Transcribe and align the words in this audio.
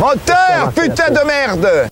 Moteur, 0.00 0.72
putain 0.74 1.10
de 1.10 1.26
merde 1.26 1.90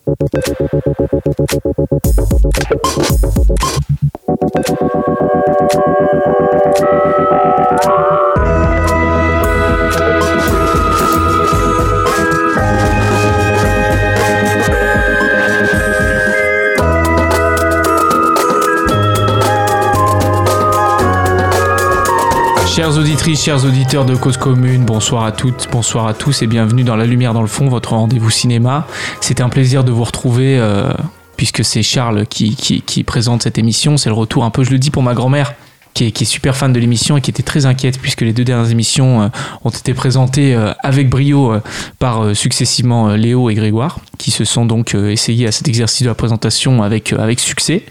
chers 23.34 23.64
auditeurs 23.64 24.06
de 24.06 24.14
Cause 24.14 24.36
Commune, 24.38 24.84
bonsoir 24.84 25.24
à 25.24 25.32
toutes, 25.32 25.68
bonsoir 25.70 26.06
à 26.06 26.14
tous 26.14 26.40
et 26.42 26.46
bienvenue 26.46 26.82
dans 26.82 26.96
La 26.96 27.04
Lumière 27.04 27.34
dans 27.34 27.42
le 27.42 27.48
fond, 27.48 27.68
votre 27.68 27.92
rendez-vous 27.92 28.30
cinéma. 28.30 28.86
C'est 29.20 29.40
un 29.40 29.50
plaisir 29.50 29.84
de 29.84 29.92
vous 29.92 30.04
retrouver 30.04 30.58
euh, 30.58 30.92
puisque 31.36 31.64
c'est 31.64 31.82
Charles 31.82 32.26
qui, 32.26 33.04
présente 33.06 33.42
cette 33.42 33.58
émission. 33.58 33.96
C'est 33.96 34.08
le 34.08 34.14
retour 34.14 34.44
un 34.44 34.50
peu, 34.50 34.64
je 34.64 34.70
le 34.70 34.78
dis 34.78 34.90
pour 34.90 35.02
ma 35.02 35.14
grand-mère 35.14 35.54
qui 35.92 36.04
est, 36.04 36.24
super 36.24 36.56
fan 36.56 36.72
de 36.72 36.80
l'émission 36.80 37.16
et 37.16 37.20
qui 37.20 37.30
était 37.30 37.42
très 37.42 37.66
inquiète 37.66 38.00
puisque 38.00 38.22
les 38.22 38.32
deux 38.32 38.44
dernières 38.44 38.70
émissions 38.70 39.22
euh, 39.22 39.28
ont 39.64 39.70
été 39.70 39.92
présentées 39.94 40.54
euh, 40.54 40.72
avec 40.82 41.10
brio 41.10 41.54
par 41.98 42.34
successivement 42.34 43.08
Léo 43.08 43.50
et 43.50 43.54
Grégoire 43.54 43.98
qui 44.18 44.30
se 44.30 44.44
sont 44.44 44.66
donc 44.66 44.94
euh, 44.94 45.10
essayés 45.10 45.46
à 45.46 45.52
cet 45.52 45.68
exercice 45.68 46.02
de 46.02 46.08
la 46.08 46.14
présentation 46.14 46.82
avec, 46.82 47.12
euh, 47.12 47.34
succès. 47.38 47.84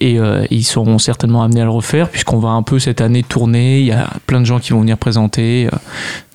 Et 0.00 0.18
euh, 0.18 0.46
ils 0.50 0.64
seront 0.64 0.98
certainement 0.98 1.42
amenés 1.42 1.60
à 1.60 1.64
le 1.64 1.70
refaire 1.70 2.08
puisqu'on 2.08 2.38
va 2.38 2.50
un 2.50 2.62
peu 2.62 2.78
cette 2.78 3.00
année 3.00 3.22
tourner, 3.22 3.80
il 3.80 3.86
y 3.86 3.92
a 3.92 4.08
plein 4.26 4.40
de 4.40 4.46
gens 4.46 4.60
qui 4.60 4.72
vont 4.72 4.80
venir 4.80 4.96
présenter 4.96 5.68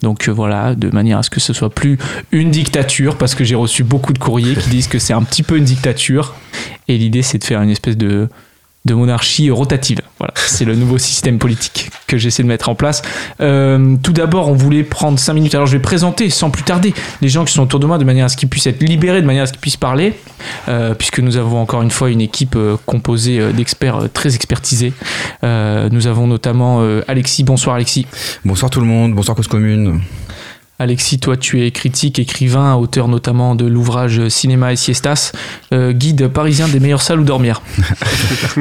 donc 0.02 0.28
voilà, 0.30 0.76
de 0.76 0.90
manière 0.90 1.18
à 1.18 1.24
ce 1.24 1.30
que 1.30 1.40
ce 1.40 1.54
soit 1.54 1.70
plus 1.70 1.98
une 2.32 2.52
dictature 2.52 3.18
parce 3.18 3.36
que 3.36 3.44
j'ai 3.44 3.56
reçu 3.56 3.84
beaucoup 3.84 4.14
de 4.14 4.20
courriers 4.20 4.56
qui 4.56 4.70
disent 4.70 4.88
que 4.88 5.00
c'est 5.00 5.14
un 5.14 5.24
petit 5.24 5.44
peu 5.44 5.58
une 5.58 5.64
dictature. 5.64 6.36
Et 6.88 6.98
l'idée 6.98 7.22
c'est 7.22 7.38
de 7.38 7.44
faire 7.44 7.62
une 7.62 7.70
espèce 7.70 7.98
de 7.98 8.28
de 8.88 8.96
monarchie 8.96 9.52
rotative. 9.52 10.00
Voilà, 10.18 10.34
c'est 10.36 10.66
le 10.66 10.76
nouveau 10.76 10.98
système 10.98 11.38
politique 11.38 11.92
que 12.08 12.18
j'essaie 12.18 12.42
de 12.42 12.48
mettre 12.48 12.70
en 12.70 12.76
place. 12.76 13.04
Euh, 13.40 13.96
tout 14.02 14.14
d'abord, 14.14 14.50
on 14.50 14.54
voulait 14.54 14.84
prendre 14.84 15.20
5 15.20 15.34
minutes. 15.34 15.54
Alors, 15.54 15.68
je 15.68 15.74
vais 15.74 15.82
présenter 15.82 16.32
sans 16.32 16.50
plus 16.50 16.64
tarder 16.64 16.94
les 17.22 17.30
gens 17.30 17.46
qui 17.46 17.54
sont 17.54 17.62
autour 17.62 17.80
de 17.80 17.86
moi 17.86 18.00
de 18.00 18.04
manière 18.04 18.26
à 18.26 18.30
ce 18.30 18.38
qu'ils 18.38 18.50
puissent 18.50 18.66
être 18.66 18.82
libérés, 18.82 19.22
de 19.22 19.28
manière 19.28 19.44
à 19.44 19.46
ce 19.46 19.52
qu'ils 19.52 19.62
puissent 19.62 19.78
parler, 19.78 20.16
euh, 20.70 20.96
puisque 20.96 21.20
nous 21.20 21.38
avons 21.38 21.62
encore 21.62 21.84
une 21.84 21.92
fois 21.92 22.10
une 22.10 22.22
équipe 22.22 22.56
euh, 22.56 22.78
composée 22.88 23.54
d'experts 23.54 24.08
très 24.14 24.34
expertisés. 24.34 24.94
Nous 25.44 26.08
avons 26.08 26.28
notamment 26.28 26.82
Alexis. 27.08 27.44
Bonsoir, 27.44 27.76
Alexis. 27.76 28.08
Bonsoir 28.46 28.72
tout 28.72 28.80
le 28.80 28.88
monde, 28.88 29.14
bonsoir 29.14 29.36
Cause 29.36 29.48
Commune. 29.48 30.02
Alexis, 30.80 31.18
toi, 31.18 31.38
tu 31.38 31.66
es 31.66 31.72
critique, 31.72 32.20
écrivain, 32.20 32.76
auteur 32.76 33.08
notamment 33.08 33.56
de 33.56 33.66
l'ouvrage 33.66 34.28
Cinéma 34.28 34.74
et 34.74 34.76
Siestas, 34.76 35.32
euh, 35.74 35.92
guide 35.92 36.28
parisien 36.28 36.68
des 36.68 36.80
meilleures 36.80 37.02
salles 37.02 37.20
où 37.20 37.24
dormir. 37.24 37.62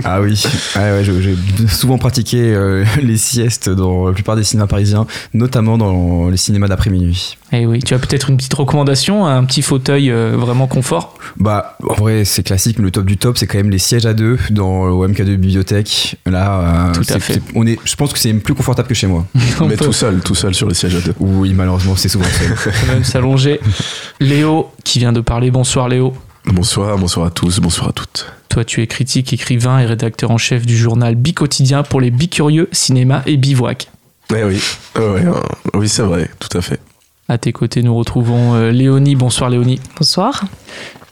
Ah 0.04 0.20
oui, 0.20 0.42
j'ai 0.74 1.36
souvent 1.68 1.98
pratiqué 1.98 2.38
euh, 2.38 2.84
les 3.02 3.16
siestes 3.16 3.68
dans 3.68 4.06
la 4.06 4.12
plupart 4.12 4.36
des 4.36 4.44
cinémas 4.44 4.66
parisiens, 4.66 5.06
notamment 5.34 5.78
dans 5.78 6.28
les 6.28 6.36
cinémas 6.36 6.68
d'après-minuit. 6.68 7.36
Et 7.52 7.60
Eh 7.60 7.66
oui, 7.66 7.78
tu 7.78 7.94
as 7.94 7.98
peut-être 7.98 8.28
une 8.28 8.36
petite 8.36 8.54
recommandation, 8.54 9.24
un 9.24 9.44
petit 9.44 9.62
fauteuil 9.62 10.10
euh, 10.10 10.36
vraiment 10.36 10.66
confort. 10.66 11.14
Bah, 11.36 11.76
en 11.88 11.94
vrai, 11.94 12.24
c'est 12.24 12.42
classique, 12.42 12.78
mais 12.78 12.84
le 12.86 12.90
top 12.90 13.06
du 13.06 13.16
top, 13.18 13.38
c'est 13.38 13.46
quand 13.46 13.58
même 13.58 13.70
les 13.70 13.78
sièges 13.78 14.04
à 14.04 14.14
deux 14.14 14.36
dans 14.50 14.84
le 14.86 14.92
MK2 15.08 15.36
bibliothèque. 15.36 16.16
Là, 16.26 16.88
euh, 16.90 16.92
Tout 16.92 17.04
à 17.08 17.20
fait. 17.20 17.40
on 17.54 17.64
est, 17.66 17.78
je 17.84 17.94
pense 17.94 18.12
que 18.12 18.18
c'est 18.18 18.32
même 18.32 18.42
plus 18.42 18.54
confortable 18.54 18.88
que 18.88 18.94
chez 18.94 19.06
moi. 19.06 19.26
On 19.60 19.66
Mais 19.68 19.76
peut 19.76 19.84
tout 19.84 19.92
seul, 19.92 20.20
tout 20.20 20.34
seul 20.34 20.54
sur 20.54 20.66
le 20.66 20.74
siège 20.74 20.96
à 20.96 21.00
deux. 21.00 21.14
Oui, 21.20 21.52
malheureusement, 21.54 21.94
c'est 21.94 22.08
souvent 22.08 22.24
seul. 22.24 22.54
quand 22.86 22.92
même 22.92 23.04
s'allonger. 23.04 23.60
Léo, 24.18 24.70
qui 24.82 24.98
vient 24.98 25.12
de 25.12 25.20
parler. 25.20 25.52
Bonsoir 25.52 25.88
Léo. 25.88 26.14
Bonsoir, 26.46 26.96
bonsoir 26.98 27.26
à 27.26 27.30
tous, 27.30 27.60
bonsoir 27.60 27.88
à 27.88 27.92
toutes. 27.92 28.26
Toi, 28.48 28.64
tu 28.64 28.82
es 28.82 28.86
critique, 28.86 29.32
écrivain 29.32 29.78
et 29.80 29.86
rédacteur 29.86 30.30
en 30.30 30.38
chef 30.38 30.64
du 30.66 30.76
journal 30.76 31.14
Bicotidien 31.14 31.82
pour 31.82 32.00
les 32.00 32.10
Bicurieux, 32.10 32.68
Cinéma 32.72 33.22
et 33.26 33.36
Bivouac. 33.36 33.88
Eh 34.30 34.42
oui, 34.42 34.60
ouais, 34.96 35.02
euh, 35.26 35.32
oui, 35.74 35.88
c'est 35.88 36.02
vrai, 36.02 36.28
tout 36.40 36.56
à 36.56 36.60
fait. 36.60 36.80
À 37.28 37.38
tes 37.38 37.52
côtés, 37.52 37.82
nous 37.82 37.94
retrouvons 37.94 38.54
euh, 38.54 38.70
Léonie. 38.70 39.16
Bonsoir 39.16 39.50
Léonie. 39.50 39.80
Bonsoir. 39.96 40.44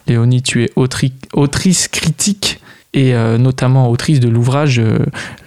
Léonie, 0.06 0.42
tu 0.42 0.62
es 0.64 0.70
autri- 0.76 1.12
autrice 1.32 1.88
critique 1.88 2.60
et 2.92 3.14
euh, 3.14 3.38
notamment 3.38 3.90
autrice 3.90 4.20
de 4.20 4.28
l'ouvrage 4.28 4.78
euh, 4.78 4.98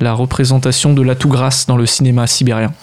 La 0.01 0.13
représentation 0.13 0.93
de 0.93 1.01
la 1.01 1.15
tout 1.15 1.29
grâce 1.29 1.67
dans 1.67 1.77
le 1.77 1.85
cinéma 1.85 2.27
sibérien. 2.27 2.73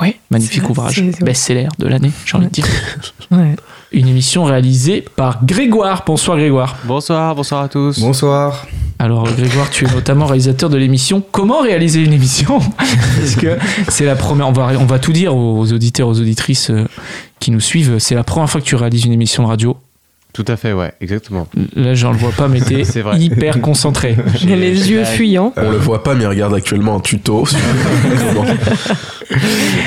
Ouais. 0.00 0.16
Magnifique 0.30 0.62
C'est- 0.64 0.70
ouvrage, 0.70 0.94
c'est- 0.96 1.12
c'est- 1.12 1.24
best-seller 1.24 1.68
de 1.78 1.86
l'année, 1.86 2.10
j'ai 2.26 2.36
envie 2.36 2.46
de 2.46 2.50
dire. 2.52 2.66
Ouais. 3.30 3.56
Une 3.92 4.08
émission 4.08 4.44
réalisée 4.44 5.04
par 5.16 5.44
Grégoire. 5.44 6.02
Bonsoir 6.06 6.38
Grégoire. 6.38 6.76
Bonsoir, 6.84 7.34
bonsoir 7.34 7.62
à 7.62 7.68
tous. 7.68 7.98
Bonsoir. 8.00 8.66
Alors 8.98 9.24
Grégoire, 9.24 9.68
tu 9.70 9.84
es 9.86 9.90
notamment 9.90 10.24
réalisateur 10.26 10.68
de 10.70 10.76
l'émission 10.78 11.22
Comment 11.30 11.60
réaliser 11.60 12.02
une 12.02 12.12
émission? 12.14 12.58
Parce 12.78 13.36
que 13.36 13.58
c'est 13.88 14.04
la 14.06 14.16
première, 14.16 14.48
on 14.48 14.52
va, 14.52 14.72
on 14.78 14.86
va 14.86 14.98
tout 14.98 15.12
dire 15.12 15.36
aux 15.36 15.70
auditeurs, 15.72 16.08
aux 16.08 16.18
auditrices 16.20 16.70
euh, 16.70 16.86
qui 17.38 17.50
nous 17.50 17.60
suivent, 17.60 17.98
c'est 17.98 18.14
la 18.14 18.24
première 18.24 18.48
fois 18.50 18.60
que 18.62 18.66
tu 18.66 18.74
réalises 18.76 19.04
une 19.04 19.12
émission 19.12 19.42
de 19.44 19.48
radio. 19.48 19.76
Tout 20.38 20.52
à 20.52 20.56
fait, 20.56 20.72
ouais, 20.72 20.92
exactement. 21.00 21.48
Là, 21.74 21.94
j'en 21.94 22.12
le 22.12 22.16
vois 22.18 22.30
pas, 22.30 22.46
mais 22.46 22.60
t'es 22.60 22.82
hyper 23.18 23.60
concentré. 23.60 24.16
A 24.42 24.46
les 24.54 24.76
j'ai 24.76 24.90
yeux 24.92 25.04
fuyants. 25.04 25.52
On 25.56 25.70
le 25.72 25.76
voit 25.78 26.04
pas, 26.04 26.14
mais 26.14 26.22
il 26.22 26.26
regarde 26.28 26.54
actuellement 26.54 26.94
un 26.94 27.00
tuto. 27.00 27.44
sur- 27.46 27.58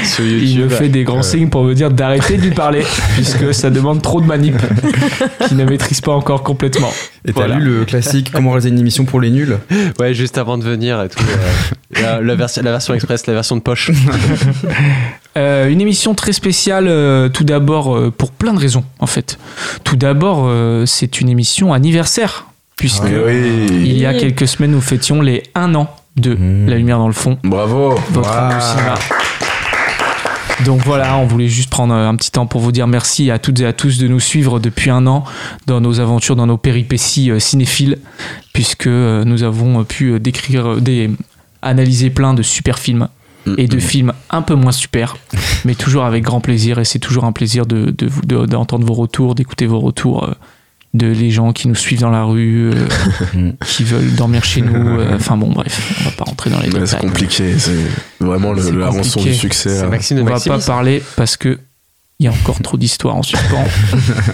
Sur 0.04 0.26
Il 0.26 0.60
me 0.60 0.68
fait 0.70 0.90
des 0.90 1.04
grands 1.06 1.24
signes 1.24 1.48
pour 1.50 1.64
me 1.64 1.74
dire 1.74 1.90
d'arrêter 1.90 2.36
de 2.36 2.42
lui 2.42 2.52
parler, 2.52 2.84
puisque 3.16 3.54
ça 3.54 3.70
demande 3.70 4.02
trop 4.02 4.20
de 4.20 4.26
manip 4.26 4.56
qu'il 5.48 5.56
ne 5.58 5.64
maîtrise 5.66 6.02
pas 6.02 6.12
encore 6.12 6.44
complètement. 6.44 6.92
Et 7.26 7.32
t'as 7.34 7.46
Voilà. 7.46 7.56
lu 7.56 7.80
le 7.80 7.86
classique 7.86 8.30
Comment 8.34 8.50
réaliser 8.52 8.70
une 8.70 8.80
émission 8.80 9.06
pour 9.06 9.22
les 9.22 9.30
nuls 9.30 9.58
Ouais, 10.00 10.14
juste 10.14 10.38
avant 10.38 10.58
de 10.58 10.64
venir 10.64 11.02
et 11.02 11.08
tout. 11.10 11.20
euh, 11.98 12.02
la, 12.02 12.22
la 12.22 12.36
version, 12.36 12.62
la 12.64 12.72
version 12.72 12.94
express, 12.94 13.26
la 13.28 13.34
version 13.34 13.56
de 13.56 13.62
poche. 13.62 13.92
Euh, 15.38 15.70
une 15.70 15.80
émission 15.80 16.14
très 16.14 16.34
spéciale, 16.34 16.88
euh, 16.90 17.30
tout 17.30 17.46
d'abord 17.46 17.96
euh, 17.96 18.12
pour 18.12 18.32
plein 18.32 18.54
de 18.54 18.60
raisons 18.60 18.84
en 19.00 19.06
fait. 19.08 19.38
Tout 19.86 19.96
d'abord, 19.96 20.41
euh, 20.48 20.86
c'est 20.86 21.22
une 21.22 21.30
émission 21.30 21.74
anniversaire, 21.74 22.46
puisque 22.78 23.04
oui. 23.04 23.68
il 23.70 23.98
y 23.98 24.06
a 24.06 24.14
quelques 24.14 24.48
semaines, 24.48 24.72
nous 24.72 24.82
fêtions 24.82 25.22
les 25.22 25.44
1 25.56 25.76
an 25.76 25.88
de 26.18 26.34
Mmh. 26.36 26.68
La 26.68 26.78
Lumière 26.78 26.98
dans 26.98 27.08
le 27.08 27.14
fond, 27.14 27.38
Bravo. 27.44 27.96
votre 28.12 28.30
Wow. 28.30 28.36
amour 28.38 28.62
cinéma. 28.62 28.96
Donc 30.66 30.82
voilà, 30.86 31.18
on 31.18 31.26
voulait 31.26 31.48
juste 31.48 31.70
prendre 31.72 31.94
un 31.94 32.16
petit 32.16 32.30
temps 32.32 32.46
pour 32.46 32.62
vous 32.62 32.72
dire 32.72 32.86
merci 32.86 33.32
à 33.32 33.40
toutes 33.40 33.60
et 33.62 33.66
à 33.66 33.74
tous 33.74 33.98
de 33.98 34.08
nous 34.08 34.20
suivre 34.20 34.60
depuis 34.60 34.92
un 34.92 35.08
an 35.08 35.24
dans 35.66 35.82
nos 35.82 36.00
aventures, 36.00 36.36
dans 36.36 36.46
nos 36.46 36.58
péripéties 36.58 37.32
euh, 37.32 37.40
cinéphiles, 37.40 37.98
puisque 38.54 38.86
euh, 38.88 39.24
nous 39.24 39.42
avons 39.44 39.84
pu 39.86 40.20
décrire, 40.20 40.80
des, 40.80 41.10
analyser 41.64 42.10
plein 42.12 42.34
de 42.36 42.44
super 42.44 42.78
films 42.78 43.08
et 43.58 43.68
de 43.68 43.80
films 43.80 44.14
un 44.30 44.42
peu 44.42 44.56
moins 44.56 44.72
super, 44.72 45.18
mais 45.66 45.76
toujours 45.76 46.06
avec 46.06 46.24
grand 46.24 46.42
plaisir. 46.42 46.80
Et 46.80 46.86
c'est 46.86 47.00
toujours 47.00 47.26
un 47.26 47.32
plaisir 47.32 47.66
de, 47.66 47.90
de 47.92 48.46
d'entendre 48.46 48.86
vos 48.86 48.94
retours, 48.94 49.36
d'écouter 49.36 49.66
vos 49.66 49.80
retours, 49.80 50.24
euh, 50.26 50.34
de 50.94 51.08
les 51.08 51.32
gens 51.32 51.54
qui 51.54 51.68
nous 51.70 51.76
suivent 51.76 52.02
dans 52.02 52.10
la 52.12 52.24
rue, 52.24 52.72
euh, 52.74 53.52
qui 53.66 53.84
veulent 53.84 54.14
dormir 54.14 54.44
chez 54.44 54.62
nous. 54.62 54.76
euh, 55.00 55.12
Enfin 55.16 55.38
bon, 55.38 55.50
bref, 55.52 55.96
on 56.02 56.04
va 56.10 56.12
pas 56.12 56.24
rentrer 56.26 56.50
dans 56.50 56.60
les 56.60 56.68
Ouais, 56.70 56.86
c'est 56.86 56.96
détails. 56.98 57.00
compliqué, 57.10 57.58
c'est 57.58 57.78
vraiment 58.20 58.52
le, 58.54 58.62
C'est 58.62 58.72
la 58.74 58.90
rançon 58.90 59.22
du 59.22 59.34
succès. 59.34 59.88
Maxime 59.88 60.18
de 60.18 60.22
On 60.24 60.26
va 60.26 60.40
pas 60.40 60.60
parler 60.60 61.02
parce 61.16 61.38
que 61.38 61.58
il 62.22 62.26
y 62.26 62.28
a 62.28 62.32
encore 62.32 62.62
trop 62.62 62.78
d'histoires 62.78 63.16
en 63.16 63.24
suspens. 63.24 63.66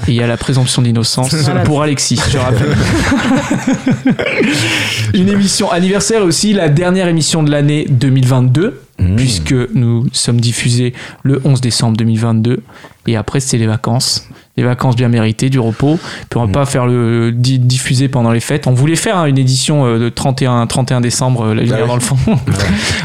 Et 0.08 0.12
il 0.12 0.16
y 0.16 0.22
a 0.22 0.28
la 0.28 0.36
présomption 0.36 0.82
d'innocence 0.82 1.34
Voilà. 1.34 1.62
pour 1.62 1.82
Alexis, 1.82 2.20
je 2.30 2.38
rappelle. 2.38 2.76
Une 5.14 5.30
émission 5.30 5.72
anniversaire 5.72 6.22
aussi 6.24 6.52
la 6.54 6.68
dernière 6.68 7.08
émission 7.08 7.44
de 7.44 7.52
l'année 7.52 7.86
2022, 7.90 8.82
Mmh. 9.00 9.16
puisque 9.16 9.54
nous 9.76 10.08
sommes 10.12 10.42
diffusés 10.42 10.92
le 11.22 11.40
11 11.46 11.62
décembre 11.62 11.96
2022. 11.98 12.64
Et 13.06 13.16
après, 13.16 13.40
c'est 13.40 13.60
les 13.60 13.68
vacances. 13.68 14.28
Les 14.58 14.64
vacances 14.64 14.96
bien 14.96 15.08
méritées, 15.08 15.52
du 15.52 15.60
repos. 15.60 16.00
Puis 16.32 16.38
on 16.38 16.42
va 16.42 16.48
Mm. 16.48 16.52
pas 16.52 16.66
faire 16.66 16.88
le 16.88 17.32
di- 17.32 17.60
diffuser 17.60 18.08
pendant 18.08 18.32
les 18.32 18.40
fêtes. 18.40 18.66
On 18.66 18.74
voulait 18.74 18.96
faire 18.96 19.18
hein, 19.18 19.26
une 19.28 19.38
édition 19.38 19.86
euh, 19.86 20.00
de 20.00 20.10
31, 20.10 20.66
31 20.66 21.00
décembre, 21.00 21.44
euh, 21.46 21.54
la 21.54 21.62
lumière 21.62 21.82
oui. 21.84 21.88
dans 21.90 21.94
le 21.94 22.02
fond, 22.02 22.18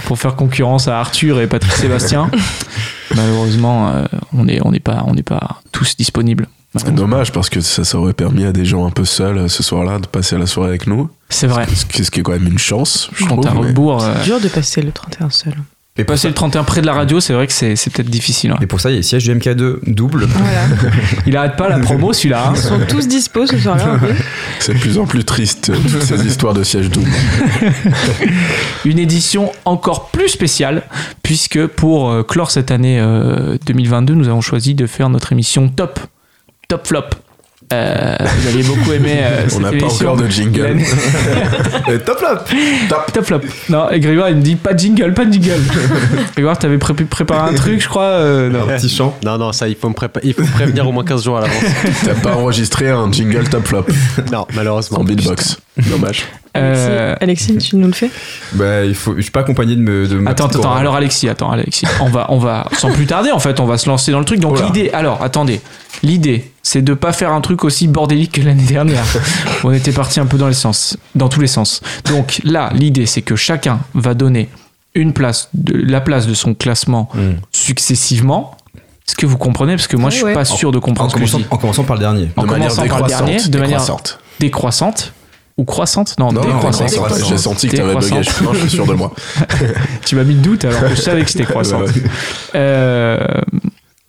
pour 0.06 0.18
faire 0.18 0.34
concurrence 0.34 0.88
à 0.88 0.98
Arthur 0.98 1.42
et 1.42 1.46
Patrick 1.46 1.74
Sébastien. 1.74 2.30
Malheureusement, 3.16 3.88
euh, 3.90 4.04
on 4.32 4.44
n'est 4.44 4.60
on 4.64 4.72
pas, 4.72 5.04
on 5.06 5.14
n'est 5.14 5.22
pas 5.22 5.60
tous 5.70 5.96
disponibles. 5.96 6.48
C'est 6.76 6.94
dommage 6.94 7.32
parce 7.32 7.50
que 7.50 7.60
ça, 7.60 7.84
ça 7.84 7.98
aurait 7.98 8.14
permis 8.14 8.44
à 8.44 8.52
des 8.52 8.64
gens 8.64 8.86
un 8.86 8.90
peu 8.90 9.04
seuls 9.04 9.36
euh, 9.36 9.48
ce 9.48 9.62
soir-là 9.62 9.98
de 9.98 10.06
passer 10.06 10.38
la 10.38 10.46
soirée 10.46 10.70
avec 10.70 10.86
nous. 10.86 11.10
C'est 11.28 11.46
vrai. 11.46 11.66
Ce 11.74 11.84
qui, 12.10 12.20
est 12.20 12.22
quand 12.22 12.32
même 12.32 12.46
une 12.46 12.58
chance, 12.58 13.10
je 13.14 13.26
trouve. 13.26 13.44
mais- 13.62 13.72
euh, 14.02 14.24
Dur 14.24 14.40
de 14.40 14.48
passer 14.48 14.80
le 14.80 14.90
31 14.90 15.28
seul. 15.28 15.54
Et 15.98 16.04
passer 16.04 16.26
le 16.26 16.32
31 16.32 16.64
près 16.64 16.80
de 16.80 16.86
la 16.86 16.94
radio, 16.94 17.20
c'est 17.20 17.34
vrai 17.34 17.46
que 17.46 17.52
c'est 17.52 17.76
c'est 17.76 17.92
peut-être 17.92 18.08
difficile. 18.08 18.52
ouais. 18.52 18.58
et 18.62 18.66
pour 18.66 18.80
ça, 18.80 18.88
il 18.88 18.92
y 18.94 18.96
a 18.96 19.00
les 19.00 19.02
sièges 19.02 19.24
du 19.24 19.34
MK2 19.34 19.80
double. 19.92 20.24
Voilà. 20.26 20.62
Il 21.26 21.36
arrête 21.36 21.56
pas 21.56 21.68
la 21.68 21.78
promo 21.80 22.14
celui-là. 22.14 22.46
hein. 22.48 22.52
Ils 22.56 22.62
sont 22.62 22.80
tous 22.88 23.06
dispo 23.06 23.46
ce 23.46 23.58
soir-là. 23.58 23.98
C'est 24.58 24.72
de 24.72 24.78
plus 24.78 24.96
en 24.96 25.04
plus 25.04 25.22
triste, 25.24 25.68
euh, 25.68 25.76
toutes 25.76 26.02
ces 26.02 26.26
histoires 26.26 26.54
de 26.54 26.62
siège 26.62 26.88
double. 26.88 27.10
Une 28.86 28.98
édition 28.98 29.52
encore 29.66 30.08
plus 30.08 30.28
spéciale, 30.30 30.82
puisque 31.22 31.66
pour 31.66 32.10
euh, 32.10 32.22
clore 32.22 32.50
cette 32.50 32.70
année 32.70 32.98
euh, 32.98 33.58
2022, 33.66 34.14
nous 34.14 34.28
avons 34.28 34.40
choisi 34.40 34.74
de 34.74 34.86
faire 34.86 35.10
notre 35.10 35.32
émission 35.32 35.68
top 35.68 36.00
top 36.68 36.86
flop. 36.86 37.04
Euh, 37.72 38.16
vous 38.20 38.48
aviez 38.48 38.62
beaucoup 38.64 38.92
aimé 38.92 39.20
euh, 39.22 39.46
On 39.56 39.60
n'a 39.60 39.72
pas 39.72 39.86
encore 39.86 40.16
de 40.16 40.28
jingle. 40.28 40.78
Euh, 41.88 41.98
top 41.98 42.20
là 42.22 42.44
Top 43.12 43.24
flop. 43.24 43.40
Non, 43.68 43.90
et 43.90 43.98
Grégoire, 43.98 44.28
il 44.30 44.36
me 44.36 44.42
dit 44.42 44.56
pas 44.56 44.72
de 44.74 44.78
jingle, 44.78 45.14
pas 45.14 45.24
de 45.24 45.32
jingle. 45.32 45.58
Grégoire, 46.34 46.56
t'avais 46.58 46.78
pré- 46.78 46.94
préparé 46.94 47.50
un 47.50 47.54
truc, 47.54 47.82
je 47.82 47.88
crois. 47.88 48.04
euh, 48.04 48.50
non. 48.50 48.68
Un 48.68 48.76
petit 48.76 48.88
chant. 48.88 49.16
Non, 49.24 49.36
non, 49.38 49.52
ça, 49.52 49.68
il 49.68 49.74
faut 49.74 49.88
me, 49.88 49.94
il 50.22 50.32
faut 50.34 50.42
me 50.42 50.46
prévenir 50.52 50.86
au 50.88 50.92
moins 50.92 51.04
15 51.04 51.24
jours 51.24 51.38
à 51.38 51.40
l'avance. 51.42 51.62
T'as 52.04 52.14
pas 52.14 52.36
enregistré 52.36 52.90
un 52.90 53.10
jingle 53.10 53.48
top 53.48 53.66
flop 53.66 53.86
non, 54.30 54.46
malheureusement. 54.54 55.00
en 55.00 55.04
beatbox. 55.04 55.58
Dommage. 55.90 56.24
Euh, 56.54 57.14
Alexis, 57.20 57.56
tu 57.58 57.76
nous 57.76 57.86
le 57.86 57.92
fais 57.94 58.10
Bah, 58.52 58.84
il 58.84 58.94
faut, 58.94 59.16
je 59.16 59.22
suis 59.22 59.30
pas 59.30 59.40
accompagné 59.40 59.74
de 59.74 59.80
me. 59.80 60.06
De 60.06 60.18
ma 60.18 60.32
Attends, 60.32 60.46
attends, 60.46 60.74
alors 60.74 60.96
Alexis, 60.96 61.28
attends, 61.28 61.50
Alexis. 61.50 61.86
On 62.00 62.08
va, 62.10 62.26
on 62.28 62.38
va, 62.38 62.66
sans 62.76 62.90
plus 62.90 63.06
tarder, 63.06 63.30
en 63.30 63.38
fait, 63.38 63.58
on 63.60 63.64
va 63.64 63.78
se 63.78 63.88
lancer 63.88 64.12
dans 64.12 64.18
le 64.18 64.24
truc. 64.26 64.38
Donc 64.40 64.60
l'idée, 64.62 64.90
alors, 64.92 65.22
attendez. 65.22 65.60
L'idée, 66.02 66.52
c'est 66.62 66.82
de 66.82 66.94
pas 66.94 67.12
faire 67.12 67.32
un 67.32 67.40
truc 67.40 67.64
aussi 67.64 67.86
bordélique 67.88 68.32
que 68.32 68.42
l'année 68.42 68.64
dernière. 68.64 69.04
on 69.64 69.72
était 69.72 69.92
parti 69.92 70.20
un 70.20 70.26
peu 70.26 70.36
dans 70.36 70.48
les 70.48 70.52
sens, 70.54 70.96
dans 71.14 71.28
tous 71.28 71.40
les 71.40 71.46
sens. 71.46 71.80
Donc 72.06 72.40
là, 72.44 72.70
l'idée, 72.74 73.06
c'est 73.06 73.22
que 73.22 73.36
chacun 73.36 73.80
va 73.94 74.14
donner 74.14 74.48
une 74.94 75.12
place, 75.14 75.48
de, 75.54 75.74
la 75.74 76.00
place 76.02 76.26
de 76.26 76.34
son 76.34 76.52
classement 76.54 77.08
Mm. 77.14 77.36
successivement. 77.52 78.56
Est-ce 79.08 79.16
que 79.16 79.26
vous 79.26 79.38
comprenez? 79.38 79.74
Parce 79.76 79.86
que 79.88 79.96
moi, 79.96 80.06
Ouais, 80.06 80.10
je 80.10 80.16
suis 80.16 80.24
ouais. 80.26 80.34
pas 80.34 80.44
sûr 80.44 80.70
de 80.70 80.78
En 80.78 80.80
comprendre 80.80 81.10
ce 81.10 81.16
que 81.16 81.24
je 81.26 81.36
dis. 81.36 81.46
en 81.50 81.56
commençant 81.56 81.84
par 81.84 81.96
le 81.96 82.00
dernier. 82.00 82.28
En 82.36 82.42
de 82.42 82.46
manière 82.48 82.68
commençant 82.68 82.76
par 82.76 82.98
le 82.98 83.04
décroissante. 83.06 83.26
dernier, 83.26 83.48
de 83.48 83.58
manière 83.58 83.78
décroissante. 83.80 84.18
décroissante 84.40 85.12
ou 85.58 85.64
croissante 85.64 86.14
Non, 86.18 86.32
décroissante. 86.32 86.92
J'ai 87.28 87.36
senti 87.38 87.68
que 87.68 87.76
t'avais 87.76 87.94
bugué. 87.94 88.22
Je 88.22 88.58
suis 88.60 88.70
sûr 88.70 88.86
de 88.86 88.94
moi. 88.94 89.12
Tu 90.06 90.16
m'as 90.16 90.24
mis 90.24 90.34
le 90.34 90.40
doute 90.40 90.64
alors 90.64 90.80
que 90.80 90.88
je 90.90 91.00
savais 91.00 91.22
que 91.24 91.30
c'était 91.30 91.44
croissante. 91.44 91.88
Euh, 92.54 93.18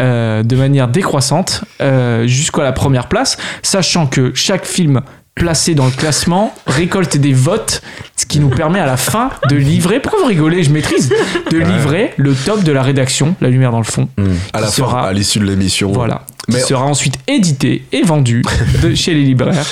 euh, 0.02 0.44
de 0.44 0.56
manière 0.56 0.88
décroissante 0.88 1.64
euh, 1.82 2.26
jusqu'à 2.28 2.64
la 2.64 2.72
première 2.72 3.08
place, 3.08 3.38
sachant 3.62 4.08
que 4.08 4.32
chaque 4.34 4.66
film 4.66 5.02
placé 5.36 5.74
dans 5.76 5.86
le 5.86 5.92
classement 5.92 6.54
récolte 6.68 7.18
des 7.18 7.34
votes, 7.34 7.82
ce 8.16 8.26
qui 8.26 8.40
nous 8.40 8.50
permet 8.50 8.80
à 8.80 8.86
la 8.86 8.98
fin 8.98 9.30
de 9.50 9.56
livrer. 9.56 10.00
Pourquoi 10.00 10.22
vous 10.22 10.28
rigolez 10.28 10.64
Je 10.64 10.70
maîtrise. 10.72 11.12
De 11.52 11.58
livrer 11.58 12.14
le 12.18 12.34
top 12.36 12.64
de 12.64 12.72
la 12.72 12.84
rédaction, 12.84 13.36
La 13.42 13.50
Lumière 13.50 13.72
dans 13.72 13.80
le 13.80 13.84
fond. 13.84 14.10
À 14.54 14.62
la 14.62 14.68
Qui 14.68 14.74
fin, 14.82 14.88
sera- 14.88 15.08
à 15.08 15.14
l'issue 15.14 15.40
de 15.40 15.46
l'émission. 15.46 15.92
Voilà. 15.92 16.22
Mais- 16.50 16.60
Qui 16.60 16.68
sera 16.68 16.84
ensuite 16.84 17.18
édité 17.28 17.84
et 17.94 18.02
vendu 18.02 18.42
de 18.84 18.94
chez 18.96 19.14
les 19.14 19.24
libraires. 19.24 19.66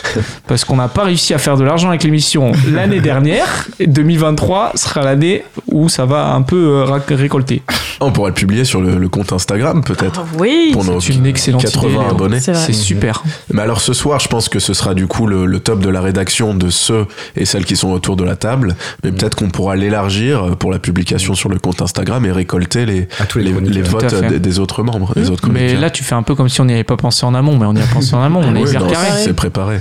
Parce 0.47 0.63
qu'on 0.63 0.77
n'a 0.77 0.87
pas 0.87 1.03
réussi 1.03 1.33
à 1.33 1.37
faire 1.37 1.57
de 1.57 1.63
l'argent 1.65 1.89
avec 1.89 2.03
l'émission 2.03 2.53
l'année 2.71 3.01
dernière. 3.01 3.67
Et 3.79 3.87
2023 3.87 4.71
sera 4.75 5.01
l'année 5.03 5.43
où 5.67 5.89
ça 5.89 6.05
va 6.05 6.33
un 6.33 6.41
peu 6.43 6.83
euh, 6.87 6.99
récolter. 7.09 7.61
On 7.99 8.11
pourrait 8.11 8.29
le 8.29 8.35
publier 8.35 8.63
sur 8.63 8.81
le, 8.81 8.97
le 8.97 9.09
compte 9.09 9.33
Instagram, 9.33 9.83
peut-être. 9.83 10.23
Oui 10.39 10.69
Pour 10.73 10.85
nos 10.85 10.99
C'est 11.01 11.13
une 11.13 11.25
excellente 11.25 11.61
80 11.63 11.87
idée, 11.89 11.97
Léo. 11.99 12.09
abonnés. 12.09 12.39
C'est 12.39 12.73
super. 12.73 13.23
Mais 13.53 13.61
alors 13.61 13.81
ce 13.81 13.93
soir, 13.93 14.19
je 14.19 14.27
pense 14.29 14.47
que 14.49 14.59
ce 14.59 14.73
sera 14.73 14.93
du 14.93 15.07
coup 15.07 15.27
le, 15.27 15.45
le 15.45 15.59
top 15.59 15.81
de 15.81 15.89
la 15.89 16.01
rédaction 16.01 16.53
de 16.55 16.69
ceux 16.69 17.05
et 17.35 17.45
celles 17.45 17.65
qui 17.65 17.75
sont 17.75 17.89
autour 17.91 18.15
de 18.15 18.23
la 18.23 18.35
table. 18.37 18.75
Mais 19.03 19.11
peut-être 19.11 19.35
qu'on 19.35 19.49
pourra 19.49 19.75
l'élargir 19.75 20.55
pour 20.57 20.71
la 20.71 20.79
publication 20.79 21.35
sur 21.35 21.49
le 21.49 21.59
compte 21.59 21.81
Instagram 21.81 22.25
et 22.25 22.31
récolter 22.31 22.85
les, 22.85 23.07
À 23.19 23.25
tous 23.25 23.39
les 23.39 23.45
les, 23.45 23.51
chroniqueurs. 23.51 23.75
les 23.83 23.89
Tout 23.89 23.97
à 23.97 24.19
votes 24.21 24.27
des, 24.29 24.39
des 24.39 24.59
autres 24.59 24.83
membres, 24.83 25.13
des 25.15 25.29
autres 25.29 25.49
Mais 25.51 25.75
là, 25.75 25.89
tu 25.89 26.03
fais 26.03 26.15
un 26.15 26.23
peu 26.23 26.33
comme 26.33 26.49
si 26.49 26.60
on 26.61 26.65
n'y 26.65 26.73
avait 26.73 26.83
pas 26.83 26.97
pensé 26.97 27.25
en 27.25 27.33
amont, 27.33 27.57
mais 27.57 27.65
on 27.65 27.73
y 27.75 27.81
a 27.81 27.85
pensé 27.87 28.13
en 28.15 28.21
amont. 28.21 28.41
On 28.43 28.55
est 28.55 28.61
Oui, 28.63 28.69
hyper 28.69 28.83
non, 28.85 28.89
carré. 28.91 29.07
c'est 29.23 29.33
préparé. 29.33 29.79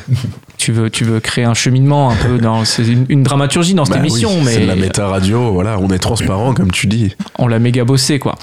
Tu 0.56 0.72
veux, 0.72 0.90
tu 0.90 1.04
veux 1.04 1.20
créer 1.20 1.44
un 1.44 1.54
cheminement 1.54 2.10
un 2.10 2.14
peu 2.16 2.38
dans. 2.38 2.64
C'est 2.64 2.86
une, 2.86 3.06
une 3.08 3.22
dramaturgie 3.22 3.74
dans 3.74 3.84
cette 3.84 3.94
Bah 3.94 4.00
oui, 4.02 4.08
émission, 4.10 4.30
c'est 4.44 4.60
de 4.60 4.66
la 4.66 4.74
mais 4.74 4.82
méta 4.82 5.06
radio. 5.06 5.52
Voilà, 5.52 5.78
on 5.78 5.88
est 5.88 5.98
transparent 5.98 6.52
comme 6.54 6.70
tu 6.70 6.86
dis. 6.86 7.14
on 7.38 7.46
l'a 7.48 7.58
méga 7.58 7.84
bossé, 7.84 8.18
quoi. 8.18 8.34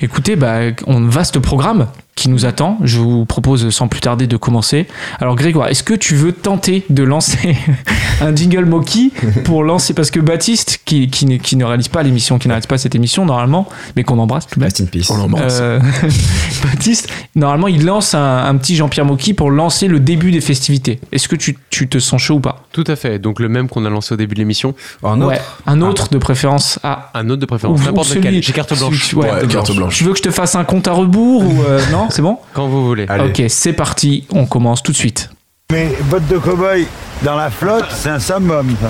Écoutez, 0.00 0.34
bah, 0.36 0.58
on 0.86 1.00
vaste 1.06 1.38
programme 1.38 1.86
qui 2.16 2.28
nous 2.30 2.44
attend. 2.46 2.78
Je 2.82 2.98
vous 2.98 3.24
propose 3.26 3.68
sans 3.70 3.86
plus 3.88 4.00
tarder 4.00 4.26
de 4.26 4.36
commencer. 4.36 4.86
Alors, 5.20 5.36
Grégoire, 5.36 5.68
est-ce 5.68 5.82
que 5.84 5.94
tu 5.94 6.16
veux 6.16 6.32
tenter 6.32 6.84
de 6.90 7.02
lancer 7.04 7.56
un 8.22 8.34
jingle 8.34 8.64
Moki 8.64 9.12
pour 9.44 9.62
lancer? 9.62 9.92
Parce 9.94 10.10
que 10.10 10.18
Baptiste, 10.18 10.80
qui, 10.86 11.08
qui, 11.08 11.26
ne- 11.26 11.36
qui 11.36 11.56
ne 11.56 11.64
réalise 11.64 11.88
pas 11.88 12.02
l'émission, 12.02 12.38
qui 12.38 12.48
n'arrête 12.48 12.66
pas 12.66 12.78
cette 12.78 12.94
émission 12.94 13.24
normalement, 13.26 13.68
mais 13.94 14.02
qu'on 14.02 14.18
embrasse 14.18 14.46
tout 14.46 14.58
de 14.58 14.64
même. 14.64 14.72
On 15.10 15.16
l'embrasse. 15.18 15.58
Euh, 15.60 15.78
Baptiste, 16.64 17.08
normalement, 17.34 17.68
il 17.68 17.84
lance 17.84 18.14
un, 18.14 18.44
un 18.46 18.56
petit 18.56 18.76
Jean-Pierre 18.76 19.04
Mocky 19.04 19.34
pour 19.34 19.50
lancer 19.50 19.86
le 19.86 20.00
début 20.00 20.32
des 20.32 20.40
festivités. 20.40 20.98
Est-ce 21.12 21.28
que 21.28 21.36
tu, 21.36 21.56
tu 21.70 21.86
te 21.88 21.98
sens 21.98 22.20
chaud 22.20 22.36
ou 22.36 22.40
pas? 22.40 22.64
Tout 22.72 22.84
à 22.86 22.96
fait. 22.96 23.18
Donc 23.18 23.40
le 23.40 23.48
même 23.48 23.68
qu'on 23.68 23.84
a 23.84 23.90
lancé 23.90 24.14
au 24.14 24.16
début 24.16 24.34
de 24.34 24.40
l'émission. 24.40 24.74
Un 25.04 25.20
autre 25.20 25.26
Ouais, 25.28 25.40
un 25.66 25.82
autre 25.82 26.08
de 26.08 26.18
préférence. 26.18 26.78
Ah, 26.82 27.10
Un 27.14 27.28
autre 27.28 27.40
de 27.40 27.46
préférence. 27.46 27.80
N'importe 27.84 28.14
lequel. 28.14 28.42
J'ai 28.42 28.52
carte 28.52 28.76
blanche. 28.78 29.04
celui- 29.04 29.22
ouais, 29.22 29.30
Ouais, 29.30 29.46
carte 29.48 29.74
blanche. 29.76 29.96
Tu 29.98 30.04
veux 30.04 30.12
que 30.12 30.18
je 30.18 30.22
te 30.22 30.30
fasse 30.30 30.54
un 30.54 30.64
compte 30.64 30.88
à 30.88 30.92
rebours 30.92 31.44
ou 31.44 31.62
euh, 31.68 31.80
non? 31.92 32.05
C'est 32.10 32.22
bon 32.22 32.38
Quand 32.54 32.68
vous 32.68 32.84
voulez. 32.86 33.06
Allez. 33.08 33.24
Ok, 33.30 33.42
c'est 33.48 33.72
parti. 33.72 34.24
On 34.30 34.46
commence 34.46 34.82
tout 34.82 34.92
de 34.92 34.96
suite. 34.96 35.30
Mais 35.72 35.92
bottes 36.04 36.26
de 36.28 36.38
cow-boy 36.38 36.86
dans 37.24 37.36
la 37.36 37.50
flotte, 37.50 37.86
c'est 37.90 38.08
un 38.10 38.18
summum. 38.20 38.74
ça. 38.80 38.88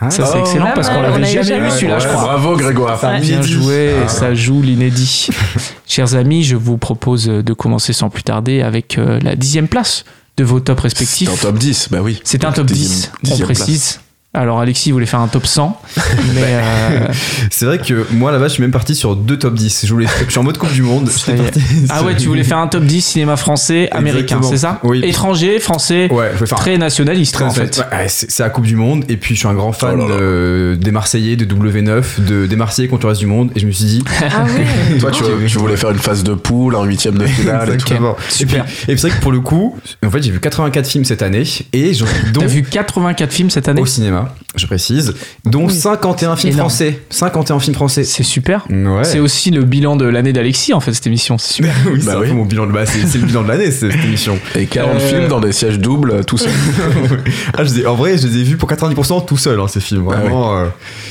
Ah, 0.00 0.10
Ça 0.10 0.26
c'est 0.26 0.40
excellent 0.40 0.66
pas 0.66 0.72
parce 0.72 0.88
qu'on 0.88 0.96
on 0.98 1.02
l'avait 1.02 1.42
jamais 1.42 1.60
vu. 1.66 1.70
celui-là, 1.70 1.98
je 1.98 2.08
crois. 2.08 2.22
Bravo 2.22 2.56
Grégoire. 2.56 2.98
Ça- 3.00 3.18
Bien 3.18 3.40
joué, 3.40 3.94
Ah. 4.04 4.08
ça 4.08 4.34
joue 4.34 4.60
l'inédit. 4.60 5.28
Chers 5.86 6.14
amis, 6.16 6.42
je 6.42 6.56
vous 6.56 6.76
propose 6.76 7.26
de 7.26 7.52
commencer 7.52 7.92
sans 7.92 8.10
plus 8.10 8.22
tarder 8.22 8.62
avec 8.62 8.98
euh, 8.98 9.18
la 9.22 9.36
dixième 9.36 9.68
place 9.68 10.04
de 10.36 10.44
vos 10.44 10.60
tops 10.60 10.78
C'est 10.80 10.82
respectifs. 10.88 11.30
un 11.30 11.36
top 11.36 11.56
10, 11.58 11.88
bah 11.90 11.98
oui. 12.02 12.20
C'est 12.24 12.44
un 12.44 12.52
top 12.52 12.66
Dixième- 12.66 13.10
10, 13.22 13.32
on 13.32 13.38
précise. 13.44 14.00
Alors 14.36 14.60
Alexis 14.60 14.92
voulait 14.92 15.06
faire 15.06 15.20
un 15.20 15.28
top 15.28 15.46
100, 15.46 15.80
mais 16.34 16.42
euh, 16.44 17.08
C'est 17.50 17.64
vrai 17.64 17.78
que 17.78 18.06
moi 18.12 18.30
là-bas, 18.30 18.48
je 18.48 18.52
suis 18.52 18.60
même 18.62 18.70
parti 18.70 18.94
sur 18.94 19.16
deux 19.16 19.38
top 19.38 19.54
10. 19.54 19.86
Je, 19.86 19.92
voulais, 19.92 20.06
je 20.26 20.30
suis 20.30 20.38
en 20.38 20.42
mode 20.42 20.58
Coupe 20.58 20.72
du 20.72 20.82
Monde. 20.82 21.08
Parti 21.08 21.60
ah 21.88 21.96
sur- 21.98 22.06
ouais, 22.06 22.16
tu 22.16 22.28
voulais 22.28 22.44
faire 22.44 22.58
un 22.58 22.68
top 22.68 22.84
10 22.84 23.00
cinéma 23.00 23.36
français 23.36 23.88
américain, 23.92 24.40
c'est 24.42 24.58
ça 24.58 24.78
Oui. 24.82 25.00
Étranger, 25.04 25.58
français, 25.58 26.12
Ouais, 26.12 26.30
faire 26.36 26.58
très 26.58 26.76
nationaliste 26.76 27.34
Très 27.34 27.44
en 27.44 27.50
fait. 27.50 27.78
Ouais, 27.90 28.06
c'est 28.08 28.38
la 28.40 28.50
Coupe 28.50 28.66
du 28.66 28.76
Monde 28.76 29.04
et 29.08 29.16
puis 29.16 29.34
je 29.34 29.40
suis 29.40 29.48
un 29.48 29.54
grand 29.54 29.72
fan 29.72 29.94
Oh 29.98 30.06
là 30.08 30.14
là. 30.14 30.20
de- 30.20 30.78
des 30.78 30.90
Marseillais, 30.90 31.36
de 31.36 31.44
W9, 31.46 32.04
de, 32.20 32.46
des 32.46 32.56
Marseillais 32.56 32.88
contre 32.88 33.06
le 33.06 33.08
reste 33.10 33.20
du 33.20 33.26
monde 33.26 33.50
et 33.56 33.60
je 33.60 33.66
me 33.66 33.72
suis 33.72 33.86
dit 33.86 34.04
Ah 34.20 34.44
ouais 34.44 34.98
Toi, 35.00 35.10
tu, 35.10 35.22
tu 35.48 35.58
voulais 35.58 35.76
faire 35.76 35.90
une 35.92 35.98
phase 35.98 36.22
de 36.22 36.34
poule, 36.34 36.76
un 36.76 36.84
huitième 36.84 37.16
de 37.16 37.26
finale 37.26 37.70
et 37.74 37.76
tout. 37.78 37.86
Super. 38.28 38.64
Et 38.64 38.66
puis, 38.66 38.82
et 38.82 38.92
puis 38.92 38.98
c'est 39.00 39.08
vrai 39.08 39.16
que 39.16 39.22
pour 39.22 39.32
le 39.32 39.40
coup, 39.40 39.78
en 40.04 40.10
fait 40.10 40.22
j'ai 40.22 40.30
vu 40.30 40.40
84 40.40 40.86
films 40.86 41.04
cette 41.04 41.22
année 41.22 41.44
et 41.72 41.94
j'en 41.94 42.04
dont 42.32 42.40
T'as 42.40 42.46
vu 42.46 42.62
84 42.62 43.32
films 43.32 43.50
cette 43.50 43.68
année 43.68 43.80
au 43.80 43.86
cinéma, 43.86 44.25
job. 44.26 44.45
Je 44.56 44.66
précise, 44.66 45.14
dont 45.44 45.66
Oui. 45.66 45.74
51 45.74 46.36
films 46.36 46.52
Énorme. 46.54 46.68
français. 46.70 47.00
51 47.10 47.58
films 47.58 47.74
français. 47.74 48.04
C'est 48.04 48.22
super. 48.22 48.66
Ouais. 48.70 49.04
C'est 49.04 49.18
aussi 49.20 49.50
le 49.50 49.62
bilan 49.64 49.96
de 49.96 50.04
l'année 50.06 50.32
d'Alexis 50.32 50.72
en 50.74 50.80
fait 50.80 50.92
cette 50.92 51.06
émission, 51.06 51.38
c'est 51.38 51.54
super. 51.54 51.74
oui, 51.92 51.98
c'est 52.00 52.06
Bah 52.06 52.16
un 52.16 52.20
oui. 52.20 52.28
peu 52.28 52.34
mon 52.34 52.44
bilan 52.44 52.66
de 52.66 52.72
bah, 52.72 52.86
c'est 52.86 53.06
c'est 53.06 53.18
le 53.18 53.26
bilan 53.26 53.42
de 53.42 53.48
l'année 53.48 53.70
cette 53.70 53.94
émission. 54.04 54.38
Et 54.54 54.66
40 54.66 54.96
Euh, 54.96 54.98
films 55.00 55.28
dans 55.28 55.40
des 55.40 55.52
sièges 55.52 55.78
doubles, 55.78 56.10
euh, 56.10 56.22
tout 56.22 56.38
seul. 56.38 56.50
ah, 57.56 57.64
je 57.64 57.80
ai- 57.80 57.86
en 57.86 57.94
vrai, 57.94 58.18
je 58.18 58.26
les 58.26 58.38
ai 58.38 58.42
vus 58.42 58.56
pour 58.56 58.68
90% 58.70 59.24
tout 59.26 59.36
seul 59.36 59.60
hein, 59.60 59.66
ces 59.68 59.80
films. 59.80 60.06
Ah 60.10 60.16
Vraiment. 60.16 60.56
euh, 60.58 60.66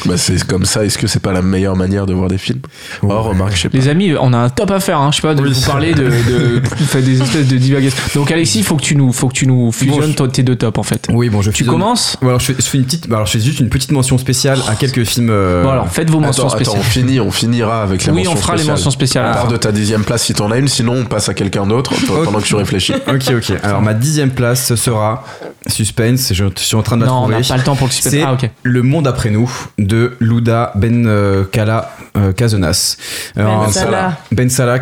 Bah, 0.06 0.18
c'est 0.18 0.44
comme 0.46 0.66
ça. 0.66 0.84
Est-ce 0.86 0.98
que 0.98 1.08
c'est 1.08 1.20
pas 1.22 1.32
la 1.34 1.42
meilleure 1.42 1.76
manière 1.76 2.06
de 2.06 2.14
voir 2.14 2.28
des 2.30 2.38
films? 2.38 2.60
Ouais. 3.02 3.10
Oh, 3.14 3.22
remarque, 3.24 3.56
je 3.56 3.62
sais 3.64 3.70
pas. 3.70 3.78
Les 3.78 3.88
amis, 3.88 4.14
on 4.20 4.34
a 4.34 4.38
un 4.38 4.50
top 4.50 4.72
à 4.72 4.80
faire, 4.80 5.00
hein. 5.00 5.10
je 5.12 5.18
sais 5.18 5.22
pas, 5.22 5.36
de 5.36 5.42
Oui. 5.42 5.52
vous 5.54 5.62
parler 5.66 5.94
de, 5.94 6.04
de, 6.04 6.10
de- 6.94 7.02
des 7.02 7.22
espèces 7.22 7.48
de 7.48 7.58
divagations. 7.58 7.98
Donc 8.16 8.32
Alexis, 8.32 8.64
faut 8.64 8.76
que 8.76 8.82
tu 8.84 8.96
nous, 8.96 9.12
faut 9.12 9.28
que 9.28 9.34
tu 9.34 9.48
nous 9.48 9.72
fusionnes 9.72 10.14
je- 10.18 10.24
tes 10.26 10.44
deux 10.44 10.56
tops 10.56 10.78
en 10.80 10.84
fait. 10.84 11.08
Oui, 11.12 11.30
bon, 11.30 11.42
je 11.42 11.52
Tu 11.52 11.58
fusionne- 11.58 11.76
commences? 11.76 12.18
Alors 12.22 12.40
je 12.40 12.46
fais, 12.54 12.56
je 12.58 12.62
fais 12.66 12.78
une 12.78 12.86
petite, 12.86 13.08
bah, 13.08 13.18
alors 13.18 13.28
je 13.28 13.35
fais 13.38 13.44
juste 13.44 13.60
une 13.60 13.70
petite 13.70 13.92
mention 13.92 14.18
spéciale 14.18 14.60
à 14.70 14.76
quelques 14.76 15.04
films. 15.04 15.30
euh, 15.30 15.64
Bon 15.64 15.70
alors, 15.72 15.88
faites 15.90 16.10
vos 16.10 16.20
mentions 16.20 16.46
Attends, 16.48 16.56
attends, 16.56 16.72
spéciales. 16.72 16.80
on 16.82 16.84
finit, 16.84 17.20
on 17.20 17.32
finira 17.32 17.82
avec 17.84 18.04
les 18.06 18.12
oui, 18.12 18.18
mentions 18.20 18.32
on 18.34 18.36
fera 18.36 18.54
les 18.54 18.58
spéciales. 18.60 18.76
mentions 18.78 18.92
spéciales. 18.92 19.26
On 19.26 19.32
part 19.32 19.38
Alors, 19.42 19.52
de 19.52 19.58
ta 19.58 19.72
dixième 19.72 20.04
place 20.04 20.24
si 20.24 20.34
t'en 20.34 20.52
as 20.52 20.58
une, 20.58 20.68
sinon 20.68 20.94
on 20.94 21.06
passe 21.06 21.30
à 21.30 21.34
quelqu'un 21.34 21.66
d'autre 21.66 21.94
pendant 22.24 22.40
que 22.40 22.46
tu 22.46 22.56
réfléchis. 22.56 22.94
Ok, 23.08 23.24
ok. 23.36 23.54
Alors 23.64 23.82
ma 23.82 23.94
dixième 23.94 24.32
place 24.32 24.66
ce 24.66 24.76
sera 24.76 25.24
suspense. 25.68 26.32
Je 26.34 26.46
suis 26.56 26.76
en 26.76 26.84
train 26.84 26.98
de 26.98 27.02
la 27.02 27.08
non, 27.08 27.14
on 27.18 27.22
trouver. 27.24 27.38
n'a 27.42 27.48
pas 27.48 27.58
le 27.58 27.64
temps 27.64 27.76
pour 27.76 27.88
le 27.88 27.92
suspense. 27.92 28.12
C'est 28.14 28.22
Ah. 28.24 28.38
Le 28.64 28.82
Monde 28.84 29.08
après 29.08 29.30
nous 29.32 29.52
de 29.80 30.14
Louda 30.20 30.72
Ben 30.76 31.06
euh, 31.08 31.44
Kala 31.52 31.92
euh, 32.18 32.32
Cazenas. 32.32 32.98
Alors, 33.36 33.66
Ben 33.66 33.72
Salah. 33.72 34.18
Ben 34.32 34.50
Salah 34.50 34.80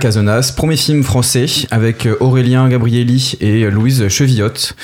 premier 0.56 0.78
film 0.78 1.04
français 1.04 1.46
avec 1.72 2.06
euh, 2.06 2.16
Aurélien 2.20 2.68
Gabrielli 2.70 3.36
et 3.42 3.70
Louise 3.70 4.08
Chevillotte. 4.08 4.76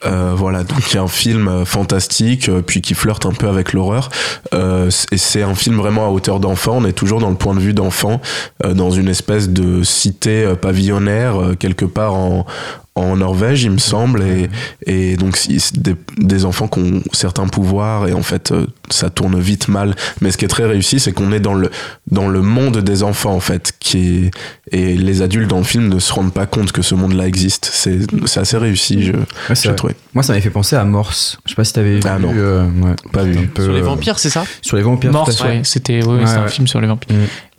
Euh, 0.06 0.34
voilà, 0.36 0.64
donc 0.64 0.80
il 0.92 0.96
y 0.96 0.98
a 0.98 1.04
un 1.04 1.08
film 1.08 1.48
euh, 1.48 1.64
fantastique, 1.66 2.50
euh, 2.50 2.62
puis 2.66 2.82
qui 2.82 2.96
flirte 2.96 3.26
un 3.28 3.34
peu 3.34 3.48
avec 3.48 3.74
l'horreur. 3.74 4.10
Euh, 4.54 4.90
et 5.12 5.18
c'est 5.18 5.44
un 5.44 5.54
film 5.54 5.76
vraiment 5.78 6.06
à 6.08 6.10
hauteur 6.10 6.40
d'enfant. 6.40 6.78
On 6.78 6.86
est 6.86 6.94
toujours 6.94 7.20
dans 7.20 7.30
le 7.30 7.36
point 7.36 7.54
de 7.54 7.60
vue 7.60 7.74
d'enfant, 7.74 8.20
euh, 8.66 8.74
dans 8.74 8.90
une 8.90 9.08
espèce 9.08 9.50
de 9.50 9.84
cité 9.84 10.44
euh, 10.44 10.56
pavillonnaire 10.56 11.36
quelque 11.60 11.86
part 11.86 12.16
en, 12.16 12.46
en 12.96 13.16
Norvège, 13.16 13.64
il 13.64 13.72
me 13.72 13.78
semble. 13.78 14.22
Et, 14.24 14.50
et 14.86 15.16
donc 15.18 15.38
des, 15.76 15.96
des 16.18 16.46
enfants 16.46 16.68
qui 16.68 16.80
ont 16.80 17.02
certains 17.14 17.48
pouvoirs 17.48 18.08
et 18.08 18.14
en 18.14 18.22
fait 18.24 18.52
euh, 18.52 18.66
ça 18.90 19.10
tourne 19.10 19.40
vite 19.40 19.68
mal. 19.70 19.96
Mais 20.20 20.32
ce 20.32 20.38
qui 20.38 20.46
est 20.46 20.50
très 20.50 20.66
réussi, 20.66 21.00
c'est 21.00 21.14
qu'on 21.14 21.32
est 21.32 21.40
dans 21.40 21.54
le 21.54 21.70
dans 22.12 22.28
le 22.28 22.42
monde 22.42 22.78
des 22.80 23.04
enfants 23.04 23.34
en 23.34 23.40
fait, 23.40 23.74
qui 23.80 24.26
est 24.26 24.32
et 24.74 24.96
les 24.96 25.22
adultes 25.22 25.50
dans 25.50 25.58
le 25.58 25.64
film 25.64 25.90
ne 25.90 26.00
se 26.00 26.12
rendent 26.14 26.34
pas 26.34 26.46
compte 26.46 26.72
que 26.72 26.82
ce 26.82 26.96
monde-là 26.96 27.28
existe. 27.28 27.70
C'est 27.74 28.40
assez 28.40 28.58
réussi, 28.58 29.04
je 29.04 29.14
Ouais, 29.14 29.76
trouvé. 29.76 29.96
Moi, 30.14 30.24
ça 30.24 30.34
m'avait 30.34 30.42
fait 30.44 30.50
penser 30.50 30.76
à 30.76 30.84
Morse. 30.86 31.40
Je 31.46 31.52
sais 31.52 31.56
pas 31.56 31.64
si 31.64 31.74
t'avais 31.74 32.00
Ah, 32.06 32.18
vu. 32.18 32.24
non. 32.26 32.34
euh, 32.36 32.66
ouais. 32.82 32.96
Pas 33.12 33.24
vu. 33.24 33.38
Un 33.38 33.46
peu, 33.48 33.64
Sur 33.64 33.74
les 33.74 33.80
euh, 33.82 33.84
vampires, 33.84 34.20
c'est 34.20 34.30
ça? 34.30 34.44
Sur 34.62 34.78
les 34.78 34.84
vampires. 34.84 35.12
Morse, 35.12 35.40
ouais, 35.42 35.62
c'était 35.64 36.04
ouais, 36.06 36.20
Ouais, 36.20 36.26
c'est 36.26 36.36
un 36.36 36.48
film 36.48 36.68
sur 36.68 36.80
les 36.82 36.88
vampires. 36.88 37.16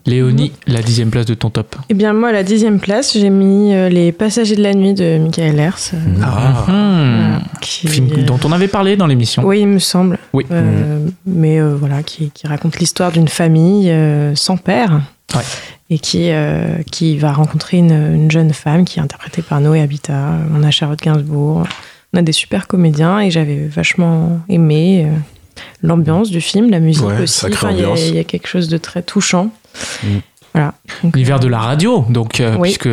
Léonie, 0.07 0.53
la 0.67 0.83
dixième 0.83 1.11
place 1.11 1.27
de 1.27 1.35
ton 1.35 1.51
top. 1.51 1.77
Eh 1.89 1.95
bien, 1.95 2.13
moi, 2.13 2.31
à 2.31 2.33
la 2.33 2.43
dixième 2.43 2.81
place, 2.81 3.13
j'ai 3.17 3.31
mis 3.31 3.73
euh, 3.73 3.89
Les 3.89 4.11
Passagers 4.11 4.57
de 4.57 4.63
la 4.63 4.75
Nuit 4.75 4.95
de 4.95 5.19
Michael 5.19 5.59
Hers. 5.61 5.79
euh, 5.95 5.99
Ah. 6.25 6.65
Hmm. 6.69 7.39
qui- 7.61 7.87
Film 7.87 8.09
dont 8.25 8.39
on 8.45 8.51
avait 8.53 8.69
parlé 8.69 8.97
dans 8.97 9.07
l'émission. 9.07 9.45
Oui, 9.45 9.61
il 9.61 9.69
me 9.69 9.79
semble. 9.79 10.19
Oui. 10.33 10.45
Euh, 10.51 11.07
Mais 11.25 11.61
euh, 11.61 11.75
voilà, 11.77 12.03
qui, 12.03 12.31
qui 12.31 12.47
raconte 12.49 12.79
l'histoire 12.81 13.13
d'une 13.13 13.29
famille 13.29 13.91
euh, 13.91 14.35
sans 14.35 14.57
père. 14.57 15.03
Ouais. 15.35 15.43
Et 15.91 15.99
qui, 15.99 16.31
euh, 16.31 16.79
qui 16.91 17.17
va 17.19 17.33
rencontrer 17.33 17.77
une, 17.77 17.93
une 17.93 18.31
jeune 18.31 18.53
femme 18.53 18.85
qui 18.85 18.99
est 18.99 19.03
interprétée 19.03 19.43
par 19.43 19.61
Noé 19.61 19.81
Habitat. 19.83 20.31
On 20.57 20.63
a 20.65 20.71
Charlotte 20.71 21.01
Gainsbourg. 21.01 21.65
On 22.15 22.19
a 22.19 22.23
des 22.23 22.33
super 22.33 22.67
comédiens 22.67 23.21
et 23.21 23.31
j'avais 23.31 23.67
vachement 23.69 24.41
aimé 24.49 25.05
euh, 25.07 25.11
l'ambiance 25.83 26.31
du 26.31 26.41
film, 26.41 26.71
la 26.71 26.81
musique 26.81 27.05
Ouais, 27.05 27.23
aussi. 27.23 27.47
Enfin, 27.47 27.71
y, 27.73 27.85
il 28.09 28.15
y 28.17 28.19
a 28.19 28.25
quelque 28.25 28.49
chose 28.49 28.69
de 28.69 28.79
très 28.79 29.03
touchant. 29.03 29.51
Voilà. 30.55 30.75
L'hiver 31.15 31.37
euh, 31.37 31.39
de 31.39 31.49
la 31.49 31.59
radio, 31.61 32.05
donc 32.11 32.41
euh, 32.41 32.57
Oui. 32.59 32.69
puisque 32.69 32.85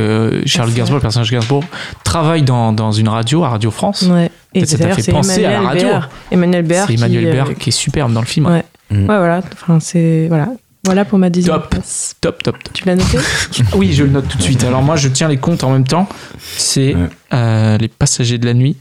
Charles 0.47 0.69
c'est 0.69 0.77
Gainsbourg, 0.77 0.95
le 0.95 1.01
personnage 1.01 1.29
Gainsbourg, 1.29 1.63
travaille 2.05 2.43
dans, 2.43 2.71
dans 2.71 2.93
une 2.93 3.09
radio, 3.09 3.43
à 3.43 3.49
Radio 3.49 3.69
France. 3.69 4.03
Ouais. 4.03 4.31
Et 4.53 4.65
Ça 4.65 4.77
t'a 4.77 4.93
fait 4.95 5.01
c'est 5.01 5.11
penser 5.11 5.43
à 5.43 5.49
la 5.51 5.57
Emmanuel 5.57 5.67
radio. 5.67 5.87
Béard. 5.87 6.09
Emmanuel 6.31 6.63
Béard. 6.65 6.87
C'est 6.87 6.93
Emmanuel 6.93 7.43
qui, 7.45 7.51
euh, 7.51 7.53
qui 7.55 7.69
est 7.69 7.73
superbe 7.73 8.13
dans 8.13 8.21
le 8.21 8.25
film. 8.27 8.45
Ouais. 8.45 8.63
Mm. 8.91 8.99
Ouais, 9.01 9.05
voilà. 9.17 9.41
Enfin, 9.53 9.79
c'est 9.81 10.27
voilà. 10.29 10.47
Voilà 10.85 11.03
pour 11.03 11.19
ma 11.19 11.29
dixième 11.29 11.55
Top. 11.57 11.69
place. 11.71 12.15
Top, 12.21 12.41
top, 12.41 12.63
top. 12.63 12.73
Tu 12.73 12.85
l'as 12.85 12.95
noté? 12.95 13.17
Oui, 13.75 13.91
je 13.91 14.05
le 14.05 14.11
note 14.11 14.29
tout 14.29 14.37
de 14.37 14.43
suite. 14.43 14.63
Alors 14.63 14.81
moi, 14.81 14.95
je 14.95 15.09
tiens 15.09 15.27
les 15.27 15.35
comptes 15.37 15.65
en 15.65 15.71
même 15.71 15.85
temps. 15.85 16.07
C'est 16.39 16.95
Ouais. 16.95 17.09
euh, 17.33 17.77
Les 17.77 17.89
Passagers 17.89 18.37
de 18.37 18.45
la 18.45 18.53
Nuit, 18.53 18.77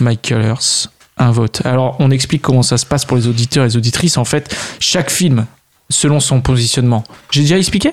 Mike 0.00 0.22
Cullers, 0.22 0.88
un 1.18 1.30
vote. 1.32 1.60
Alors, 1.66 1.96
on 1.98 2.10
explique 2.10 2.40
comment 2.40 2.62
ça 2.62 2.78
se 2.78 2.86
passe 2.86 3.04
pour 3.04 3.18
les 3.18 3.26
auditeurs 3.28 3.64
et 3.64 3.68
les 3.68 3.76
auditrices. 3.76 4.16
En 4.16 4.24
fait, 4.24 4.56
chaque 4.80 5.10
film, 5.10 5.44
selon 5.90 6.20
son 6.20 6.40
positionnement. 6.40 7.04
J'ai 7.30 7.42
déjà 7.42 7.58
expliqué? 7.58 7.92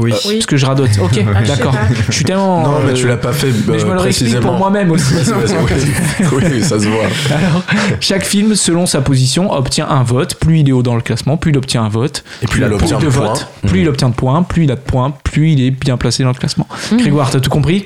Oui. 0.00 0.14
Oui. 0.24 0.34
Parce 0.36 0.46
que 0.46 0.56
je 0.56 0.64
radote. 0.64 0.88
Ok, 1.02 1.22
Ah, 1.36 1.42
d'accord. 1.42 1.74
Je 2.08 2.12
suis 2.12 2.24
tellement... 2.24 2.62
Non, 2.62 2.78
mais 2.84 2.92
euh, 2.92 2.94
tu 2.94 3.06
l'as 3.06 3.18
pas 3.18 3.32
fait 3.34 3.48
mais 3.68 3.78
je 3.78 3.84
me 3.84 3.90
euh, 3.90 3.94
le 3.94 4.00
réexplique 4.00 4.28
précisément. 4.30 4.48
pour 4.52 4.58
moi-même 4.58 4.90
aussi. 4.90 5.12
Oui. 6.32 6.42
oui, 6.50 6.62
ça 6.62 6.78
se 6.80 6.86
voit. 6.86 7.04
Alors, 7.36 7.62
chaque 8.00 8.24
film, 8.24 8.54
selon 8.54 8.86
sa 8.86 9.02
position, 9.02 9.52
obtient 9.52 9.86
un 9.88 10.02
vote. 10.02 10.36
Plus 10.36 10.60
il 10.60 10.68
est 10.68 10.72
haut 10.72 10.82
dans 10.82 10.94
le 10.94 11.02
classement, 11.02 11.36
plus 11.36 11.50
il 11.50 11.58
obtient 11.58 11.82
un 11.84 11.88
vote. 11.90 12.24
Et 12.42 12.46
puis 12.46 12.60
il 12.62 12.66
plus 12.66 12.74
obtient 12.74 12.98
de 12.98 13.04
le 13.04 13.10
votes, 13.10 13.48
plus 13.66 13.82
il 13.82 13.88
obtient 13.88 14.08
de 14.08 14.14
points, 14.14 14.42
plus 14.44 14.64
il 14.64 14.72
a 14.72 14.76
de 14.76 14.80
points, 14.80 15.12
plus 15.24 15.50
il 15.52 15.60
est 15.62 15.70
bien 15.70 15.98
placé 15.98 16.22
dans 16.22 16.30
le 16.30 16.34
classement. 16.36 16.66
Grégoire, 16.94 17.30
t'as 17.30 17.40
tout 17.40 17.50
compris? 17.50 17.84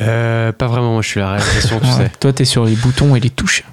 Euh, 0.00 0.52
Pas 0.52 0.66
vraiment, 0.66 0.92
moi 0.92 1.02
je 1.02 1.08
suis 1.08 1.20
la 1.20 1.32
réalisation, 1.32 1.80
tu 1.80 1.86
Ouais. 1.86 1.92
sais. 1.96 2.12
Toi, 2.20 2.32
t'es 2.34 2.44
sur 2.44 2.64
les 2.66 2.74
boutons 2.74 3.16
et 3.16 3.20
les 3.20 3.30
touches. 3.30 3.64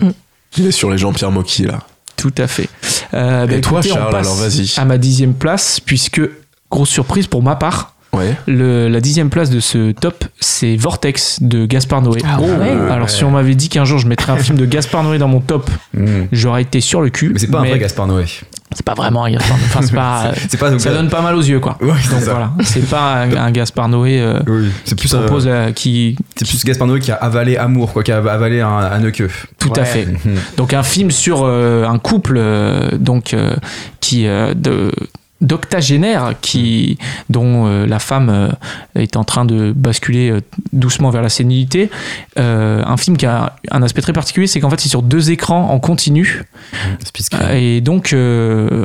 Il 0.58 0.66
est 0.66 0.72
sur 0.72 0.90
les 0.90 0.98
Jean-Pierre 0.98 1.32
Mocky 1.32 1.64
là. 1.64 1.80
Tout 2.20 2.34
à 2.38 2.48
fait. 2.48 2.70
Euh, 3.14 3.48
bah, 3.48 3.54
Et 3.54 3.62
toi, 3.62 3.80
écoutez, 3.80 3.94
on 3.94 3.96
Charles, 3.96 4.12
passe 4.12 4.26
alors 4.28 4.36
vas-y. 4.38 4.74
À 4.78 4.86
ma 4.86 4.98
dixième 4.98 5.34
place, 5.34 5.80
puisque, 5.80 6.22
grosse 6.70 6.90
surprise 6.90 7.28
pour 7.28 7.42
ma 7.42 7.56
part, 7.56 7.94
Ouais. 8.12 8.36
le- 8.48 8.88
la 8.90 9.02
dixième 9.02 9.30
place 9.30 9.52
de 9.52 9.60
ce 9.60 9.92
top, 9.92 10.26
c'est 10.40 10.76
Vortex 10.76 11.44
de 11.44 11.66
Gaspard 11.68 12.02
Noé. 12.02 12.20
Ah 12.26 12.42
ouais. 12.42 12.72
Alors, 12.92 13.08
si 13.10 13.24
on 13.24 13.30
m'avait 13.32 13.54
dit 13.54 13.70
qu'un 13.70 13.86
jour 13.86 14.00
je 14.00 14.08
mettrais 14.08 14.32
un 14.32 14.38
film 14.38 14.58
de 14.58 14.66
Gaspard 14.66 15.04
Noé 15.04 15.20
dans 15.20 15.28
mon 15.28 15.40
top, 15.42 15.70
Mm. 15.94 16.24
j'aurais 16.32 16.64
été 16.64 16.82
sur 16.82 17.02
le 17.02 17.10
cul. 17.12 17.30
Mais 17.34 17.40
c'est 17.40 17.48
pas 17.48 17.60
un 17.60 17.66
vrai 17.66 17.78
Gaspard 17.80 18.08
Noé. 18.08 18.26
C'est 18.72 18.86
pas 18.86 18.94
vraiment 18.94 19.26
un 19.26 19.32
Gaspard 19.32 19.58
Noé. 19.58 19.66
Enfin, 19.68 19.80
c'est 19.82 19.94
pas. 19.96 20.32
C'est 20.50 20.58
pas 20.60 20.78
ça 20.80 20.92
donne 20.94 21.10
pas 21.10 21.22
mal 21.22 21.36
aux 21.36 21.42
yeux, 21.42 21.60
quoi. 21.60 21.76
Ouais, 21.82 21.90
c'est 22.04 22.12
Donc 22.12 22.22
ça. 22.22 22.32
voilà, 22.32 22.52
c'est 22.64 22.88
pas 22.88 23.24
un, 23.24 23.36
un 23.36 23.52
Gaspard 23.52 23.90
Noé 23.90 24.22
euh, 24.22 24.40
Oui, 24.48 24.70
c'est 24.86 24.96
qui 24.96 25.08
plus 25.08 25.16
un- 25.16 25.22
propose, 25.22 25.46
euh, 25.48 25.72
qui. 25.72 26.16
C'est 26.36 26.48
plus 26.48 26.64
Gaspard 26.64 26.88
Noé 26.88 27.00
qui 27.00 27.12
a 27.12 27.16
avalé 27.16 27.58
Amour, 27.58 27.92
quoi, 27.94 28.04
qui 28.04 28.12
a 28.12 28.18
avalé 28.18 28.62
un, 28.62 28.68
un 28.70 29.04
œuf 29.04 29.12
queue. 29.14 29.30
Tout 29.58 29.74
à 29.76 29.86
fait. 29.86 30.08
Donc 30.58 30.74
un 30.74 30.84
film 30.84 31.10
sur 31.10 31.42
euh, 31.44 31.84
un 31.86 31.98
couple 31.98 32.36
euh, 32.38 32.92
donc 32.98 33.34
euh, 33.34 33.56
qui 34.02 34.28
euh, 34.28 34.54
de 34.54 34.92
d'octogénaire 35.42 36.34
qui 36.42 36.98
dont 37.30 37.66
euh, 37.66 37.86
la 37.86 38.00
femme 38.00 38.30
euh, 38.30 38.50
est 38.96 39.16
en 39.16 39.24
train 39.24 39.46
de 39.46 39.72
basculer 39.72 40.30
euh, 40.32 40.42
doucement 40.74 41.12
vers 41.12 41.22
la 41.22 41.30
sénilité 41.30 41.90
un 42.36 42.98
film 42.98 43.18
qui 43.18 43.26
a 43.26 43.56
un 43.72 43.84
aspect 43.84 44.02
très 44.02 44.14
particulier 44.14 44.48
c'est 44.48 44.60
qu'en 44.60 44.70
fait 44.70 44.80
c'est 44.80 44.90
sur 44.90 45.02
deux 45.02 45.32
écrans 45.32 45.70
en 45.70 45.80
continu. 45.80 46.44
Euh, 47.34 47.54
et 47.54 47.82
donc 47.82 48.16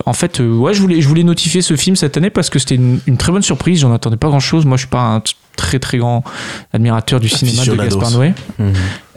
en 0.06 0.12
fait 0.12 0.40
ouais 0.40 0.74
je 0.74 0.80
voulais 0.80 1.00
je 1.00 1.08
voulais 1.08 1.22
notifier 1.24 1.62
ce 1.62 1.76
film 1.76 1.96
cette 1.96 2.16
année 2.16 2.30
parce 2.30 2.50
que 2.50 2.58
c'était 2.58 2.76
une, 2.76 3.00
une 3.06 3.16
très 3.16 3.32
bonne 3.32 3.42
surprise. 3.42 3.80
J'en 3.80 3.92
attendais 3.92 4.16
pas 4.16 4.28
grand 4.28 4.40
chose 4.40 4.64
moi 4.64 4.76
je 4.76 4.82
suis 4.82 4.90
pas 4.90 5.02
un 5.02 5.22
très 5.56 5.78
très 5.78 5.98
grand 5.98 6.24
admirateur 6.72 7.20
du 7.20 7.28
cinéma 7.28 7.64
de. 7.64 7.74
Gaspard 7.74 8.10
Noé. 8.12 8.34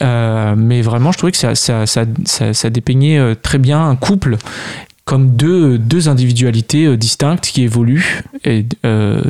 Euh, 0.03 0.53
mais 0.55 0.83
vraiment, 0.83 1.11
je 1.11 1.17
trouvais 1.17 1.31
que 1.31 1.37
ça, 1.39 1.55
ça, 1.55 1.87
ça, 1.87 2.03
ça, 2.25 2.53
ça 2.53 2.69
dépeignait 2.69 3.35
très 3.41 3.57
bien 3.57 3.83
un 3.83 3.95
couple 3.95 4.37
comme 5.07 5.37
deux, 5.37 5.77
deux 5.77 6.09
individualités 6.09 6.85
euh, 6.85 6.97
distinctes 6.97 7.45
qui 7.45 7.63
évoluent 7.63 8.23
et, 8.43 8.65
euh, 8.85 9.23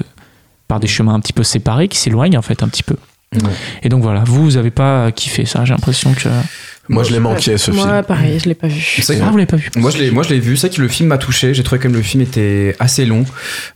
par 0.67 0.79
des 0.79 0.87
chemins 0.87 1.13
un 1.13 1.19
petit 1.19 1.33
peu 1.33 1.43
séparés, 1.43 1.87
qui 1.87 1.99
s'éloignent 1.99 2.37
en 2.37 2.41
fait 2.41 2.63
un 2.63 2.67
petit 2.67 2.81
peu. 2.81 2.95
Ouais. 3.35 3.51
Et 3.83 3.89
donc 3.89 4.01
voilà, 4.01 4.23
vous, 4.25 4.43
vous 4.43 4.57
avez 4.57 4.71
pas 4.71 5.11
kiffé 5.11 5.45
ça, 5.45 5.63
j'ai 5.65 5.73
l'impression 5.73 6.13
que. 6.13 6.29
Moi, 6.89 7.03
je 7.03 7.11
l'ai 7.11 7.19
manqué 7.19 7.57
ce 7.57 7.71
Moi, 7.71 7.85
film. 7.85 8.03
pareil, 8.03 8.39
je 8.39 8.47
l'ai 8.49 8.55
pas 8.55 8.67
vu. 8.67 8.81
C'est 9.01 9.19
Ah, 9.21 9.29
vous 9.29 9.37
l'avez 9.37 9.45
pas 9.47 9.57
vu 9.57 9.69
Moi 9.75 9.91
je 9.91 9.97
l'ai, 9.97 10.11
moi 10.11 10.23
je 10.23 10.29
l'ai 10.29 10.39
vu. 10.39 10.55
C'est 10.57 10.67
vrai 10.67 10.75
que 10.77 10.81
le 10.81 10.87
film 10.87 11.09
m'a 11.09 11.17
touché. 11.17 11.53
J'ai 11.53 11.63
trouvé 11.63 11.79
que 11.79 11.87
le 11.87 12.01
film 12.01 12.21
était 12.23 12.75
assez 12.79 13.05
long. 13.05 13.25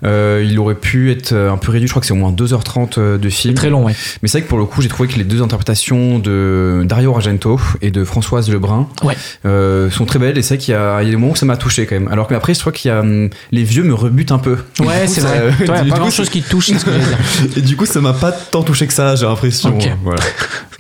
Euh, 0.03 0.45
il 0.47 0.57
aurait 0.59 0.75
pu 0.75 1.11
être 1.11 1.33
un 1.33 1.57
peu 1.57 1.71
réduit. 1.71 1.87
Je 1.87 1.93
crois 1.93 2.01
que 2.01 2.05
c'est 2.07 2.13
au 2.13 2.17
moins 2.17 2.31
2h30 2.31 3.17
de 3.17 3.29
film. 3.29 3.53
Très 3.55 3.69
long, 3.69 3.85
ouais. 3.85 3.93
Mais 4.21 4.27
c'est 4.27 4.37
vrai 4.39 4.43
que 4.43 4.49
pour 4.49 4.57
le 4.57 4.65
coup, 4.65 4.81
j'ai 4.81 4.87
trouvé 4.89 5.09
que 5.09 5.17
les 5.17 5.23
deux 5.23 5.41
interprétations 5.41 6.19
de 6.19 6.83
Dario 6.85 7.13
Argento 7.13 7.59
et 7.81 7.91
de 7.91 8.03
Françoise 8.03 8.49
Lebrun 8.49 8.87
Ouais. 9.03 9.15
euh, 9.45 9.89
sont 9.89 10.05
très 10.05 10.19
belles. 10.19 10.37
Et 10.37 10.41
c'est 10.41 10.55
vrai 10.55 10.63
qu'il 10.63 10.73
y 10.73 10.77
a, 10.77 11.01
il 11.01 11.05
y 11.05 11.07
a 11.07 11.11
des 11.11 11.17
moments 11.17 11.33
où 11.33 11.35
ça 11.35 11.45
m'a 11.45 11.57
touché 11.57 11.85
quand 11.85 11.95
même. 11.95 12.07
Alors 12.07 12.27
que 12.27 12.33
après, 12.33 12.53
je 12.53 12.59
crois 12.59 12.71
qu'il 12.71 12.89
y 12.89 12.93
a 12.93 12.99
hum, 13.01 13.29
les 13.51 13.63
vieux 13.63 13.83
me 13.83 13.93
rebutent 13.93 14.31
un 14.31 14.39
peu. 14.39 14.57
Ouais, 14.79 15.07
c'est 15.07 15.21
vrai. 15.21 15.51
Toi, 15.65 15.77
y 15.77 15.79
a 15.89 15.93
pas 15.93 15.99
grand 15.99 16.09
chose 16.11 16.29
qui 16.29 16.41
te 16.41 16.49
touche, 16.49 16.67
c'est 16.67 16.79
ce 16.79 16.85
que 16.85 16.91
j'allais 16.91 17.03
dire. 17.03 17.17
Et 17.57 17.61
du 17.61 17.75
coup, 17.75 17.85
ça 17.85 17.99
m'a 18.01 18.13
pas 18.13 18.31
tant 18.31 18.63
touché 18.63 18.87
que 18.87 18.93
ça, 18.93 19.15
j'ai 19.15 19.25
l'impression. 19.25 19.77
Voilà. 20.03 20.21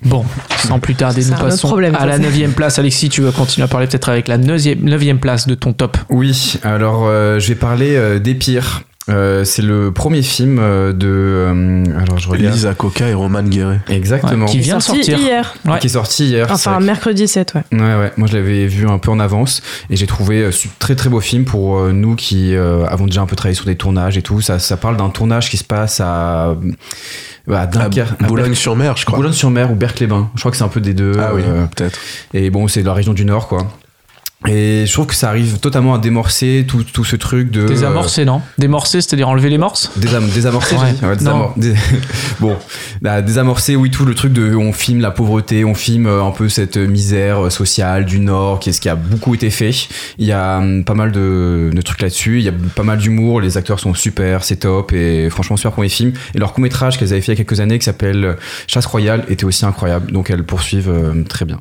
Bon, 0.03 0.25
sans 0.67 0.79
plus 0.79 0.95
tarder, 0.95 1.21
nous 1.23 1.37
passons 1.37 1.67
problème, 1.67 1.95
à 1.95 2.07
la 2.07 2.17
neuvième 2.21 2.53
place. 2.53 2.79
Alexis, 2.79 3.09
tu 3.09 3.21
veux 3.21 3.31
continuer 3.31 3.65
à 3.65 3.67
parler 3.67 3.87
peut-être 3.87 4.09
avec 4.09 4.27
la 4.27 4.37
neuvième, 4.37 4.79
neuvième 4.83 5.19
place 5.19 5.47
de 5.47 5.55
ton 5.55 5.73
top 5.73 5.97
Oui, 6.09 6.55
alors 6.63 7.05
euh, 7.07 7.39
je 7.39 7.47
vais 7.49 7.55
parler 7.55 7.95
euh, 7.95 8.19
des 8.19 8.35
pires. 8.35 8.83
Euh, 9.09 9.43
c'est 9.43 9.63
le 9.63 9.91
premier 9.91 10.21
film 10.21 10.59
euh, 10.59 10.93
de. 10.93 11.07
euh, 11.09 11.83
alors 11.99 12.19
je 12.19 12.29
regarde. 12.29 12.53
Lisa 12.53 12.75
Coca 12.75 13.07
et 13.09 13.15
Roman 13.15 13.41
Guéret. 13.41 13.81
Exactement. 13.89 14.45
Ouais, 14.45 14.51
qui 14.51 14.59
vient 14.59 14.79
Sorti 14.79 15.03
sortir. 15.03 15.17
hier. 15.27 15.55
Ouais. 15.65 15.79
Qui 15.79 15.87
est 15.87 15.89
sorti 15.89 16.25
hier. 16.27 16.47
Enfin, 16.51 16.79
mercredi 16.79 17.27
7, 17.27 17.55
ouais. 17.55 17.63
Ouais, 17.79 17.79
ouais. 17.95 18.11
Moi, 18.17 18.27
je 18.31 18.37
l'avais 18.37 18.67
vu 18.67 18.87
un 18.87 18.99
peu 18.99 19.09
en 19.09 19.19
avance 19.19 19.63
et 19.89 19.95
j'ai 19.95 20.05
trouvé 20.05 20.43
euh, 20.43 20.51
très 20.77 20.95
très 20.95 21.09
beau 21.09 21.19
film 21.19 21.45
pour 21.45 21.79
euh, 21.79 21.91
nous 21.91 22.15
qui 22.15 22.55
euh, 22.55 22.85
avons 22.85 23.07
déjà 23.07 23.21
un 23.21 23.25
peu 23.25 23.35
travaillé 23.35 23.55
sur 23.55 23.65
des 23.65 23.75
tournages 23.75 24.17
et 24.17 24.21
tout. 24.21 24.39
Ça, 24.39 24.59
ça 24.59 24.77
parle 24.77 24.97
d'un 24.97 25.09
tournage 25.09 25.49
qui 25.49 25.57
se 25.57 25.63
passe 25.65 25.99
à, 25.99 26.49
euh, 26.49 26.55
à 27.49 27.67
Dunkerque. 27.67 28.21
À 28.21 28.27
Boulogne-sur-Mer, 28.27 28.97
je 28.97 29.05
crois. 29.05 29.17
Boulogne-sur-Mer 29.17 29.71
ou 29.71 29.75
Berck-les-Bains. 29.75 30.29
Je 30.35 30.39
crois 30.39 30.51
que 30.51 30.57
c'est 30.57 30.63
un 30.63 30.69
peu 30.69 30.81
des 30.81 30.93
deux. 30.93 31.13
Ah 31.19 31.31
oui, 31.33 31.41
euh, 31.45 31.65
peut-être. 31.75 31.99
et 32.33 32.49
bon, 32.49 32.67
c'est 32.67 32.81
de 32.81 32.85
la 32.87 32.93
région 32.93 33.13
du 33.13 33.25
Nord, 33.25 33.47
quoi. 33.47 33.67
Et 34.47 34.85
je 34.87 34.91
trouve 34.93 35.05
que 35.05 35.13
ça 35.13 35.29
arrive 35.29 35.59
totalement 35.59 35.93
à 35.93 35.99
démorcer 35.99 36.65
tout, 36.67 36.83
tout 36.83 37.03
ce 37.03 37.15
truc 37.15 37.51
de. 37.51 37.67
Désamorcer, 37.67 38.25
non? 38.25 38.41
Démorcer, 38.57 38.99
c'est-à-dire 39.01 39.29
enlever 39.29 39.49
les 39.51 39.59
morses? 39.59 39.91
Euh, 39.95 40.01
désam- 40.01 40.27
désamorcer, 40.33 40.75
Ouais. 40.77 40.95
Ouais, 41.07 41.15
désamor- 41.15 41.53
dé- 41.57 41.75
bon, 42.39 42.57
là, 43.03 43.21
désamorcer, 43.21 43.75
oui, 43.75 43.91
tout 43.91 44.03
le 44.03 44.15
truc 44.15 44.33
de. 44.33 44.55
On 44.55 44.73
filme 44.73 44.99
la 44.99 45.11
pauvreté, 45.11 45.63
on 45.63 45.75
filme 45.75 46.07
euh, 46.07 46.23
un 46.23 46.31
peu 46.31 46.49
cette 46.49 46.77
misère 46.77 47.45
euh, 47.45 47.49
sociale 47.51 48.05
du 48.05 48.19
Nord, 48.19 48.59
qui 48.59 48.71
est 48.71 48.73
ce 48.73 48.81
qui 48.81 48.89
a 48.89 48.95
beaucoup 48.95 49.35
été 49.35 49.51
fait. 49.51 49.71
Il 50.17 50.25
y 50.25 50.31
a 50.31 50.57
hum, 50.57 50.83
pas 50.85 50.95
mal 50.95 51.11
de, 51.11 51.69
de 51.71 51.81
trucs 51.83 52.01
là-dessus, 52.01 52.39
il 52.39 52.43
y 52.43 52.49
a 52.49 52.53
pas 52.75 52.83
mal 52.83 52.97
d'humour, 52.97 53.41
les 53.41 53.57
acteurs 53.57 53.79
sont 53.79 53.93
super, 53.93 54.43
c'est 54.43 54.55
top, 54.55 54.91
et 54.91 55.29
franchement, 55.29 55.55
super 55.55 55.71
premier 55.73 55.89
film. 55.89 56.13
Et 56.33 56.39
leur 56.39 56.53
court-métrage 56.53 56.97
qu'elles 56.97 57.13
avaient 57.13 57.21
fait 57.21 57.33
il 57.33 57.37
y 57.37 57.41
a 57.41 57.43
quelques 57.43 57.59
années, 57.59 57.77
qui 57.77 57.85
s'appelle 57.85 58.37
Chasse 58.65 58.87
Royale, 58.87 59.23
était 59.29 59.45
aussi 59.45 59.65
incroyable, 59.65 60.11
donc 60.11 60.31
elles 60.31 60.43
poursuivent 60.43 60.89
euh, 60.89 61.23
très 61.29 61.45
bien. 61.45 61.59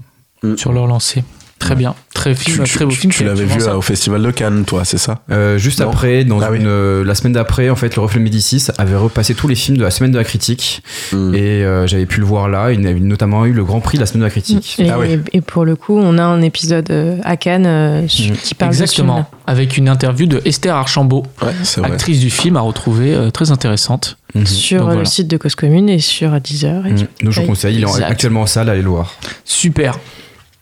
Sur 0.56 0.72
leur 0.72 0.86
lancée. 0.86 1.22
Très 1.60 1.76
bien. 1.76 1.94
Très, 2.14 2.34
film, 2.34 2.64
Tu, 2.64 2.74
très 2.74 2.84
beau 2.84 2.90
tu- 2.90 2.96
film. 2.98 3.12
tu 3.12 3.22
l'avais 3.24 3.44
vu 3.44 3.60
ça. 3.60 3.70
euh, 3.70 3.76
au 3.76 3.80
Festival 3.82 4.20
de 4.22 4.30
Cannes, 4.32 4.64
toi, 4.64 4.84
c'est 4.84 4.98
ça 4.98 5.20
Euh, 5.30 5.56
juste 5.58 5.80
Non. 5.80 5.88
après, 5.90 6.24
dans 6.24 6.40
Ah 6.40 6.48
oui. 6.50 6.58
euh, 6.62 7.04
la 7.04 7.14
semaine 7.14 7.34
d'après, 7.34 7.70
en 7.70 7.76
fait, 7.76 7.94
le 7.96 8.02
Reflet 8.02 8.18
Médicis 8.20 8.66
avait 8.78 8.96
repassé 8.96 9.34
tous 9.34 9.46
les 9.46 9.54
films 9.54 9.76
de 9.78 9.82
la 9.84 9.90
semaine 9.90 10.10
de 10.10 10.16
la 10.18 10.24
critique 10.24 10.82
Mm. 11.12 11.34
et 11.34 11.38
euh, 11.64 11.86
j'avais 11.86 12.06
pu 12.06 12.18
le 12.20 12.26
voir 12.26 12.48
là. 12.48 12.72
Il 12.72 12.84
a 12.86 12.92
notamment 12.94 13.46
eu 13.46 13.52
le 13.52 13.62
Grand 13.64 13.80
Prix 13.80 13.98
de 13.98 14.02
la 14.02 14.06
semaine 14.06 14.20
de 14.22 14.24
la 14.26 14.30
critique. 14.30 14.76
Et, 14.80 14.90
Ah 14.90 14.98
oui. 14.98 15.18
et 15.32 15.40
pour 15.42 15.64
le 15.64 15.76
coup, 15.76 15.96
on 15.98 16.18
a 16.18 16.24
un 16.24 16.42
épisode 16.42 16.90
à 17.22 17.36
Cannes 17.36 17.66
euh, 17.66 18.08
su- 18.08 18.32
Mm. 18.32 18.36
qui 18.42 18.54
parle 18.54 18.72
de 18.72 18.76
ce 18.76 18.82
Exactement. 18.82 19.14
film-là. 19.16 19.38
Avec 19.46 19.76
une 19.76 19.88
interview 19.88 20.26
de 20.26 20.40
Esther 20.44 20.74
Archambault, 20.74 21.24
Ouais, 21.42 21.52
actrice 21.84 22.20
du 22.20 22.30
film, 22.30 22.56
à 22.56 22.60
retrouver 22.62 23.14
euh, 23.14 23.30
très 23.30 23.50
intéressante. 23.50 24.16
Mhm. 24.34 24.46
Sur 24.46 24.78
Donc 24.78 24.86
voilà. 24.86 25.00
le 25.00 25.06
site 25.06 25.28
de 25.28 25.36
Cause 25.36 25.54
Commune 25.54 25.88
et 25.88 25.98
sur 26.00 26.30
Deezer. 26.40 26.86
Et 26.86 26.90
Donc 27.24 27.32
je 27.32 27.40
vous 27.40 27.46
conseille, 27.46 27.76
il 27.76 27.82
est 27.84 28.02
actuellement 28.04 28.42
en 28.42 28.46
salle, 28.46 28.68
allez 28.70 28.82
le 28.82 28.88
voir. 28.88 29.14
Super. 29.44 29.98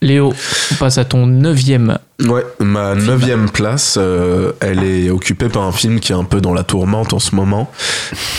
Léo, 0.00 0.32
on 0.70 0.74
passe 0.76 0.96
à 0.98 1.04
ton 1.04 1.26
neuvième. 1.26 1.98
Ouais, 2.24 2.44
ma 2.60 2.94
neuvième 2.94 3.48
place, 3.50 3.96
euh, 4.00 4.52
elle 4.60 4.82
est 4.84 5.10
occupée 5.10 5.48
par 5.48 5.62
un 5.62 5.72
film 5.72 5.98
qui 6.00 6.12
est 6.12 6.16
un 6.16 6.24
peu 6.24 6.40
dans 6.40 6.52
la 6.52 6.62
tourmente 6.64 7.12
en 7.12 7.18
ce 7.18 7.34
moment, 7.34 7.70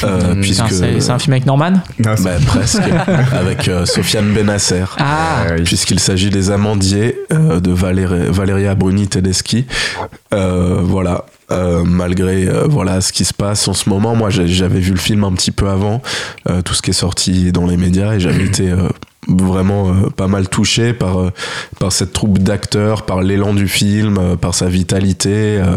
euh, 0.04 0.36
puisque 0.42 0.70
C'est 0.70 0.96
un, 0.98 1.00
c'est 1.02 1.12
un 1.12 1.20
film 1.20 1.34
avec 1.34 1.46
Norman 1.46 1.74
Ah, 2.06 2.16
bah, 2.24 2.32
presque 2.46 2.82
avec 3.34 3.68
euh, 3.68 3.86
Sofiane 3.86 4.34
Benasser. 4.34 4.84
Ah 4.98 5.46
oui. 5.56 5.64
Puisqu'il 5.64 6.00
s'agit 6.00 6.30
des 6.30 6.50
Amandiers 6.52 7.18
euh, 7.34 7.60
de 7.60 7.72
Valérie- 7.72 8.30
Valeria 8.30 8.76
Bruni 8.76 9.08
Tedeschi. 9.08 9.66
Euh, 10.34 10.80
voilà. 10.84 11.26
Euh, 11.52 11.84
malgré 11.84 12.48
euh, 12.48 12.68
voilà 12.70 13.02
ce 13.02 13.12
qui 13.12 13.26
se 13.26 13.34
passe 13.34 13.68
en 13.68 13.74
ce 13.74 13.90
moment, 13.90 14.16
moi 14.16 14.30
j'avais 14.30 14.80
vu 14.80 14.92
le 14.92 14.98
film 15.00 15.24
un 15.24 15.32
petit 15.34 15.50
peu 15.52 15.68
avant, 15.68 16.02
euh, 16.48 16.62
tout 16.62 16.76
ce 16.76 16.84
qui 16.84 16.92
est 16.92 16.94
sorti 16.94 17.52
dans 17.52 17.66
les 17.66 17.76
médias, 17.76 18.14
et 18.14 18.20
j'avais 18.20 18.44
été 18.46 18.70
euh, 18.70 18.88
vraiment 19.30 19.90
euh, 19.90 20.10
pas 20.16 20.28
mal 20.28 20.50
touché 20.50 20.94
par 20.94 21.20
euh, 21.20 21.32
par 21.80 21.92
cette 21.92 22.14
troupe 22.14 22.40
d'acteurs, 22.40 23.04
par 23.04 23.22
l'élan 23.22 23.54
du 23.54 23.68
film, 23.68 24.18
euh, 24.18 24.36
par 24.36 24.54
sa 24.56 24.68
vitalité. 24.68 25.60
euh, 25.60 25.76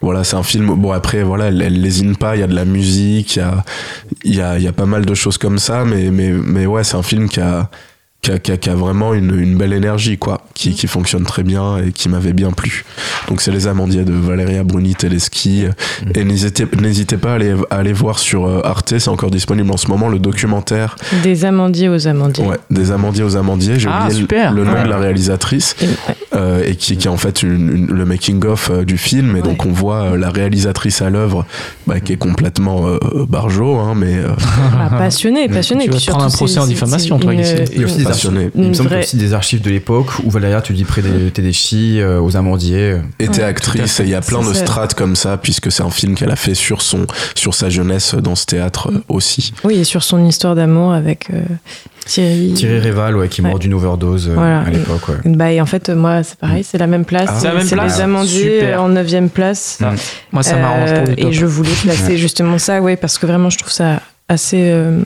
voilà, 0.00 0.22
c'est 0.22 0.36
un 0.36 0.42
film. 0.42 0.74
Bon 0.74 0.92
après, 0.92 1.22
voilà, 1.22 1.46
elle, 1.46 1.62
elle 1.62 1.80
lésine 1.80 2.16
pas. 2.16 2.36
Il 2.36 2.40
y 2.40 2.42
a 2.42 2.46
de 2.46 2.54
la 2.54 2.66
musique, 2.66 3.36
il 3.36 4.34
y 4.34 4.40
a 4.40 4.58
y 4.58 4.58
a 4.58 4.58
y 4.58 4.68
a 4.68 4.72
pas 4.72 4.86
mal 4.86 5.06
de 5.06 5.14
choses 5.14 5.38
comme 5.38 5.58
ça, 5.58 5.84
mais 5.84 6.10
mais 6.10 6.30
mais 6.30 6.66
ouais, 6.66 6.84
c'est 6.84 6.96
un 6.96 7.02
film 7.02 7.28
qui 7.28 7.40
a 7.40 7.70
qui 8.24 8.30
a, 8.32 8.38
qui 8.38 8.52
a- 8.52 8.56
qui 8.56 8.70
a 8.70 8.74
vraiment 8.74 9.12
une, 9.14 9.38
une 9.38 9.56
belle 9.56 9.72
énergie, 9.74 10.16
quoi, 10.18 10.40
qui, 10.54 10.74
qui 10.74 10.86
fonctionne 10.86 11.24
très 11.24 11.42
bien 11.42 11.78
et 11.78 11.92
qui 11.92 12.08
m'avait 12.08 12.32
bien 12.32 12.50
plu. 12.52 12.84
Donc 13.28 13.40
c'est 13.42 13.50
Les 13.52 13.66
Amandiers 13.66 14.04
de 14.04 14.12
Valeria 14.14 14.64
Bruni 14.64 14.94
Tedeschi. 14.94 15.64
Et 16.14 16.24
n'hésitez 16.24 17.16
pas 17.16 17.32
à 17.32 17.34
aller, 17.34 17.54
à 17.70 17.76
aller 17.76 17.92
voir 17.92 18.18
sur 18.18 18.46
euh, 18.46 18.60
Arte, 18.64 18.94
c'est 18.98 19.08
encore 19.08 19.30
disponible 19.30 19.70
en 19.70 19.76
ce 19.76 19.88
moment, 19.88 20.08
le 20.08 20.18
documentaire 20.18 20.96
Des 21.22 21.44
amandiers 21.44 21.88
aux 21.88 22.06
amandiers. 22.08 22.44
ouais, 22.46 22.56
des 22.70 22.90
Amandiers 22.92 23.24
aux 23.24 23.36
Amandiers. 23.36 23.78
J'ai 23.78 23.88
Ah, 23.90 24.02
oublié 24.04 24.14
le- 24.14 24.20
super. 24.20 24.52
le, 24.52 24.64
nom 24.64 24.72
Ouais. 24.72 24.84
de 24.84 24.88
la 24.88 24.98
réalisatrice 24.98 25.76
Et- 25.82 25.86
ouais. 25.86 25.92
euh, 26.34 26.64
et 26.66 26.76
qui, 26.76 26.96
qui 26.96 27.06
est 27.06 27.10
en 27.10 27.16
fait 27.16 27.42
une- 27.42 27.70
une- 27.76 27.86
le 27.86 28.04
making-of 28.06 28.70
euh, 28.70 28.84
du 28.84 28.96
film. 28.98 29.36
Et 29.36 29.42
donc 29.42 29.66
on 29.66 29.72
voit 29.72 30.16
la 30.16 30.30
réalisatrice 30.30 31.02
à 31.02 31.10
l'œuvre 31.10 31.44
bah, 31.86 32.00
qui 32.00 32.12
est 32.12 32.16
complètement 32.16 32.86
euh, 32.88 32.98
barjo, 33.28 33.76
hein, 33.78 33.92
mais 33.96 34.14
euh, 34.16 34.28
Ah, 34.80 34.88
passionné, 34.96 35.48
passionné. 35.50 35.84
Tu 35.84 35.90
vas 35.90 35.98
prendre 36.12 36.24
un 36.24 36.30
procès 36.30 36.58
en 36.58 36.66
diffamation, 36.66 37.18
toi, 37.18 37.34
ici. 37.34 37.54
Il 38.14 38.30
passionné. 38.30 38.50
me 38.54 38.72
semble 38.72 38.74
qu'il 38.74 38.82
y 38.82 38.86
a 38.86 38.88
vraie- 38.88 38.98
aussi 39.04 39.16
des 39.16 39.32
archives 39.34 39.60
de 39.62 39.70
l'époque 39.70 40.06
où 40.24 40.30
Valéria 40.30 40.60
tu 40.62 40.72
dis 40.72 40.84
près 40.84 41.02
des 41.02 41.30
Tedeschi 41.30 42.00
euh, 42.00 42.20
aux 42.20 42.36
Amandiers. 42.36 42.96
était 43.18 43.38
Ouais, 43.38 43.44
actrice 43.44 44.00
et 44.00 44.04
il 44.04 44.08
y 44.10 44.14
a 44.14 44.20
plein 44.20 44.42
C'est 44.42 44.48
de 44.50 44.54
ça. 44.54 44.60
strates 44.60 44.94
comme 44.94 45.16
ça 45.16 45.36
puisque 45.36 45.70
c'est 45.72 45.82
un 45.82 45.90
film 45.90 46.14
qu'elle 46.14 46.30
a 46.30 46.36
fait 46.36 46.54
sur 46.54 46.82
son 46.82 47.06
sur 47.34 47.54
sa 47.54 47.68
jeunesse 47.68 48.14
dans 48.14 48.34
ce 48.34 48.46
théâtre 48.46 48.90
euh, 48.92 49.00
aussi. 49.08 49.52
Oui, 49.64 49.76
et 49.78 49.84
sur 49.84 50.02
son 50.02 50.24
histoire 50.26 50.54
d'amour 50.54 50.92
avec 50.92 51.28
euh, 51.32 51.42
Thierry. 52.06 52.52
Thierry 52.54 52.78
Réval, 52.80 53.16
ouais, 53.16 53.28
qui 53.28 53.40
est 53.40 53.44
mort 53.44 53.54
Ouais. 53.54 53.58
d'une 53.60 53.74
overdose 53.74 54.28
euh, 54.28 54.34
Voilà. 54.34 54.60
à 54.60 54.70
l'époque. 54.70 55.08
Ouais. 55.08 55.16
Bah, 55.24 55.52
et 55.52 55.60
en 55.60 55.66
fait, 55.66 55.88
moi, 55.90 56.22
c'est 56.22 56.38
pareil, 56.38 56.62
c'est 56.62 56.76
la 56.78 56.86
même 56.86 57.04
place. 57.06 57.28
Ah. 57.30 57.38
C'est 57.40 57.48
la 57.48 57.54
même 57.54 57.66
place 57.68 57.96
les 57.96 58.02
amandiers 58.02 58.60
Super. 58.60 58.82
en 58.82 58.88
9 58.90 59.28
place. 59.32 59.78
Mm. 59.80 59.86
Moi, 60.32 60.42
ça 60.42 60.56
m'arrange 60.56 60.90
pour 60.90 60.98
Euh, 60.98 61.00
le 61.06 61.16
top. 61.16 61.18
Et 61.18 61.32
je 61.32 61.46
voulais 61.46 61.70
placer 61.82 62.16
justement 62.18 62.58
ça, 62.58 62.80
ouais, 62.82 62.96
parce 62.96 63.16
que 63.18 63.26
vraiment, 63.26 63.48
je 63.48 63.56
trouve 63.58 63.72
ça 63.72 64.00
assez. 64.28 64.70
euh, 64.70 65.00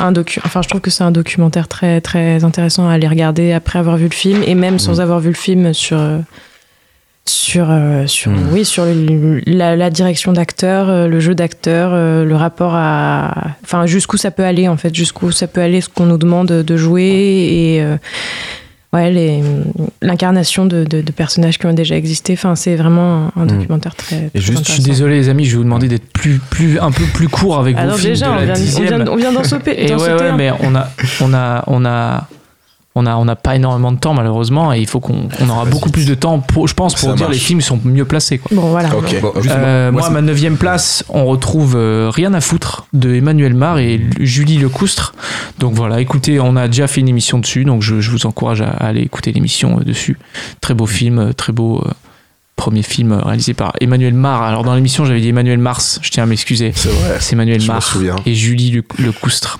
un 0.00 0.12
docu 0.12 0.40
enfin, 0.44 0.62
je 0.62 0.68
trouve 0.68 0.80
que 0.80 0.90
c'est 0.90 1.04
un 1.04 1.10
documentaire 1.10 1.68
très, 1.68 2.00
très 2.00 2.42
intéressant 2.44 2.88
à 2.88 2.92
aller 2.94 3.06
regarder 3.08 3.52
après 3.52 3.78
avoir 3.78 3.96
vu 3.96 4.04
le 4.04 4.14
film, 4.14 4.42
et 4.46 4.54
même 4.54 4.78
sans 4.78 5.00
avoir 5.00 5.20
vu 5.20 5.28
le 5.28 5.34
film 5.34 5.72
sur. 5.74 5.98
euh, 5.98 6.18
sur, 7.26 7.68
euh, 7.70 8.06
sur, 8.08 8.32
Mm. 8.32 8.48
oui, 8.50 8.64
sur 8.64 8.84
le- 8.86 9.40
la, 9.46 9.76
la 9.76 9.90
direction 9.90 10.32
d'acteur, 10.32 10.88
euh, 10.88 11.06
le 11.06 11.20
jeu 11.20 11.34
d'acteur, 11.34 11.90
le 11.92 12.34
rapport 12.34 12.72
à. 12.74 13.34
Enfin, 13.62 13.86
jusqu'où 13.86 14.16
ça 14.16 14.30
peut 14.32 14.42
aller, 14.44 14.66
en 14.68 14.76
fait, 14.76 14.92
jusqu'où 14.94 15.30
ça 15.30 15.46
peut 15.46 15.60
aller 15.60 15.80
ce 15.80 15.88
qu'on 15.88 16.06
nous 16.06 16.18
demande 16.18 16.48
de 16.48 16.76
jouer 16.76 17.04
et. 17.04 17.84
Ouais, 18.92 19.10
les- 19.10 19.42
l'incarnation 20.02 20.66
de, 20.66 20.84
de- 20.84 21.00
de 21.00 21.12
personnages 21.12 21.58
qui 21.58 21.66
ont 21.66 21.72
déjà 21.72 21.96
existé. 21.96 22.32
Enfin, 22.32 22.54
c'est 22.56 22.76
vraiment 22.76 23.30
un, 23.36 23.42
un 23.42 23.44
Mm. 23.44 23.48
documentaire 23.58 23.94
très. 23.94 24.16
très 24.28 24.30
Et 24.34 24.40
juste, 24.40 24.66
je 24.66 24.72
suis 24.72 24.82
désolé, 24.82 25.16
les 25.16 25.28
amis, 25.28 25.44
je 25.44 25.52
vais 25.52 25.56
vous 25.58 25.64
demander 25.64 25.88
d'être 25.88 26.10
plus, 26.12 26.38
plus, 26.50 26.78
un 26.80 26.90
peu 26.90 27.04
plus 27.14 27.28
court 27.28 27.58
avec 27.58 27.76
vos 27.76 27.82
Alors 27.82 27.96
films 27.96 28.12
déjà, 28.12 28.26
de 28.26 28.30
on 28.30 28.34
la 28.36 28.44
vient, 28.44 28.54
on 28.54 28.58
dixième. 28.58 28.86
vient, 29.02 29.12
on 29.12 29.16
vient 29.16 29.32
d'en 29.32 29.44
sauter. 29.44 29.86
Et 29.86 29.94
ouais, 29.94 30.12
ouais, 30.14 30.32
mais 30.36 30.50
on 30.62 30.74
a, 30.74 30.88
on 31.20 31.32
a, 31.34 31.64
on 31.66 31.84
a, 31.84 32.28
on 32.96 33.06
a, 33.06 33.14
on 33.16 33.24
n'a 33.24 33.36
pas 33.36 33.54
énormément 33.54 33.92
de 33.92 33.98
temps 33.98 34.14
malheureusement, 34.14 34.72
et 34.72 34.80
il 34.80 34.86
faut 34.86 34.98
qu'on, 35.00 35.28
on 35.40 35.48
aura 35.48 35.62
Vas-y. 35.64 35.72
beaucoup 35.72 35.90
plus 35.90 36.06
de 36.06 36.14
temps, 36.14 36.40
pour, 36.40 36.66
je 36.66 36.74
pense, 36.74 36.94
pour 36.94 37.10
Ça 37.10 37.14
dire 37.14 37.26
marche. 37.26 37.38
les 37.38 37.40
films 37.42 37.60
sont 37.60 37.78
mieux 37.84 38.04
placés. 38.04 38.38
Quoi. 38.38 38.50
Bon, 38.56 38.70
voilà. 38.70 38.88
Bon, 38.88 39.00
Euh, 39.48 39.92
moi, 39.92 40.02
c'est- 40.02 40.10
ma 40.10 40.20
neuvième 40.22 40.56
place, 40.56 41.04
on 41.08 41.24
retrouve 41.26 41.74
euh, 41.76 42.10
Rien 42.12 42.34
à 42.34 42.40
foutre 42.40 42.86
de 42.92 43.14
Emmanuel 43.14 43.54
Mar 43.54 43.78
et 43.78 44.00
Julie 44.18 44.58
Lecoustre. 44.58 45.14
Donc 45.60 45.74
voilà, 45.74 46.00
écoutez, 46.00 46.40
on 46.40 46.56
a 46.56 46.66
déjà 46.66 46.88
fait 46.88 47.00
une 47.00 47.08
émission 47.08 47.38
dessus, 47.38 47.64
donc 47.64 47.82
je, 47.82 48.00
je 48.00 48.10
vous 48.10 48.26
encourage 48.26 48.60
à, 48.60 48.70
à 48.70 48.86
aller 48.88 49.02
écouter 49.02 49.30
l'émission 49.32 49.78
euh, 49.78 49.84
dessus. 49.84 50.18
Très 50.60 50.74
beau 50.74 50.86
film, 50.86 51.32
très 51.34 51.52
beau 51.52 51.82
euh, 51.86 51.90
premier 52.60 52.82
film 52.82 53.12
réalisé 53.14 53.54
par 53.54 53.72
Emmanuel 53.80 54.12
Mar. 54.12 54.42
Alors 54.42 54.64
dans 54.64 54.74
l'émission, 54.74 55.06
j'avais 55.06 55.22
dit 55.22 55.28
Emmanuel 55.30 55.58
Mars, 55.58 55.98
je 56.02 56.10
tiens 56.10 56.24
à 56.24 56.26
m'excuser. 56.26 56.72
C'est 56.76 56.90
vrai. 56.90 57.16
C'est 57.18 57.32
Emmanuel 57.32 57.58
Je 57.60 57.66
me 57.68 57.72
Mar 57.72 57.82
souviens. 57.82 58.16
et 58.26 58.34
Julie 58.34 58.70
Le- 58.70 58.84
Lecoustre. 59.06 59.58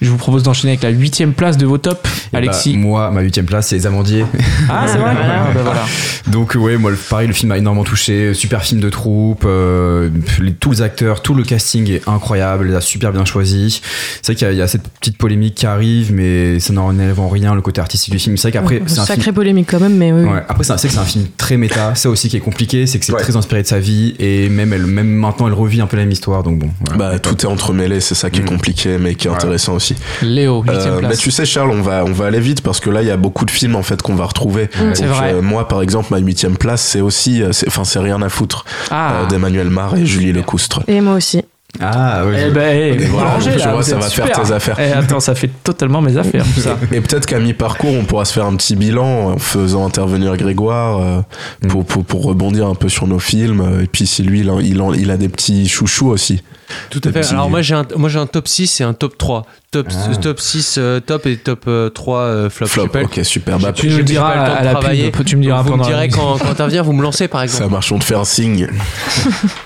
Je 0.00 0.08
vous 0.10 0.16
propose 0.16 0.42
d'enchaîner 0.44 0.72
avec 0.74 0.82
la 0.84 0.90
huitième 0.90 1.32
place 1.32 1.56
de 1.56 1.66
vos 1.66 1.78
tops, 1.78 1.98
Eh 2.04 2.28
bah, 2.32 2.38
Alexis. 2.38 2.76
moi, 2.76 3.10
ma 3.10 3.22
huitième 3.22 3.46
place, 3.46 3.68
c'est 3.68 3.76
Les 3.76 3.86
Amandiers. 3.86 4.24
ah, 4.68 4.84
c'est 4.86 4.98
vrai 4.98 5.12
Voilà. 5.14 5.44
Ah, 5.48 5.50
bah 5.54 5.60
voilà. 5.64 5.84
Donc 6.28 6.54
ouais, 6.54 6.76
moi 6.76 6.90
le- 6.92 6.96
pareil, 6.96 7.26
le 7.26 7.32
film 7.34 7.48
m'a 7.48 7.58
énormément 7.58 7.82
touché. 7.84 8.32
Super 8.34 8.62
film 8.62 8.80
de 8.80 8.90
troupe, 8.90 9.42
euh, 9.44 10.08
les- 10.40 10.52
tous 10.54 10.70
les 10.70 10.82
acteurs, 10.82 11.22
tout 11.22 11.34
le 11.34 11.42
casting 11.42 11.90
est 11.90 12.08
incroyable, 12.08 12.66
il 12.70 12.74
a 12.76 12.80
super 12.80 13.12
bien 13.12 13.24
choisi. 13.24 13.80
C'est 14.22 14.26
vrai 14.32 14.34
qu'il 14.36 14.46
y, 14.46 14.50
a- 14.50 14.52
il 14.52 14.58
y 14.58 14.62
a 14.62 14.68
cette 14.68 14.86
petite 15.00 15.18
polémique 15.18 15.54
qui 15.56 15.66
arrive, 15.66 16.12
mais 16.12 16.60
ça 16.60 16.72
n'enlève 16.72 17.18
en 17.18 17.28
rien 17.28 17.54
le 17.54 17.62
côté 17.62 17.80
artistique 17.80 18.12
du 18.12 18.18
film. 18.20 18.36
C'est 18.36 18.50
vrai 18.50 18.52
qu'après, 18.52 18.82
c'est 18.86 19.00
un 19.00 19.04
Sacré 19.06 19.22
film. 19.24 19.34
polémique 19.34 19.68
quand 19.70 19.80
même, 19.80 19.96
mais 19.96 20.12
oui. 20.12 20.24
Ouais. 20.24 20.42
Après, 20.48 20.62
c'est 20.62 20.72
un- 20.72 20.76
c'est 20.76 20.88
que 20.88 20.94
c'est 20.94 21.00
un 21.00 21.04
film 21.04 21.24
très 21.38 21.56
méta. 21.56 21.94
Ça 21.94 22.10
aussi 22.10 22.28
qui 22.36 22.42
est 22.42 22.44
compliqué, 22.44 22.86
c'est 22.86 22.98
que 22.98 23.04
c'est 23.06 23.12
Ouais. 23.12 23.20
très 23.22 23.36
inspiré 23.36 23.62
de 23.62 23.66
sa 23.66 23.78
vie 23.78 24.14
et 24.18 24.48
même 24.48 24.72
elle, 24.72 24.86
même 24.86 25.08
maintenant, 25.08 25.46
elle 25.46 25.54
revit 25.54 25.80
un 25.80 25.86
peu 25.86 25.96
la 25.96 26.02
même 26.02 26.12
histoire. 26.12 26.42
Donc 26.42 26.58
bon. 26.58 26.68
voilà. 26.86 27.12
Bah, 27.12 27.18
tout 27.18 27.34
est 27.40 27.46
entremêlé, 27.48 28.00
c'est 28.00 28.14
ça 28.14 28.30
qui 28.30 28.40
est 28.40 28.42
Mm. 28.42 28.46
compliqué, 28.46 28.98
mais 28.98 29.14
qui 29.14 29.26
est 29.26 29.30
Ouais. 29.30 29.36
intéressant 29.36 29.74
aussi. 29.74 29.94
Léo, 30.22 30.64
Euh, 30.68 30.98
place. 30.98 31.10
mais 31.10 31.16
tu 31.16 31.30
sais, 31.30 31.44
Charles, 31.46 31.70
on 31.70 31.82
va, 31.82 32.04
on 32.04 32.12
va 32.12 32.26
aller 32.26 32.40
vite 32.40 32.60
parce 32.62 32.80
que 32.80 32.90
là, 32.90 33.02
il 33.02 33.08
y 33.08 33.10
a 33.10 33.16
beaucoup 33.16 33.44
de 33.44 33.50
films 33.50 33.76
en 33.76 33.82
fait 33.82 34.02
qu'on 34.02 34.14
va 34.14 34.26
retrouver. 34.26 34.68
C'est 34.94 35.06
Donc, 35.06 35.14
vrai. 35.16 35.32
euh, 35.34 35.42
moi, 35.42 35.66
par 35.68 35.82
exemple, 35.82 36.08
ma 36.10 36.18
huitième 36.18 36.56
place, 36.56 36.82
c'est 36.82 37.00
aussi, 37.00 37.42
euh, 37.42 37.52
c'est- 37.52 37.68
enfin, 37.68 37.84
c'est 37.84 37.98
rien 38.00 38.20
à 38.22 38.28
foutre 38.28 38.64
ah, 38.90 39.22
euh, 39.22 39.26
d'Emmanuel 39.28 39.70
Mar 39.70 39.96
et 39.96 40.04
Julie 40.06 40.32
Lecoustre. 40.32 40.80
Et 40.88 41.00
moi 41.00 41.14
aussi. 41.14 41.42
Ah, 41.78 42.22
oui. 42.26 42.36
Eh 42.46 42.50
ben, 42.50 42.94
eh, 43.00 43.04
Voilà, 43.06 43.36
vois, 43.38 43.82
ça 43.82 43.96
va 43.96 44.08
faire 44.08 44.30
tes 44.32 44.50
affaires. 44.52 44.76
Eh, 44.80 44.92
attends, 44.92 45.20
ça 45.20 45.34
fait 45.34 45.50
totalement 45.62 46.00
mes 46.00 46.16
affaires, 46.16 46.44
tout 46.54 46.60
ça. 46.60 46.78
Et 46.92 47.00
peut-être 47.02 47.26
qu'à 47.26 47.38
mi-parcours, 47.38 47.92
on 47.92 48.04
pourra 48.04 48.24
se 48.24 48.32
faire 48.32 48.46
un 48.46 48.56
petit 48.56 48.76
bilan 48.76 49.32
en 49.32 49.38
faisant 49.38 49.84
intervenir 49.84 50.36
Grégoire 50.38 50.98
euh, 51.02 51.20
Mm. 51.62 51.68
pour, 51.68 51.84
pour, 51.84 52.04
pour 52.04 52.24
rebondir 52.24 52.66
un 52.66 52.74
peu 52.74 52.88
sur 52.88 53.06
nos 53.06 53.18
films. 53.18 53.60
euh, 53.60 53.82
Et 53.82 53.86
puis 53.86 54.06
si 54.06 54.22
lui, 54.22 54.40
il, 54.40 54.50
en- 54.50 54.60
il, 54.60 54.80
en- 54.80 54.94
il 54.94 55.10
a 55.10 55.16
des 55.18 55.28
petits 55.28 55.68
chouchous 55.68 56.08
aussi. 56.08 56.42
Tout 56.90 57.00
à 57.04 57.12
fait. 57.12 57.20
petits- 57.20 57.32
Alors 57.34 57.48
moi 57.50 57.60
j'ai 57.62 57.74
un, 57.74 57.86
moi 57.96 58.08
j'ai 58.08 58.18
un 58.18 58.26
top 58.26 58.48
6 58.48 58.80
et 58.80 58.84
un 58.84 58.94
top 58.94 59.16
3. 59.18 59.44
Top, 59.70 59.86
Ah. 59.90 60.16
top 60.16 60.40
6 60.40 60.76
euh, 60.78 61.00
top 61.00 61.26
et 61.26 61.36
top 61.36 61.64
euh, 61.68 61.90
3 61.90 62.18
euh, 62.20 62.50
flop. 62.50 62.66
Ok, 63.04 63.20
super. 63.22 63.58
Bah, 63.58 63.72
Tu 63.72 63.88
le 63.88 64.02
diras 64.02 64.30
à 64.30 64.64
la 64.64 64.74
pub, 64.76 65.24
tu 65.26 65.36
me 65.36 65.42
diras 65.42 65.60
vous 65.62 65.76
me 65.76 65.84
direz 65.84 66.08
quand, 66.08 66.38
quand 66.38 66.46
t'interviens, 66.46 66.82
vous 66.82 66.92
me 66.94 67.02
lancez 67.02 67.28
par 67.28 67.42
exemple. 67.42 67.64
ça 67.64 67.68
marche, 67.70 67.92
on 67.92 67.98
te 67.98 68.04
fait 68.04 68.14
un 68.16 68.24
signe. 68.24 68.68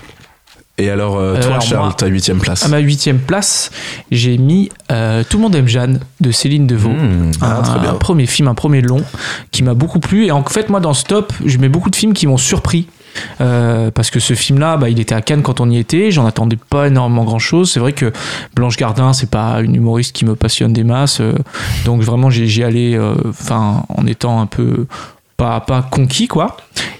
Et 0.80 0.88
alors, 0.90 1.18
euh, 1.18 1.34
toi, 1.36 1.50
alors, 1.50 1.60
Charles, 1.62 1.84
moi- 1.84 1.94
ta 1.94 2.06
huitième 2.06 2.38
place. 2.38 2.64
À 2.64 2.68
ma 2.68 2.78
huitième 2.78 3.18
place, 3.18 3.70
j'ai 4.10 4.38
mis 4.38 4.70
euh, 4.90 5.22
Tout 5.28 5.36
le 5.36 5.42
monde 5.42 5.54
aime 5.54 5.68
Jeanne 5.68 6.00
de 6.20 6.30
Céline 6.30 6.66
Deveau. 6.66 6.88
Mmh. 6.88 7.32
Ah, 7.42 7.58
un, 7.58 7.62
très 7.62 7.78
bien. 7.80 7.90
un 7.90 7.94
premier 7.94 8.26
film, 8.26 8.48
un 8.48 8.54
premier 8.54 8.80
long 8.80 9.02
qui 9.50 9.62
m'a 9.62 9.74
beaucoup 9.74 10.00
plu. 10.00 10.26
Et 10.26 10.30
en 10.32 10.42
fait, 10.44 10.70
moi, 10.70 10.80
dans 10.80 10.94
ce 10.94 11.04
top, 11.04 11.32
je 11.44 11.58
mets 11.58 11.68
beaucoup 11.68 11.90
de 11.90 11.96
films 11.96 12.14
qui 12.14 12.26
m'ont 12.26 12.38
surpris. 12.38 12.86
Euh, 13.40 13.90
parce 13.90 14.08
que 14.10 14.20
ce 14.20 14.34
film-là, 14.34 14.76
bah, 14.76 14.88
il 14.88 15.00
était 15.00 15.14
à 15.16 15.20
Cannes 15.20 15.42
quand 15.42 15.60
on 15.60 15.68
y 15.68 15.76
était. 15.78 16.10
J'en 16.12 16.26
attendais 16.26 16.56
pas 16.56 16.86
énormément 16.86 17.24
grand-chose. 17.24 17.70
C'est 17.70 17.80
vrai 17.80 17.92
que 17.92 18.12
Blanche 18.54 18.76
Gardin, 18.76 19.12
c'est 19.12 19.28
pas 19.30 19.60
une 19.60 19.74
humoriste 19.74 20.14
qui 20.14 20.24
me 20.24 20.34
passionne 20.36 20.72
des 20.72 20.84
masses. 20.84 21.20
euh, 21.20 21.34
donc 21.84 22.02
vraiment, 22.02 22.30
j'y 22.30 22.62
allais, 22.62 22.98
enfin, 23.28 23.82
en 23.88 24.06
étant 24.06 24.40
un 24.40 24.46
peu 24.46 24.86
pas, 25.40 25.60
pas 25.60 25.82
conquis, 25.82 26.28
quoi. 26.28 26.56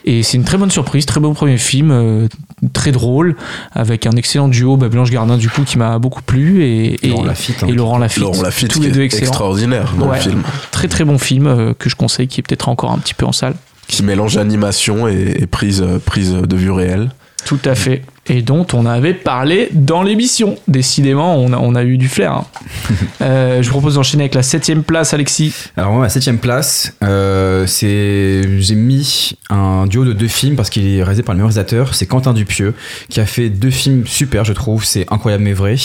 Et 0.06 0.22
c'est 0.22 0.38
une 0.38 0.44
très 0.44 0.56
bonne 0.56 0.70
surprise, 0.70 1.04
très 1.04 1.20
beau 1.20 1.32
premier 1.34 1.58
film, 1.58 1.90
euh, 1.90 2.26
très 2.72 2.90
drôle, 2.90 3.36
avec 3.72 4.06
un 4.06 4.12
excellent 4.12 4.48
duo, 4.48 4.78
bah, 4.78 4.88
Blanche 4.88 5.10
Gardin, 5.10 5.36
du 5.36 5.50
coup, 5.50 5.62
qui 5.62 5.76
m'a 5.76 5.98
beaucoup 5.98 6.22
plu. 6.22 6.64
Et, 6.64 7.06
et, 7.06 7.10
Laurent 7.10 7.24
Lafitte, 7.24 7.62
hein. 7.62 7.66
et 7.68 7.72
Laurent 7.72 7.98
Lafitte. 7.98 8.22
Laurent 8.22 8.42
Lafitte, 8.42 8.70
tous 8.72 8.80
les 8.80 8.90
deux 8.90 9.02
excellents. 9.02 9.26
extraordinaire 9.28 9.92
dans 9.98 10.08
Ouais. 10.08 10.16
le 10.16 10.22
film. 10.22 10.42
Très 10.70 10.88
très 10.88 11.04
bon 11.04 11.18
film 11.18 11.46
euh, 11.46 11.74
que 11.78 11.90
je 11.90 11.96
conseille, 11.96 12.28
qui 12.28 12.40
est 12.40 12.42
peut-être 12.42 12.70
encore 12.70 12.92
un 12.92 12.98
petit 12.98 13.12
peu 13.14 13.26
en 13.26 13.32
salle. 13.32 13.54
Qui 13.88 14.02
mélange 14.02 14.38
animation 14.38 15.06
et, 15.06 15.34
et 15.40 15.46
prise, 15.46 15.82
euh, 15.82 15.98
prise 15.98 16.32
de 16.32 16.56
vue 16.56 16.70
réelle. 16.70 17.10
Tout 17.44 17.58
à 17.64 17.74
fait. 17.74 18.02
Et 18.26 18.42
dont 18.42 18.66
on 18.74 18.86
avait 18.86 19.14
parlé 19.14 19.68
dans 19.72 20.02
l'émission. 20.02 20.56
Décidément, 20.68 21.36
on 21.36 21.52
a, 21.52 21.56
on 21.56 21.74
a 21.74 21.82
eu 21.82 21.98
du 21.98 22.08
flair. 22.08 22.32
hein. 22.32 22.44
Euh, 23.22 23.62
je 23.62 23.66
vous 23.68 23.72
propose 23.74 23.96
d'enchaîner 23.96 24.22
avec 24.24 24.34
la 24.34 24.42
septième 24.42 24.82
place, 24.82 25.12
Alexis. 25.12 25.54
Alors 25.76 25.92
moi, 25.92 26.00
ma 26.00 26.08
septième 26.08 26.38
place, 26.38 26.94
euh, 27.04 27.66
c'est 27.66 28.42
j'ai 28.60 28.74
mis 28.74 29.36
un 29.50 29.86
duo 29.86 30.04
de 30.06 30.14
deux 30.14 30.26
films 30.28 30.56
parce 30.56 30.70
qu'il 30.70 30.86
est 30.86 31.02
réalisé 31.02 31.22
par 31.22 31.34
le 31.34 31.38
même 31.38 31.44
réalisateur. 31.46 31.94
C'est 31.94 32.06
Quentin 32.06 32.32
Dupieux 32.32 32.74
qui 33.10 33.20
a 33.20 33.26
fait 33.26 33.50
deux 33.50 33.70
films 33.70 34.06
super, 34.06 34.44
je 34.46 34.54
trouve. 34.54 34.84
C'est 34.86 35.06
incroyable 35.12 35.44
mais 35.44 35.52
vrai 35.52 35.76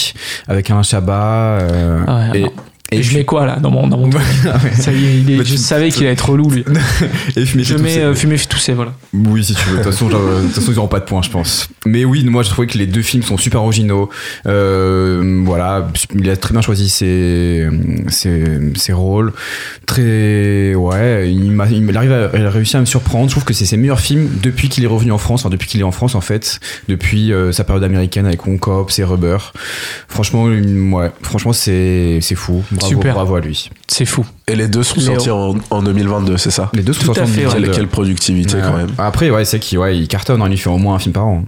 avec 0.47 0.69
Alain 0.71 0.83
Chabat. 0.83 1.59
euh, 1.61 1.99
Ah 2.07 2.29
ouais, 2.31 2.39
et, 2.41 2.45
alors, 2.91 2.99
et 2.99 3.03
je 3.03 3.07
puis- 3.09 3.17
mets 3.17 3.25
quoi 3.25 3.45
là 3.45 3.57
dans 3.57 3.71
mon, 3.71 3.87
dans 3.87 3.97
mon 3.97 4.09
truc. 4.11 4.23
Ça 4.79 4.91
y 4.91 5.05
est, 5.05 5.19
il 5.21 5.31
est- 5.31 5.37
Bah, 5.37 5.43
je 5.45 5.55
savais 5.55 5.89
qu'il 5.89 6.03
allait 6.03 6.13
être 6.13 6.29
relou 6.29 6.49
lui. 6.49 6.63
et 7.35 7.45
fumer 7.45 7.63
Je 7.63 7.75
mets 7.77 7.97
euh, 7.99 8.13
fumer 8.15 8.37
tousser, 8.37 8.73
voilà. 8.73 8.93
Oui, 9.13 9.43
si 9.43 9.53
tu 9.55 9.63
veux. 9.69 9.77
De 9.77 9.83
toute 9.83 9.91
façon, 9.91 10.09
façon, 10.09 10.71
ils 10.71 10.75
n'auront 10.75 10.87
pas 10.87 10.99
de 10.99 11.05
points, 11.05 11.21
je 11.21 11.29
pense. 11.29 11.67
Mais 11.85 12.05
oui, 12.05 12.23
moi, 12.25 12.43
je 12.43 12.49
trouvais 12.49 12.67
que 12.67 12.77
les 12.77 12.87
deux 12.87 13.01
films 13.01 13.23
sont 13.23 13.37
super 13.37 13.61
originaux. 13.63 14.09
Euh, 14.47 15.41
voilà, 15.45 15.87
il 16.15 16.29
a 16.29 16.37
très 16.37 16.53
bien 16.53 16.61
choisi 16.61 16.89
ses, 16.89 17.67
ses, 18.07 18.43
ses 18.75 18.93
rôles. 18.93 19.33
Très, 19.85 20.73
ouais, 20.75 21.31
il, 21.31 21.53
il 21.89 21.97
arrive 21.97 22.11
à, 22.11 22.29
il 22.35 22.45
a 22.45 22.49
réussi 22.49 22.77
à 22.77 22.79
me 22.79 22.85
surprendre. 22.85 23.27
Je 23.29 23.31
trouve 23.33 23.43
que 23.45 23.53
c'est 23.53 23.65
ses 23.65 23.77
meilleurs 23.77 23.99
films 23.99 24.29
depuis 24.41 24.69
qu'il 24.69 24.83
est 24.83 24.87
revenu 24.87 25.11
en 25.11 25.17
France, 25.17 25.41
enfin, 25.41 25.49
depuis 25.49 25.67
qu'il 25.67 25.79
est 25.81 25.83
en 25.83 25.91
France, 25.91 26.15
en 26.15 26.21
fait, 26.21 26.59
depuis 26.87 27.31
euh, 27.31 27.51
sa 27.51 27.63
période 27.63 27.83
américaine 27.83 28.25
avec 28.25 28.45
On 28.47 28.57
Cop, 28.57 28.91
ses 28.91 29.03
Rubber. 29.03 29.37
Franchement, 30.07 30.45
ouais, 30.45 31.11
franchement, 31.21 31.53
c'est, 31.53 32.19
c'est 32.21 32.35
fou. 32.35 32.63
Bravo, 32.75 32.93
Super. 32.95 33.13
bravo 33.13 33.35
à 33.35 33.41
lui. 33.41 33.69
C'est 33.87 34.05
fou. 34.05 34.25
Et 34.47 34.55
les 34.55 34.67
deux 34.67 34.83
sont 34.83 34.99
Léo. 34.99 35.13
sortis 35.19 35.29
en, 35.31 35.55
en 35.69 35.83
2022, 35.83 36.37
c'est 36.37 36.51
ça? 36.51 36.69
Les 36.73 36.83
deux 36.83 36.93
sont 36.93 37.05
sortis 37.05 37.21
en 37.21 37.25
fait, 37.25 37.31
ouais. 37.45 37.53
2022. 37.53 37.65
quelle, 37.67 37.75
quelle 37.75 37.87
productivité 37.87 38.55
Ouais. 38.55 38.61
quand 38.63 38.77
même. 38.77 38.89
Après, 38.97 39.29
ouais, 39.29 39.45
c'est 39.45 39.59
qu'il 39.59 39.77
ouais, 39.79 39.97
il 39.97 40.07
cartonne, 40.07 40.41
hein, 40.41 40.47
il 40.49 40.57
fait 40.57 40.69
au 40.69 40.77
moins 40.77 40.95
un 40.95 40.99
film 40.99 41.13
par 41.13 41.25
an. 41.25 41.43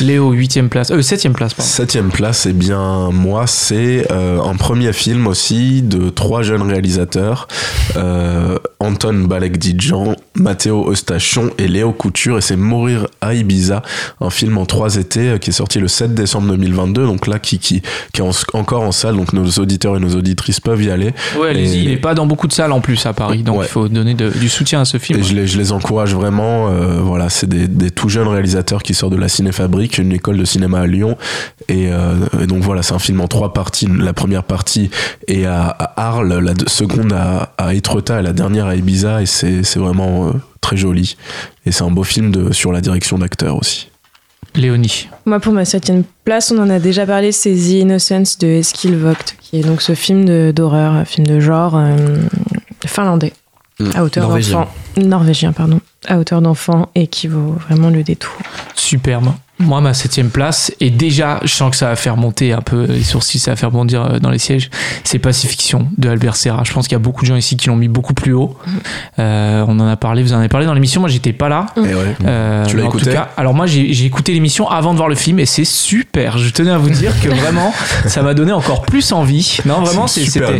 Léo, 0.00 0.32
huitième 0.32 0.68
place. 0.70 0.90
Euh, 0.90 1.02
septième 1.02 1.34
place, 1.34 1.54
pardon. 1.54 1.70
Septième 1.70 2.08
place, 2.10 2.46
eh 2.46 2.52
bien 2.52 3.10
moi 3.12 3.46
c'est 3.46 4.10
euh, 4.10 4.40
un 4.42 4.56
premier 4.56 4.92
film 4.92 5.26
aussi 5.26 5.82
de 5.82 6.08
trois 6.10 6.42
jeunes 6.42 6.62
réalisateurs, 6.62 7.46
euh, 7.96 8.58
Anton 8.80 9.14
Balek-Didjan, 9.28 10.16
Matteo 10.36 10.90
Eustachon 10.90 11.50
et 11.58 11.68
Léo 11.68 11.92
Couture, 11.92 12.38
et 12.38 12.40
c'est 12.40 12.56
Mourir 12.56 13.06
à 13.20 13.34
Ibiza, 13.34 13.82
un 14.20 14.30
film 14.30 14.58
en 14.58 14.66
trois 14.66 14.96
étés 14.96 15.28
euh, 15.30 15.38
qui 15.38 15.50
est 15.50 15.54
sorti 15.54 15.78
le 15.78 15.86
7 15.88 16.12
décembre 16.14 16.48
2022, 16.48 17.06
donc 17.06 17.26
là 17.26 17.38
qui, 17.38 17.58
qui, 17.58 17.82
qui 18.12 18.20
est 18.20 18.24
en- 18.24 18.30
encore 18.58 18.82
en 18.82 18.92
salle, 18.92 19.16
donc 19.16 19.32
nos 19.32 19.46
auditeurs 19.48 19.96
et 19.96 20.00
nos 20.00 20.14
auditrices 20.16 20.60
peuvent 20.60 20.82
y 20.82 20.90
aller. 20.90 21.12
Ouais, 21.38 21.50
allez-y. 21.50 21.78
Et- 21.78 21.82
Il 21.84 21.90
est 21.90 21.96
pas 21.98 22.14
dans 22.14 22.26
beaucoup 22.26 22.48
de 22.48 22.52
salles 22.52 22.72
en 22.72 22.80
plus 22.80 23.04
à 23.06 23.12
Paris, 23.12 23.42
donc 23.42 23.58
Ouais. 23.58 23.66
il 23.66 23.70
faut 23.70 23.88
donner 23.88 24.14
de- 24.14 24.30
du 24.30 24.48
soutien 24.48 24.80
à 24.80 24.84
ce 24.86 24.96
film. 24.98 25.20
Et 25.20 25.22
je 25.22 25.34
les, 25.34 25.46
je 25.46 25.56
les 25.58 25.70
encourage 25.72 26.14
vraiment. 26.14 26.70
voilà, 27.02 27.28
c'est 27.28 27.46
des, 27.48 27.68
des 27.68 27.90
tout 27.90 28.08
jeunes 28.08 28.28
réalisateurs 28.28 28.82
qui 28.82 28.94
sortent 28.94 29.12
de 29.12 29.18
la 29.18 29.28
Cinéfabrique, 29.28 29.73
une 29.80 30.12
école 30.12 30.38
de 30.38 30.44
cinéma 30.44 30.80
à 30.80 30.86
Lyon. 30.86 31.16
Et, 31.68 31.88
euh, 31.90 32.14
et 32.40 32.46
donc 32.46 32.62
voilà, 32.62 32.82
c'est 32.82 32.94
un 32.94 32.98
film 32.98 33.20
en 33.20 33.28
trois 33.28 33.52
parties. 33.52 33.86
La 33.98 34.12
première 34.12 34.44
partie 34.44 34.90
est 35.28 35.44
à, 35.44 35.68
à 35.68 36.08
Arles, 36.08 36.38
la 36.38 36.52
seconde 36.66 37.12
à, 37.12 37.52
à 37.58 37.74
Étretat 37.74 38.20
et 38.20 38.22
la 38.22 38.32
dernière 38.32 38.66
à 38.66 38.76
Ibiza. 38.76 39.22
Et 39.22 39.26
c'est 39.26 39.62
c'est 39.64 39.78
vraiment 39.78 40.28
euh, 40.28 40.32
très 40.60 40.76
joli. 40.76 41.16
Et 41.66 41.72
c'est 41.72 41.84
un 41.84 41.90
beau 41.90 42.04
film 42.04 42.30
de, 42.30 42.52
sur 42.52 42.72
la 42.72 42.80
direction 42.80 43.18
d'acteurs 43.18 43.56
aussi. 43.56 43.88
Léonie. 44.56 45.08
Moi, 45.26 45.40
pour 45.40 45.52
ma 45.52 45.64
septième 45.64 46.04
place, 46.24 46.52
on 46.52 46.58
en 46.62 46.70
a 46.70 46.78
déjà 46.78 47.04
parlé, 47.06 47.32
c'est 47.32 47.52
The 47.54 47.70
Innocence 47.80 48.38
de 48.38 48.46
Eskil 48.46 48.96
Vogt, 48.96 49.34
qui 49.40 49.58
est 49.58 49.62
donc 49.64 49.82
ce 49.82 49.94
film 49.96 50.24
de- 50.24 50.52
d'horreur, 50.54 50.92
un 50.92 51.04
film 51.04 51.26
de 51.26 51.40
genre 51.40 51.74
euh, 51.76 51.96
finlandais, 52.86 53.32
Mm. 53.80 53.90
à 53.96 54.04
hauteur 54.04 54.28
d'enfant. 54.28 54.68
Norvégien, 54.96 55.52
pardon. 55.52 55.80
À 56.06 56.18
hauteur 56.20 56.40
d'enfant 56.40 56.90
et 56.94 57.08
qui 57.08 57.26
vaut 57.26 57.56
vraiment 57.68 57.90
le 57.90 58.04
détour. 58.04 58.32
Superbe. 58.76 59.32
Moi, 59.64 59.80
ma 59.80 59.94
septième 59.94 60.30
place, 60.30 60.72
et 60.80 60.90
déjà, 60.90 61.40
je 61.42 61.52
sens 61.52 61.70
que 61.70 61.76
ça 61.76 61.88
va 61.88 61.96
faire 61.96 62.16
monter 62.16 62.52
un 62.52 62.60
peu 62.60 62.84
les 62.84 63.02
sourcils, 63.02 63.38
ça 63.38 63.52
va 63.52 63.56
faire 63.56 63.70
bondir 63.70 64.02
euh, 64.02 64.18
dans 64.18 64.30
les 64.30 64.38
sièges, 64.38 64.70
c'est 65.04 65.18
Pacifiction 65.18 65.88
de 65.96 66.08
Albert 66.08 66.36
Serra. 66.36 66.62
Je 66.64 66.72
pense 66.72 66.86
qu'il 66.86 66.94
y 66.94 67.00
a 67.00 67.00
beaucoup 67.00 67.22
de 67.22 67.26
gens 67.26 67.36
ici 67.36 67.56
qui 67.56 67.68
l'ont 67.68 67.76
mis 67.76 67.88
beaucoup 67.88 68.14
plus 68.14 68.32
haut. 68.32 68.56
Euh, 69.18 69.64
on 69.66 69.78
en 69.80 69.88
a 69.88 69.96
parlé, 69.96 70.22
vous 70.22 70.32
en 70.32 70.38
avez 70.38 70.48
parlé 70.48 70.66
dans 70.66 70.74
l'émission, 70.74 71.00
moi 71.00 71.10
j'étais 71.10 71.32
pas 71.32 71.48
là. 71.48 71.66
Mm. 71.76 71.84
Et 71.84 71.94
ouais. 71.94 72.16
Euh, 72.26 72.66
Tu 72.66 72.76
l'as 72.76 72.84
écouté 72.84 73.04
tout 73.04 73.10
cas, 73.10 73.30
alors 73.36 73.54
moi 73.54 73.66
j'ai 73.66 74.04
écouté 74.04 74.32
l'émission 74.32 74.68
avant 74.68 74.92
de 74.92 74.96
voir 74.96 75.08
le 75.08 75.14
film 75.14 75.38
et 75.38 75.46
c'est 75.46 75.64
super. 75.64 76.38
Je 76.38 76.50
tenais 76.50 76.70
à 76.70 76.78
vous 76.78 76.90
dire 76.90 77.12
que 77.20 77.28
vraiment 77.28 77.72
ça 78.06 78.22
m'a 78.22 78.34
donné 78.34 78.52
encore 78.52 78.82
plus 78.82 79.12
envie. 79.12 79.58
Non 79.64 79.80
vraiment 79.80 80.06
C'est 80.06 80.24
super 80.24 80.50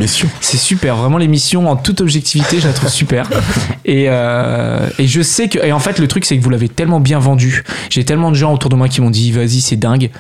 c'est 0.41 0.57
super, 0.57 0.97
vraiment 0.97 1.19
l'émission 1.19 1.69
en 1.71 1.77
toute 1.77 2.01
objectivité, 2.01 2.61
je 2.61 2.67
la 2.67 2.73
trouve 2.73 2.91
super. 2.91 3.29
Et, 3.87 4.07
euh, 4.09 4.89
et 4.99 5.07
je 5.07 5.21
sais 5.21 5.49
que, 5.49 5.59
et 5.59 5.71
en 5.71 5.79
fait, 5.79 5.99
le 5.99 6.09
truc, 6.09 6.25
c'est 6.25 6.39
que 6.39 6.43
vous 6.43 6.49
l'avez 6.49 6.71
tellement 6.71 7.01
bien 7.01 7.19
vendu. 7.19 7.65
J'ai 7.91 8.03
tellement 8.05 8.31
de 8.31 8.37
gens 8.37 8.55
autour 8.55 8.71
de 8.71 8.77
moi 8.77 8.89
qui 8.89 8.94
m'ont 9.01 9.11
dit, 9.11 9.33
vas-y, 9.33 9.61
c'est 9.61 9.77
dingue. 9.77 10.11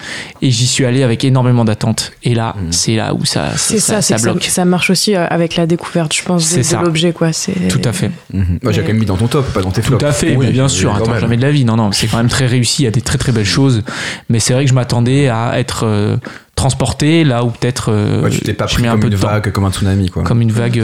Et 0.42 0.50
j'y 0.50 0.66
suis 0.66 0.84
allé 0.84 1.02
avec 1.02 1.24
énormément 1.24 1.64
d'attentes. 1.64 2.12
Et 2.22 2.34
là, 2.34 2.54
c'est 2.70 2.96
là 2.96 3.14
où 3.14 3.24
ça, 3.24 3.52
C'est 3.56 3.78
ça, 3.78 3.94
ça, 3.96 4.02
c'est 4.02 4.08
ça 4.12 4.14
que 4.16 4.20
ça, 4.22 4.30
bloque. 4.32 4.44
ça 4.44 4.64
marche 4.64 4.90
aussi 4.90 5.14
euh, 5.14 5.26
avec 5.28 5.56
la 5.56 5.66
découverte, 5.66 6.14
je 6.14 6.22
pense, 6.22 6.44
C'est 6.44 6.58
de, 6.58 6.62
ça. 6.62 6.78
de 6.78 6.84
l'objet, 6.84 7.12
quoi. 7.12 7.32
C'est 7.32 7.68
Tout 7.68 7.80
à 7.84 7.92
fait. 7.92 8.10
Mhm. 8.32 8.58
Moi, 8.62 8.72
j'ai 8.72 8.80
quand 8.82 8.88
même 8.88 8.98
mis 8.98 9.06
dans 9.06 9.16
ton 9.16 9.28
top, 9.28 9.52
pas 9.52 9.62
dans 9.62 9.70
tes 9.70 9.80
Tout 9.82 9.88
flops. 9.88 10.04
à 10.04 10.12
fait, 10.12 10.36
Oui, 10.36 10.46
mais 10.46 10.52
bien 10.52 10.68
sûr, 10.68 10.94
attends, 10.94 11.18
jamais 11.18 11.36
de 11.36 11.42
la 11.42 11.50
vie. 11.50 11.64
Non, 11.64 11.76
non, 11.76 11.92
c'est 11.92 12.06
quand 12.06 12.16
même 12.18 12.28
très 12.28 12.46
réussi. 12.46 12.82
Il 12.82 12.84
y 12.84 12.88
a 12.88 12.90
des 12.90 13.00
très 13.02 13.18
très 13.18 13.32
belles 13.32 13.44
choses. 13.44 13.82
Mais 14.28 14.40
c'est 14.40 14.52
vrai 14.54 14.64
que 14.64 14.70
je 14.70 14.74
m'attendais 14.74 15.28
à 15.28 15.58
être 15.58 15.84
euh, 15.86 16.16
transporté 16.64 17.24
là 17.24 17.44
où 17.44 17.50
peut-être 17.50 17.92
euh, 17.92 18.22
Ouais, 18.22 18.30
tu 18.30 18.40
t'es 18.40 18.54
pas 18.54 18.64
pris 18.64 18.80
mets 18.82 18.88
un 18.88 18.92
comme 18.92 19.00
peu 19.00 19.06
une 19.08 19.18
temps. 19.18 19.28
vague, 19.28 19.52
comme 19.52 19.64
un 19.66 19.70
tsunami, 19.70 20.08
quoi. 20.08 20.22
Comme 20.22 20.40
une 20.40 20.50
vague 20.50 20.82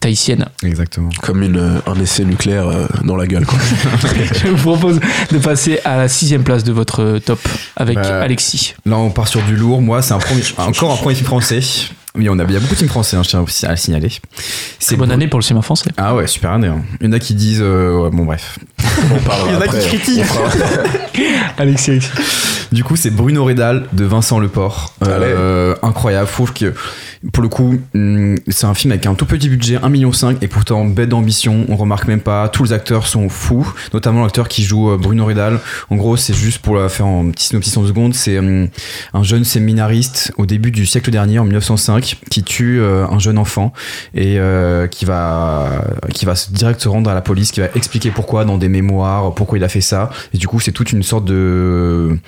tahitienne. 0.00 0.44
Exactement. 0.62 1.08
Comme 1.22 1.42
une, 1.42 1.56
euh, 1.56 1.78
un 1.86 1.94
essai 1.98 2.24
nucléaire 2.26 2.68
euh, 2.68 2.86
dans 3.04 3.16
la 3.16 3.26
gueule. 3.26 3.46
Quoi. 3.46 3.58
je 4.44 4.48
vous 4.48 4.56
propose 4.56 5.00
de 5.32 5.38
passer 5.38 5.80
à 5.86 5.96
la 5.96 6.08
sixième 6.08 6.42
place 6.42 6.62
de 6.62 6.72
votre 6.72 7.18
top 7.24 7.40
avec 7.76 7.96
Bah, 7.96 8.20
Alexis. 8.20 8.74
Là, 8.84 8.98
on 8.98 9.08
part 9.10 9.28
sur 9.28 9.40
du 9.42 9.56
lourd. 9.56 9.80
Moi, 9.80 10.02
c'est 10.02 10.12
un 10.12 10.18
premier, 10.18 10.42
encore 10.58 10.92
un 10.92 10.96
premier 10.96 11.14
film 11.14 11.26
français. 11.26 11.60
Oui, 12.14 12.28
on 12.28 12.38
a, 12.38 12.44
il 12.44 12.52
y 12.52 12.56
a 12.56 12.60
beaucoup 12.60 12.72
de 12.74 12.78
films 12.78 12.90
français, 12.90 13.16
hein, 13.16 13.22
je 13.22 13.28
tiens 13.28 13.40
aussi 13.40 13.64
à 13.64 13.70
le 13.70 13.76
signaler. 13.76 14.10
C'est 14.78 14.96
bonne 14.96 15.12
année 15.12 15.28
pour 15.28 15.38
le 15.38 15.44
cinéma 15.44 15.62
français. 15.62 15.90
Ah 15.96 16.14
ouais, 16.14 16.26
super 16.26 16.50
année. 16.52 16.66
hein. 16.68 16.82
Il 17.00 17.06
y 17.06 17.08
en 17.08 17.12
a 17.12 17.18
qui 17.18 17.34
disent. 17.34 17.60
euh, 17.62 18.02
ouais, 18.04 18.10
bon, 18.10 18.24
bref. 18.24 18.58
On 19.14 19.18
parlera 19.20 19.48
Il 19.50 19.52
y 19.52 19.56
en 19.56 19.60
a 19.60 19.64
après. 19.64 19.78
qui 19.80 19.88
critiquent. 19.88 20.20
On 20.22 20.24
fera- 20.24 20.82
Alexis, 21.58 21.90
Alexis. 21.92 22.10
Du 22.70 22.84
coup, 22.84 22.96
c'est 22.96 23.10
Bruno 23.10 23.44
Redal 23.44 23.86
de 23.92 24.04
Vincent 24.04 24.38
Leport. 24.40 24.92
Euh, 25.06 25.74
incroyable. 25.82 26.26
Je 26.28 26.32
trouve 26.32 26.52
que, 26.52 26.74
pour 27.32 27.42
le 27.42 27.48
coup, 27.48 27.78
hum, 27.94 28.36
c'est 28.48 28.66
un 28.66 28.74
film 28.74 28.92
avec 28.92 29.06
un 29.06 29.14
tout 29.14 29.24
petit 29.24 29.48
budget, 29.48 29.76
1,5 29.78 29.88
million, 29.88 30.10
et 30.42 30.48
pourtant 30.48 30.84
bête 30.84 31.08
d'ambition. 31.08 31.64
On 31.68 31.76
remarque 31.76 32.06
même 32.06 32.20
pas. 32.20 32.48
Tous 32.48 32.64
les 32.64 32.72
acteurs 32.74 33.06
sont 33.06 33.28
fous, 33.30 33.72
notamment 33.94 34.22
l'acteur 34.22 34.48
qui 34.48 34.64
joue 34.64 34.90
euh, 34.90 34.96
Bruno 34.98 35.24
Redal. 35.24 35.60
En 35.88 35.96
gros, 35.96 36.16
c'est 36.18 36.34
juste 36.34 36.58
pour 36.58 36.76
la 36.76 36.88
faire 36.90 37.06
en 37.06 37.30
petit 37.30 37.46
synopsis 37.46 37.76
en 37.78 37.86
secondes. 37.86 38.14
C'est 38.14 38.38
hum, 38.38 38.68
un 39.14 39.22
jeune 39.22 39.44
séminariste 39.44 40.32
au 40.36 40.44
début 40.44 40.70
du 40.70 40.84
siècle 40.84 41.10
dernier, 41.10 41.38
en 41.38 41.44
1905, 41.44 42.18
qui 42.30 42.42
tue 42.42 42.80
euh, 42.80 43.06
un 43.08 43.18
jeune 43.18 43.38
enfant 43.38 43.72
et 44.14 44.38
euh, 44.38 44.86
qui 44.86 45.04
va 45.06 45.70
qui 46.12 46.26
va 46.26 46.34
se- 46.36 46.50
direct 46.52 46.80
se 46.82 46.88
rendre 46.88 47.08
à 47.10 47.14
la 47.14 47.22
police, 47.22 47.50
qui 47.50 47.60
va 47.60 47.68
expliquer 47.74 48.10
pourquoi 48.10 48.44
dans 48.44 48.58
des 48.58 48.68
mémoires, 48.68 49.34
pourquoi 49.34 49.56
il 49.56 49.64
a 49.64 49.68
fait 49.68 49.80
ça. 49.80 50.10
Et 50.34 50.38
du 50.38 50.46
coup, 50.46 50.60
c'est 50.60 50.72
toute 50.72 50.92
une 50.92 51.02
sorte 51.02 51.24
de 51.24 52.18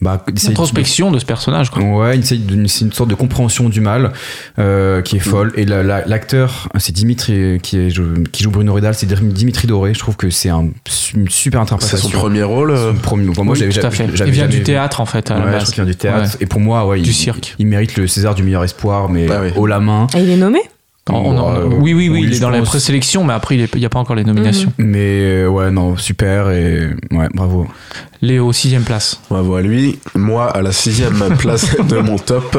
bah, 0.00 0.24
de- 0.26 0.48
Introspection 0.50 1.10
de 1.10 1.18
ce 1.18 1.24
personnage, 1.24 1.70
quoi. 1.70 1.82
Ouais, 1.82 2.18
c'est 2.22 2.36
une 2.36 2.66
sorte 2.92 3.08
de 3.10 3.14
compréhension 3.14 3.68
du 3.68 3.80
mal 3.80 4.12
euh, 4.58 5.02
qui 5.02 5.16
est 5.16 5.20
folle. 5.20 5.52
Et 5.56 5.64
la- 5.64 5.82
la- 5.82 6.04
l'acteur, 6.06 6.68
c'est 6.78 6.92
Dimitri 6.92 7.58
qui, 7.62 7.76
est, 7.78 7.88
qui 8.32 8.42
joue 8.44 8.50
Bruno 8.50 8.74
Redal, 8.74 8.94
c'est 8.94 9.06
Dimitri 9.06 9.66
Doré. 9.66 9.94
Je 9.94 9.98
trouve 9.98 10.16
que 10.16 10.30
c'est 10.30 10.48
un, 10.50 10.68
une 11.14 11.28
super 11.28 11.60
C'est 11.60 11.62
interprétation. 11.74 12.08
son 12.10 12.18
premier 12.18 12.42
rôle. 12.42 12.70
euh, 12.72 12.92
Son 12.92 12.98
premier- 12.98 13.24
moi, 13.26 13.34
Oui, 13.48 13.58
j'avais 13.58 13.72
tout 13.72 13.86
à 13.86 13.90
fait. 13.90 14.08
j'avais 14.14 14.30
Il 14.30 14.34
vient 14.34 14.44
jamais 14.44 14.56
du 14.58 14.62
théâtre, 14.62 15.00
en 15.00 15.06
fait, 15.06 15.30
à 15.30 15.34
la 15.34 15.40
Ouais, 15.40 15.46
je 15.46 15.52
base. 15.52 15.62
crois 15.62 15.74
qu'il 15.74 15.84
vient 15.84 15.90
du 15.92 15.96
théâtre. 15.96 16.36
Et 16.40 16.46
pour 16.46 16.60
moi, 16.60 16.86
ouais, 16.86 17.00
Du 17.00 17.10
il, 17.10 17.14
cirque. 17.14 17.54
il 17.58 17.66
mérite 17.66 17.96
le 17.96 18.06
César 18.06 18.34
du 18.34 18.42
meilleur 18.42 18.64
espoir, 18.64 19.08
mais 19.08 19.26
Ah 19.30 19.40
oui. 19.42 19.50
haut 19.56 19.66
la 19.66 19.80
main. 19.80 20.06
Et 20.16 20.20
il 20.20 20.30
est 20.30 20.36
nommé? 20.36 20.60
On- 21.10 21.52
Euh, 21.54 21.64
oui, 21.80 21.94
oui, 21.94 22.08
oui, 22.08 22.22
il 22.24 22.32
est 22.34 22.38
dans 22.38 22.48
la 22.50 22.60
pense. 22.60 22.68
présélection, 22.68 23.24
mais 23.24 23.32
après, 23.32 23.56
il 23.56 23.68
n'y 23.78 23.84
a 23.84 23.88
pas 23.88 23.98
encore 23.98 24.14
les 24.14 24.22
nominations. 24.24 24.72
Mais 24.78 24.98
euh, 25.42 25.48
ouais, 25.48 25.70
non, 25.72 25.96
super 25.96 26.50
et 26.50 26.90
ouais, 27.10 27.26
bravo. 27.34 27.66
Léo, 28.20 28.52
sixième 28.52 28.84
place. 28.84 29.20
Bravo 29.28 29.56
à 29.56 29.62
lui. 29.62 29.98
Moi, 30.14 30.48
à 30.48 30.62
la 30.62 30.70
sixième 30.70 31.18
place 31.38 31.76
de 31.76 31.96
mon 31.98 32.18
top, 32.18 32.56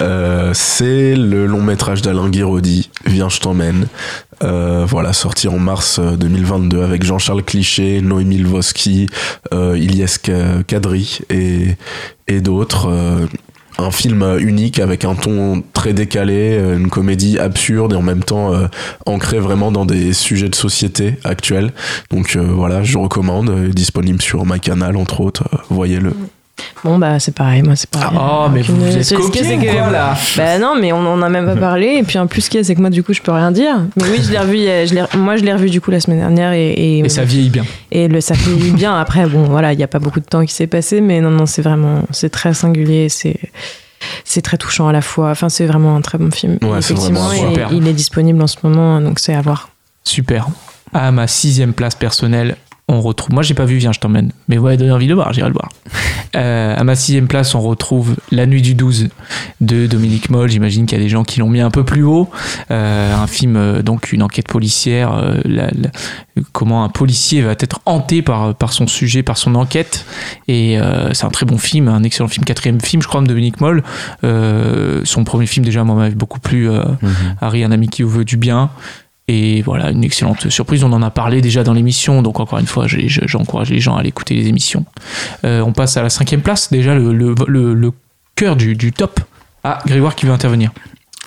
euh, 0.00 0.52
c'est 0.54 1.16
le 1.16 1.46
long 1.46 1.60
métrage 1.62 2.02
d'Alain 2.02 2.28
Guiraudy, 2.30 2.88
Viens, 3.06 3.28
je 3.28 3.40
t'emmène. 3.40 3.88
Euh, 4.44 4.84
voilà, 4.88 5.12
sorti 5.12 5.48
en 5.48 5.58
mars 5.58 5.98
euh, 5.98 6.16
2022 6.16 6.82
avec 6.82 7.02
Jean-Charles 7.04 7.42
Cliché, 7.42 8.00
Noémie 8.00 8.38
Lvovsky, 8.38 9.08
euh, 9.52 9.76
Ilyes 9.76 10.18
Ka- 10.22 10.62
Kadri 10.66 11.18
et, 11.30 11.76
et 12.28 12.40
d'autres. 12.40 12.88
Un 13.78 13.90
film 13.90 14.22
euh, 14.22 14.38
unique 14.38 14.78
avec 14.78 15.04
un 15.04 15.14
ton 15.14 15.62
très 15.72 15.92
décalé, 15.92 16.56
euh, 16.58 16.76
une 16.76 16.90
comédie 16.90 17.38
absurde 17.38 17.92
et 17.94 17.96
en 17.96 18.02
même 18.02 18.22
temps 18.22 18.52
euh, 18.52 18.66
ancrée 19.06 19.40
vraiment 19.40 19.72
dans 19.72 19.86
des 19.86 20.12
sujets 20.12 20.48
de 20.48 20.54
société 20.54 21.16
actuels. 21.24 21.72
Donc 22.10 22.36
euh, 22.36 22.42
voilà, 22.42 22.82
je 22.82 22.98
recommande, 22.98 23.68
disponible 23.70 24.20
sur 24.20 24.44
ma 24.44 24.58
canal 24.58 24.96
entre 24.96 25.20
autres, 25.20 25.44
voyez-le. 25.70 26.12
Bon, 26.84 26.98
bah, 26.98 27.18
c'est 27.18 27.34
pareil, 27.34 27.62
moi, 27.62 27.76
c'est 27.76 27.88
pareil. 27.90 28.18
Oh, 28.20 28.46
mais 28.52 28.62
vous 28.62 28.76
vous 28.76 28.96
êtes 28.96 29.14
coquins, 29.14 29.40
que- 29.60 29.72
quoi, 29.80 29.90
là 29.90 30.16
Bah 30.36 30.58
non, 30.58 30.74
mais 30.80 30.92
on 30.92 30.98
en 31.06 31.22
a 31.22 31.28
même 31.28 31.46
pas 31.46 31.56
parlé. 31.56 31.96
Et 31.98 32.02
puis 32.02 32.18
en 32.18 32.26
plus, 32.26 32.42
ce 32.42 32.50
qu'il 32.50 32.58
y 32.58 32.60
a, 32.60 32.64
c'est 32.64 32.74
que 32.74 32.80
moi, 32.80 32.90
du 32.90 33.02
coup, 33.02 33.12
je 33.12 33.20
peux 33.22 33.32
rien 33.32 33.50
dire. 33.52 33.74
Mais 33.96 34.04
oui, 34.10 34.20
je 34.22 34.30
l'ai 34.32 34.38
revu. 34.38 34.66
a- 34.68 34.86
je 34.86 35.16
moi, 35.18 35.36
je 35.36 35.44
l'ai 35.44 35.52
revu 35.52 35.70
du 35.70 35.80
coup 35.80 35.90
la 35.90 36.00
semaine 36.00 36.18
dernière 36.18 36.52
et, 36.52 36.70
et, 36.72 36.98
Et 37.00 37.08
ça 37.08 37.24
vieillit 37.24 37.50
bien. 37.50 37.64
et 37.90 38.08
le 38.08 38.20
ça 38.20 38.34
fait 38.34 38.50
bien. 38.72 38.98
Après, 38.98 39.26
bon, 39.26 39.44
voilà, 39.44 39.72
il 39.72 39.76
n'y 39.76 39.84
a 39.84 39.88
pas 39.88 39.98
beaucoup 39.98 40.20
de 40.20 40.24
temps 40.26 40.44
qui 40.44 40.52
s'est 40.54 40.66
passé, 40.66 41.00
mais 41.00 41.20
non, 41.20 41.30
non, 41.30 41.46
c'est 41.46 41.62
vraiment, 41.62 42.02
c'est 42.10 42.30
très 42.30 42.54
singulier. 42.54 43.08
C'est 43.08 43.38
c'est 44.24 44.42
très 44.42 44.56
touchant 44.58 44.88
à 44.88 44.92
la 44.92 45.00
fois. 45.02 45.30
Enfin, 45.30 45.48
c'est 45.48 45.66
vraiment 45.66 45.94
un 45.96 46.00
très 46.00 46.18
bon 46.18 46.30
film. 46.30 46.58
Ouais, 46.62 46.78
Effectivement, 46.80 47.30
il 47.70 47.86
est 47.86 47.92
disponible 47.92 48.42
en 48.42 48.46
ce 48.48 48.56
moment, 48.64 49.00
donc 49.00 49.18
c'est 49.20 49.34
à 49.34 49.40
voir. 49.40 49.68
Super. 50.04 50.48
À 50.92 51.12
ma 51.12 51.26
sixième 51.26 51.72
place 51.72 51.94
personnelle, 51.94 52.56
on 52.88 53.00
retrouve. 53.00 53.32
Moi, 53.32 53.42
j'ai 53.42 53.54
pas 53.54 53.64
vu 53.64 53.76
Viens, 53.76 53.92
je 53.92 54.00
t'emmène. 54.00 54.32
Mais 54.48 54.58
ouais, 54.58 54.76
donner 54.76 54.92
envie 54.92 55.06
de 55.06 55.10
le 55.10 55.16
voir, 55.16 55.32
j'irai 55.32 55.48
le 55.48 55.54
voir. 55.54 55.68
Euh, 56.34 56.74
à 56.74 56.82
ma 56.82 56.94
sixième 56.94 57.26
place, 57.28 57.54
on 57.54 57.60
retrouve 57.60 58.16
La 58.30 58.46
Nuit 58.46 58.62
du 58.62 58.74
12 58.74 59.10
de 59.60 59.86
Dominique 59.86 60.30
Moll. 60.30 60.48
J'imagine 60.48 60.86
qu'il 60.86 60.96
y 60.96 61.00
a 61.00 61.04
des 61.04 61.10
gens 61.10 61.24
qui 61.24 61.40
l'ont 61.40 61.50
mis 61.50 61.60
un 61.60 61.70
peu 61.70 61.84
plus 61.84 62.04
haut. 62.04 62.30
Euh, 62.70 63.14
un 63.14 63.26
film, 63.26 63.56
euh, 63.56 63.82
donc 63.82 64.12
une 64.12 64.22
enquête 64.22 64.48
policière. 64.48 65.12
euh, 65.12 65.40
la- 65.44 65.66
la- 65.66 65.90
comment 66.52 66.84
un 66.84 66.88
policier 66.88 67.42
va 67.42 67.50
être 67.52 67.80
hanté 67.84 68.22
par, 68.22 68.54
par 68.54 68.72
son 68.72 68.86
sujet, 68.86 69.22
par 69.22 69.36
son 69.36 69.54
enquête. 69.56 70.06
Et 70.48 70.80
euh, 70.80 71.12
c'est 71.12 71.26
un 71.26 71.30
très 71.30 71.44
bon 71.44 71.58
film, 71.58 71.88
un 71.88 72.02
excellent 72.02 72.28
film, 72.28 72.46
quatrième 72.46 72.80
film, 72.80 73.02
je 73.02 73.08
crois, 73.08 73.20
de 73.20 73.26
Dominique 73.26 73.60
Moll. 73.60 73.82
Euh, 74.24 75.02
son 75.04 75.24
premier 75.24 75.46
film, 75.46 75.66
déjà, 75.66 75.84
moi, 75.84 75.96
m'avait 75.96 76.14
beaucoup 76.14 76.40
plu. 76.40 76.70
euh, 76.70 76.82
Harry, 77.42 77.62
un 77.62 77.72
ami 77.72 77.88
qui 77.88 78.02
vous 78.04 78.10
veut 78.10 78.24
du 78.24 78.38
bien. 78.38 78.70
Et 79.28 79.62
voilà, 79.62 79.90
une 79.90 80.04
excellente 80.04 80.50
surprise. 80.50 80.82
On 80.84 80.92
en 80.92 81.02
a 81.02 81.10
parlé 81.10 81.40
déjà 81.40 81.62
dans 81.62 81.72
l'émission, 81.72 82.22
donc 82.22 82.40
encore 82.40 82.58
une 82.58 82.66
fois, 82.66 82.86
j'encourage 82.88 83.70
les 83.70 83.80
gens 83.80 83.96
à 83.96 84.00
aller 84.00 84.08
écouter 84.08 84.34
les 84.34 84.48
émissions. 84.48 84.84
Euh, 85.44 85.60
on 85.60 85.72
passe 85.72 85.96
à 85.96 86.02
la 86.02 86.10
cinquième 86.10 86.42
place, 86.42 86.70
déjà 86.70 86.94
le 86.94 87.92
cœur 88.34 88.56
du, 88.56 88.74
du 88.74 88.92
top. 88.92 89.20
Ah, 89.64 89.78
Grégoire 89.86 90.16
qui 90.16 90.26
veut 90.26 90.32
intervenir. 90.32 90.72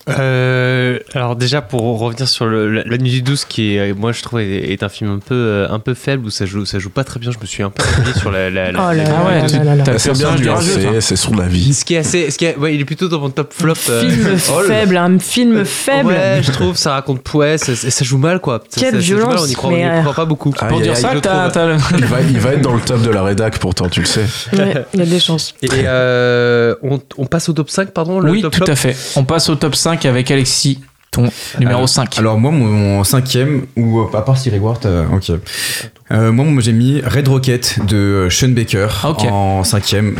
Euh, 0.07 0.99
alors 1.15 1.35
déjà 1.35 1.61
pour 1.63 1.81
revenir 1.99 2.27
sur 2.27 2.45
le, 2.45 2.69
la, 2.71 2.83
la 2.85 2.97
nuit 2.99 3.09
du 3.09 3.21
12 3.23 3.45
qui 3.45 3.75
est 3.75 3.93
moi 3.93 4.11
je 4.11 4.21
trouve 4.21 4.39
est, 4.39 4.71
est 4.71 4.83
un 4.83 4.89
film 4.89 5.09
un 5.11 5.17
peu 5.19 5.33
euh, 5.33 5.67
un 5.69 5.79
peu 5.79 5.95
faible 5.95 6.25
où 6.27 6.29
ça 6.29 6.45
joue 6.45 6.63
ça 6.65 6.77
joue 6.77 6.91
pas 6.91 7.03
très 7.03 7.19
bien 7.19 7.31
je 7.31 7.39
me 7.39 7.45
suis 7.47 7.63
un 7.63 7.71
peu 7.71 7.83
sur 8.19 8.31
la, 8.31 8.51
la, 8.51 8.71
la- 8.71 8.79
Oh 8.89 8.93
là 8.93 9.03
la- 9.63 9.75
là 9.75 9.97
C'est 9.97 10.13
bien 10.13 10.35
dur, 10.35 10.59
c'est 10.99 11.15
son 11.15 11.39
avis. 11.39 11.73
ce 11.73 11.83
qui 11.85 11.95
est 11.95 11.99
assez 11.99 12.29
ce 12.29 12.37
qui 12.37 12.45
est, 12.45 12.55
ouais, 12.55 12.75
il 12.75 12.81
est 12.81 12.85
plutôt 12.85 13.07
dans 13.07 13.19
mon 13.19 13.31
top 13.31 13.51
flop 13.51 13.73
euh, 13.89 14.01
Film 14.07 14.37
oh 14.53 14.61
là 14.61 14.67
là. 14.67 14.73
faible, 14.75 14.97
un 14.97 15.17
film 15.19 15.65
faible. 15.65 16.09
ouais 16.09 16.39
je 16.43 16.51
trouve 16.51 16.75
ça 16.77 16.91
raconte 16.93 17.33
ouais 17.33 17.57
ça, 17.57 17.75
ça 17.75 18.05
joue 18.05 18.19
mal 18.19 18.39
quoi 18.39 18.61
Quelle 18.77 18.91
ça, 18.91 18.91
ça 18.91 18.99
joue 18.99 19.15
mal, 19.15 19.23
violence, 19.25 19.41
on 19.43 19.47
y 19.47 19.53
croit, 19.53 19.71
mais, 19.71 19.85
on 19.85 19.87
y 19.87 19.97
euh, 19.97 20.01
croit 20.01 20.13
pas 20.13 20.25
beaucoup 20.25 20.53
Ah, 20.59 20.65
Pour 20.67 20.81
dire 20.81 20.95
ça, 20.95 21.13
Il 21.15 22.05
va, 22.05 22.21
il 22.21 22.39
va 22.39 22.53
être 22.53 22.61
dans 22.61 22.75
le 22.75 22.81
top 22.81 23.01
de 23.01 23.09
la 23.09 23.23
rédac 23.23 23.57
pourtant, 23.57 23.89
tu 23.89 24.01
le 24.01 24.05
sais. 24.05 24.25
Ouais, 24.53 24.85
il 24.93 24.99
y 24.99 25.03
a 25.03 25.05
des 25.07 25.19
chances. 25.19 25.55
et 25.63 25.69
euh, 25.73 26.75
on, 26.83 26.99
on 27.17 27.25
passe 27.25 27.49
au 27.49 27.53
top 27.53 27.71
5 27.71 27.89
pardon 27.91 28.19
le 28.19 28.29
Oui, 28.29 28.41
tout 28.43 28.63
à 28.67 28.75
fait. 28.75 28.95
On 29.15 29.23
passe 29.23 29.49
au 29.49 29.55
top 29.55 29.75
5 29.75 29.94
avec 30.03 30.29
Alexis, 30.31 30.81
ton 31.11 31.29
numéro 31.59 31.77
Alors- 31.77 31.89
5. 31.89 32.17
Alors 32.17 32.37
moi, 32.37 32.51
mon, 32.51 32.65
mon 32.65 33.03
cinquième, 33.05 33.67
ou 33.77 33.99
euh, 34.01 34.17
à 34.17 34.21
part 34.23 34.37
si 34.37 34.49
Grégoire, 34.49 34.77
t'as- 34.79 35.05
ok. 35.13 35.31
Euh, 36.11 36.31
moi, 36.31 36.45
moi, 36.45 36.61
j'ai 36.61 36.71
mis 36.71 37.01
Red 37.01 37.27
Rocket 37.27 37.79
de 37.87 37.97
euh, 37.97 38.29
Sean 38.29 38.49
Baker 38.49 38.87
Ok. 39.05 39.23
en 39.23 39.63
cinquième. 39.63 40.13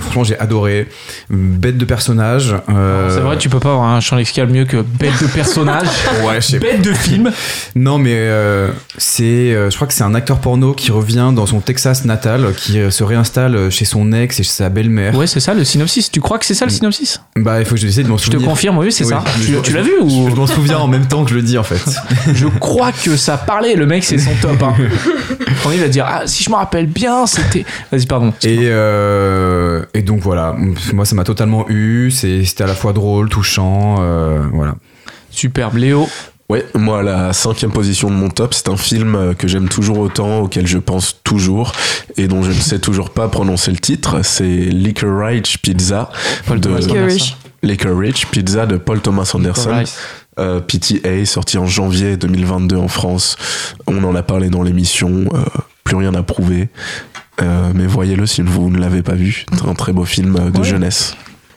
Franchement, 0.00 0.22
j'ai 0.24 0.38
adoré. 0.38 0.86
Bête 1.30 1.78
de 1.78 1.84
personnage. 1.86 2.54
euh, 2.68 3.08
C'est 3.14 3.20
vrai, 3.20 3.38
tu 3.38 3.48
peux 3.48 3.58
pas 3.58 3.70
avoir 3.72 3.88
un 3.88 4.00
champ 4.00 4.16
lexical 4.16 4.48
mieux 4.48 4.66
que 4.66 4.76
bête 4.82 5.18
de 5.22 5.26
personnage, 5.28 5.86
Ouais, 6.26 6.42
je 6.42 6.46
sais 6.46 6.58
pas. 6.60 6.66
bête 6.66 6.82
de 6.82 6.92
film. 6.92 7.32
Non, 7.74 7.96
mais 7.96 8.12
euh, 8.16 8.68
c'est, 8.98 9.24
euh, 9.54 9.70
je 9.70 9.76
crois 9.76 9.86
que 9.88 9.94
c'est 9.94 10.02
un 10.04 10.14
acteur 10.14 10.40
porno 10.40 10.74
qui 10.74 10.90
revient 10.90 11.30
dans 11.34 11.46
son 11.46 11.60
Texas 11.60 12.04
natal, 12.04 12.52
qui 12.54 12.78
se 12.90 13.02
réinstalle 13.02 13.70
chez 13.70 13.86
son 13.86 14.12
ex 14.12 14.40
et 14.40 14.42
chez 14.42 14.50
sa 14.50 14.68
belle-mère. 14.68 15.14
Ouais, 15.14 15.26
c'est 15.26 15.40
ça 15.40 15.54
le 15.54 15.64
synopsis. 15.64 16.10
Tu 16.10 16.20
crois 16.20 16.38
que 16.38 16.44
c'est 16.44 16.54
ça 16.54 16.66
le 16.66 16.70
synopsis? 16.70 17.18
Bah, 17.36 17.60
il 17.60 17.64
faut 17.64 17.76
que 17.76 17.80
j'essaie 17.80 18.02
de 18.02 18.08
m'en 18.08 18.18
Je 18.18 18.26
te 18.26 18.32
souvenir. 18.32 18.46
confirme, 18.48 18.76
oui, 18.76 18.92
c'est 18.92 19.04
Oui, 19.04 19.10
ça. 19.10 19.24
je- 19.38 19.46
Tu, 19.46 19.52
je- 19.54 19.58
tu 19.60 19.72
l'as 19.72 19.82
je- 19.82 19.86
vu 19.88 19.92
ou 20.02 20.28
Je 20.28 20.34
m'en 20.34 20.46
souviens 20.46 20.78
en 20.78 20.86
même 20.86 21.06
temps 21.06 21.24
que 21.24 21.30
je 21.30 21.36
le 21.36 21.42
dis 21.42 21.56
en 21.56 21.62
fait. 21.64 21.80
Je 22.34 22.46
crois 22.46 22.92
que 22.92 23.16
ça 23.16 23.38
parlait, 23.38 23.74
le 23.74 23.86
mec, 23.86 24.04
c'est 24.04 24.18
son 24.18 24.32
top. 24.42 24.62
Hein. 24.62 24.74
Il 25.72 25.80
va 25.80 25.88
dire, 25.88 26.06
ah, 26.08 26.26
si 26.26 26.44
je 26.44 26.50
me 26.50 26.56
rappelle 26.56 26.86
bien, 26.86 27.26
c'était. 27.26 27.64
Vas-y, 27.92 28.06
pardon. 28.06 28.32
Et, 28.42 28.58
euh, 28.62 29.84
et 29.94 30.02
donc 30.02 30.20
voilà, 30.20 30.56
moi 30.92 31.04
ça 31.04 31.14
m'a 31.14 31.24
totalement 31.24 31.66
eu. 31.68 32.10
C'était 32.10 32.64
à 32.64 32.66
la 32.66 32.74
fois 32.74 32.92
drôle, 32.92 33.28
touchant, 33.28 33.96
euh, 34.00 34.40
voilà. 34.52 34.74
Superbe. 35.30 35.76
Léo, 35.76 36.08
Ouais, 36.50 36.66
moi, 36.74 37.04
la 37.04 37.32
cinquième 37.32 37.70
position 37.70 38.10
de 38.10 38.14
mon 38.16 38.28
top, 38.28 38.54
c'est 38.54 38.68
un 38.68 38.76
film 38.76 39.14
euh, 39.14 39.34
que 39.34 39.46
j'aime 39.46 39.68
toujours 39.68 40.00
autant, 40.00 40.40
auquel 40.40 40.66
je 40.66 40.78
pense 40.78 41.20
toujours, 41.22 41.70
et 42.16 42.26
dont 42.26 42.42
je 42.42 42.48
ne 42.48 42.54
sais 42.54 42.80
toujours 42.80 43.10
pas 43.10 43.28
prononcer 43.28 43.70
le 43.70 43.76
titre. 43.76 44.22
C'est 44.24 44.42
Licorice 44.42 45.58
Pizza 45.58 46.10
Paul 46.46 46.58
de 46.58 46.70
Licorice. 47.62 48.24
Pizza 48.24 48.66
de 48.66 48.78
Paul 48.78 49.00
Thomas 49.00 49.30
Anderson. 49.32 49.84
Euh, 50.38 50.60
PTA, 50.60 51.24
sorti 51.26 51.58
en 51.58 51.66
janvier 51.66 52.16
2022 52.16 52.76
en 52.76 52.88
France. 52.88 53.36
On 53.86 54.02
en 54.04 54.14
a 54.14 54.22
parlé 54.22 54.48
dans 54.48 54.62
l'émission. 54.62 55.24
euh, 55.34 55.38
plus 55.84 55.96
rien 55.96 56.14
à 56.14 56.22
prouver. 56.22 56.68
Euh, 57.42 57.72
mais 57.74 57.86
voyez-le 57.86 58.24
si 58.26 58.42
vous 58.42 58.70
ne 58.70 58.78
l'avez 58.78 59.02
pas 59.02 59.14
vu. 59.14 59.44
C'est 59.52 59.66
un 59.68 59.74
très 59.74 59.92
beau 59.92 60.04
film 60.04 60.38
de 60.52 60.58
Ouais. 60.58 60.64
jeunesse. 60.64 61.16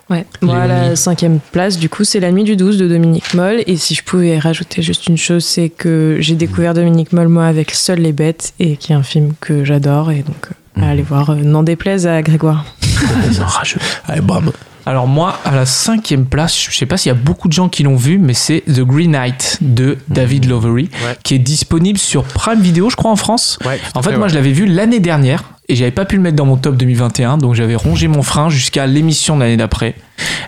Ouais. 0.09 0.25
Moi, 0.41 0.57
à 0.57 0.67
la 0.67 0.95
cinquième 0.95 1.39
place, 1.51 1.77
du 1.77 1.88
coup, 1.88 2.03
c'est 2.03 2.19
La 2.19 2.31
Nuit 2.31 2.43
du 2.43 2.55
12 2.55 2.77
de 2.77 2.88
Dominique 2.88 3.33
Moll. 3.36 3.63
Et 3.67 3.77
si 3.77 3.95
je 3.95 4.03
pouvais 4.03 4.38
rajouter 4.39 4.81
juste 4.81 5.07
une 5.07 5.17
chose, 5.17 5.45
c'est 5.45 5.69
que 5.69 6.17
j'ai 6.19 6.36
découvert 6.36 6.73
Dominique 6.73 7.13
Moll, 7.13 7.27
moi, 7.29 7.45
avec 7.45 7.71
Seules 7.71 7.99
les 7.99 8.12
bêtes, 8.12 8.53
et 8.59 8.75
qui 8.77 8.91
est 8.91 8.95
un 8.95 9.03
film 9.03 9.33
que 9.39 9.63
j'adore. 9.63 10.12
Et 10.12 10.23
donc, 10.23 10.47
euh, 10.77 10.81
allez 10.91 11.03
voir, 11.03 11.29
euh, 11.29 11.36
n'en 11.36 11.63
déplaise 11.63 12.05
à 12.07 12.21
Grégoire. 12.21 12.65
Allez, 14.07 14.21
bam 14.21 14.51
Alors, 14.85 15.07
moi, 15.07 15.39
à 15.45 15.55
la 15.55 15.65
cinquième 15.65 16.25
place, 16.25 16.67
je 16.69 16.75
sais 16.75 16.85
pas 16.85 16.97
s'il 16.97 17.09
y 17.09 17.15
a 17.15 17.17
beaucoup 17.17 17.47
de 17.47 17.53
gens 17.53 17.69
qui 17.69 17.83
l'ont 17.83 17.95
vu, 17.95 18.17
mais 18.17 18.33
c'est 18.33 18.63
The 18.67 18.81
Green 18.81 19.11
Knight 19.11 19.59
de 19.61 19.97
David 20.09 20.45
Lowery, 20.45 20.89
Ouais. 21.05 21.15
qui 21.23 21.35
est 21.35 21.39
disponible 21.39 21.97
sur 21.97 22.23
Prime 22.25 22.59
Video, 22.61 22.89
je 22.89 22.95
crois, 22.95 23.11
en 23.11 23.15
France. 23.15 23.57
ouais, 23.65 23.79
En 23.95 24.01
fait, 24.01 24.17
moi, 24.17 24.27
je 24.27 24.35
l'avais 24.35 24.51
vu 24.51 24.65
l'année 24.65 24.99
dernière 24.99 25.43
et 25.69 25.75
j'avais 25.75 25.91
pas 25.91 26.03
pu 26.03 26.17
le 26.17 26.21
mettre 26.21 26.35
dans 26.35 26.45
mon 26.45 26.57
top 26.57 26.75
2021, 26.75 27.37
donc 27.37 27.55
j'avais 27.55 27.75
rongé 27.75 28.09
mon 28.09 28.21
frein 28.21 28.49
jusqu'à 28.49 28.85
l'émission 28.85 29.35
de 29.37 29.41
l'année 29.43 29.55
d'après. 29.57 29.95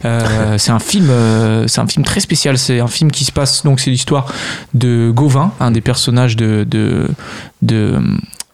Euh, 0.03 0.57
c'est 0.57 0.71
un 0.71 0.79
film, 0.79 1.07
euh, 1.09 1.67
c'est 1.67 1.79
un 1.79 1.87
film 1.87 2.03
très 2.03 2.19
spécial. 2.19 2.57
C'est 2.57 2.81
un 2.81 2.87
film 2.87 3.11
qui 3.11 3.23
se 3.23 3.31
passe 3.31 3.63
donc 3.63 3.79
c'est 3.79 3.89
l'histoire 3.91 4.25
de 4.73 5.11
Gauvin, 5.15 5.53
un 5.61 5.71
des 5.71 5.79
personnages 5.81 6.35
de 6.35 6.65
de 6.69 7.07
de 7.61 7.97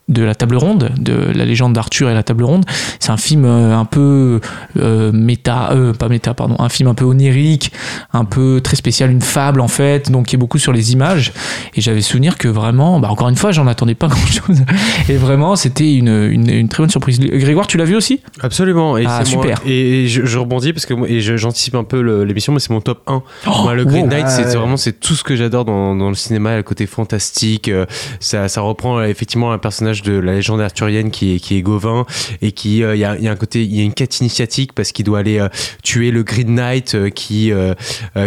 de 0.09 0.23
la 0.23 0.35
table 0.35 0.57
ronde, 0.57 0.91
de 0.97 1.13
la 1.33 1.45
légende 1.45 1.73
d'Arthur 1.73 2.09
et 2.09 2.13
la 2.13 2.23
table 2.23 2.43
ronde. 2.43 2.65
C'est 2.99 3.11
un 3.11 3.17
film 3.17 3.45
euh, 3.45 3.77
un 3.77 3.85
peu 3.85 4.41
euh, 4.77 5.11
méta, 5.13 5.71
euh, 5.71 5.93
pas 5.93 6.09
méta, 6.09 6.33
pardon, 6.33 6.55
un 6.59 6.67
film 6.69 6.89
un 6.89 6.93
peu 6.93 7.05
onirique, 7.05 7.71
un 8.11 8.25
peu 8.25 8.59
très 8.61 8.75
spécial, 8.75 9.09
une 9.11 9.21
fable 9.21 9.61
en 9.61 9.69
fait, 9.69 10.11
donc 10.11 10.25
qui 10.27 10.35
est 10.35 10.39
beaucoup 10.39 10.57
sur 10.57 10.73
les 10.73 10.91
images. 10.91 11.31
Et 11.75 11.81
j'avais 11.81 12.01
souvenir 12.01 12.37
que 12.37 12.47
vraiment, 12.49 12.99
bah, 12.99 13.09
encore 13.09 13.29
une 13.29 13.35
fois, 13.37 13.51
j'en 13.51 13.67
attendais 13.67 13.95
pas 13.95 14.07
grand 14.09 14.25
chose. 14.25 14.63
Et 15.07 15.15
vraiment, 15.15 15.55
c'était 15.55 15.93
une, 15.95 16.09
une, 16.09 16.49
une 16.49 16.67
très 16.67 16.83
bonne 16.83 16.89
surprise. 16.89 17.19
Grégoire, 17.19 17.67
tu 17.67 17.77
l'as 17.77 17.85
vu 17.85 17.95
aussi? 17.95 18.19
Absolument. 18.41 18.97
Et 18.97 19.05
Ah, 19.07 19.17
moi- 19.19 19.25
super. 19.25 19.61
et 19.65 20.07
je, 20.07 20.25
je 20.25 20.37
rebondis 20.37 20.73
parce 20.73 20.85
que 20.85 20.93
moi- 20.93 21.07
et 21.07 21.21
je- 21.21 21.37
j'anticipe 21.37 21.75
un 21.75 21.83
peu 21.85 22.01
l'émission, 22.23 22.51
mais 22.51 22.59
c'est 22.59 22.71
mon 22.71 22.81
top 22.81 23.01
1. 23.07 23.23
Oh, 23.47 23.49
Moi, 23.63 23.75
le 23.75 23.85
Green 23.85 24.03
wow. 24.03 24.09
Knight, 24.09 24.25
Ah, 24.27 24.29
c'est 24.29 24.45
ouais. 24.45 24.55
vraiment 24.57 24.77
c'est 24.77 24.99
tout 24.99 25.13
ce 25.15 25.23
que 25.23 25.35
j'adore 25.37 25.63
dans, 25.63 25.95
dans 25.95 26.09
le 26.09 26.15
cinéma, 26.15 26.57
le 26.57 26.63
côté 26.63 26.85
fantastique. 26.85 27.69
euh, 27.69 27.85
Ça, 28.19 28.47
ça 28.49 28.59
reprend 28.61 29.01
effectivement 29.03 29.53
un 29.53 29.57
personnage 29.57 30.00
personnage 30.01 30.21
de 30.21 30.25
la 30.25 30.33
légende 30.33 30.61
arthurienne 30.61 31.11
qui 31.11 31.35
est, 31.35 31.39
qui 31.39 31.57
est 31.57 31.61
Gauvin 31.61 32.05
et 32.41 32.51
qui 32.51 32.83
euh, 32.83 32.95
il 32.95 32.99
y, 32.99 33.05
a, 33.05 33.17
y 33.17 33.27
a 33.27 33.31
un 33.31 33.35
côté 33.35 33.63
il 33.63 33.75
y 33.75 33.81
a 33.81 33.83
une 33.83 33.93
quête 33.93 34.19
initiatique 34.19 34.73
parce 34.73 34.91
qu'il 34.91 35.05
doit 35.05 35.19
aller 35.19 35.39
euh, 35.39 35.47
tuer 35.83 36.11
le 36.11 36.23
Green 36.23 36.53
Knight 36.55 36.95
euh, 36.95 37.09
qui 37.09 37.51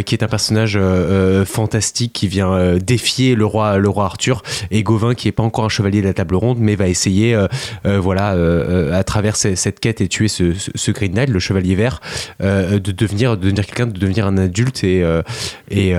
qui 0.06 0.14
est 0.14 0.22
un 0.22 0.28
personnage 0.28 0.78
fantastique 1.44 2.12
qui 2.12 2.28
vient 2.28 2.76
défier 2.78 3.34
le 3.34 3.44
roi 3.46 3.78
le 3.78 3.88
roi 3.88 4.04
Arthur 4.04 4.42
et 4.70 4.82
Gauvin 4.82 5.14
qui 5.14 5.28
est 5.28 5.32
pas 5.32 5.42
encore 5.42 5.64
un 5.64 5.68
chevalier 5.68 6.00
de 6.00 6.06
la 6.06 6.14
table 6.14 6.34
ronde 6.34 6.58
mais 6.60 6.74
va 6.76 6.88
essayer 6.88 7.36
voilà 7.84 8.36
à 8.96 9.04
travers 9.04 9.36
ce- 9.36 9.54
cette 9.54 9.80
quête 9.80 10.00
et 10.00 10.08
tuer 10.08 10.28
ce, 10.28 10.54
ce, 10.54 10.70
ce 10.74 10.90
Green 10.90 11.12
Knight 11.14 11.28
le 11.30 11.38
chevalier 11.38 11.74
vert 11.74 12.00
de 12.40 12.78
devenir 12.78 13.36
de 13.36 13.42
devenir 13.44 13.66
quelqu'un 13.66 13.86
de 13.86 13.98
devenir 13.98 14.26
un 14.26 14.36
adulte 14.38 14.84
et 14.84 15.04
et 15.70 15.94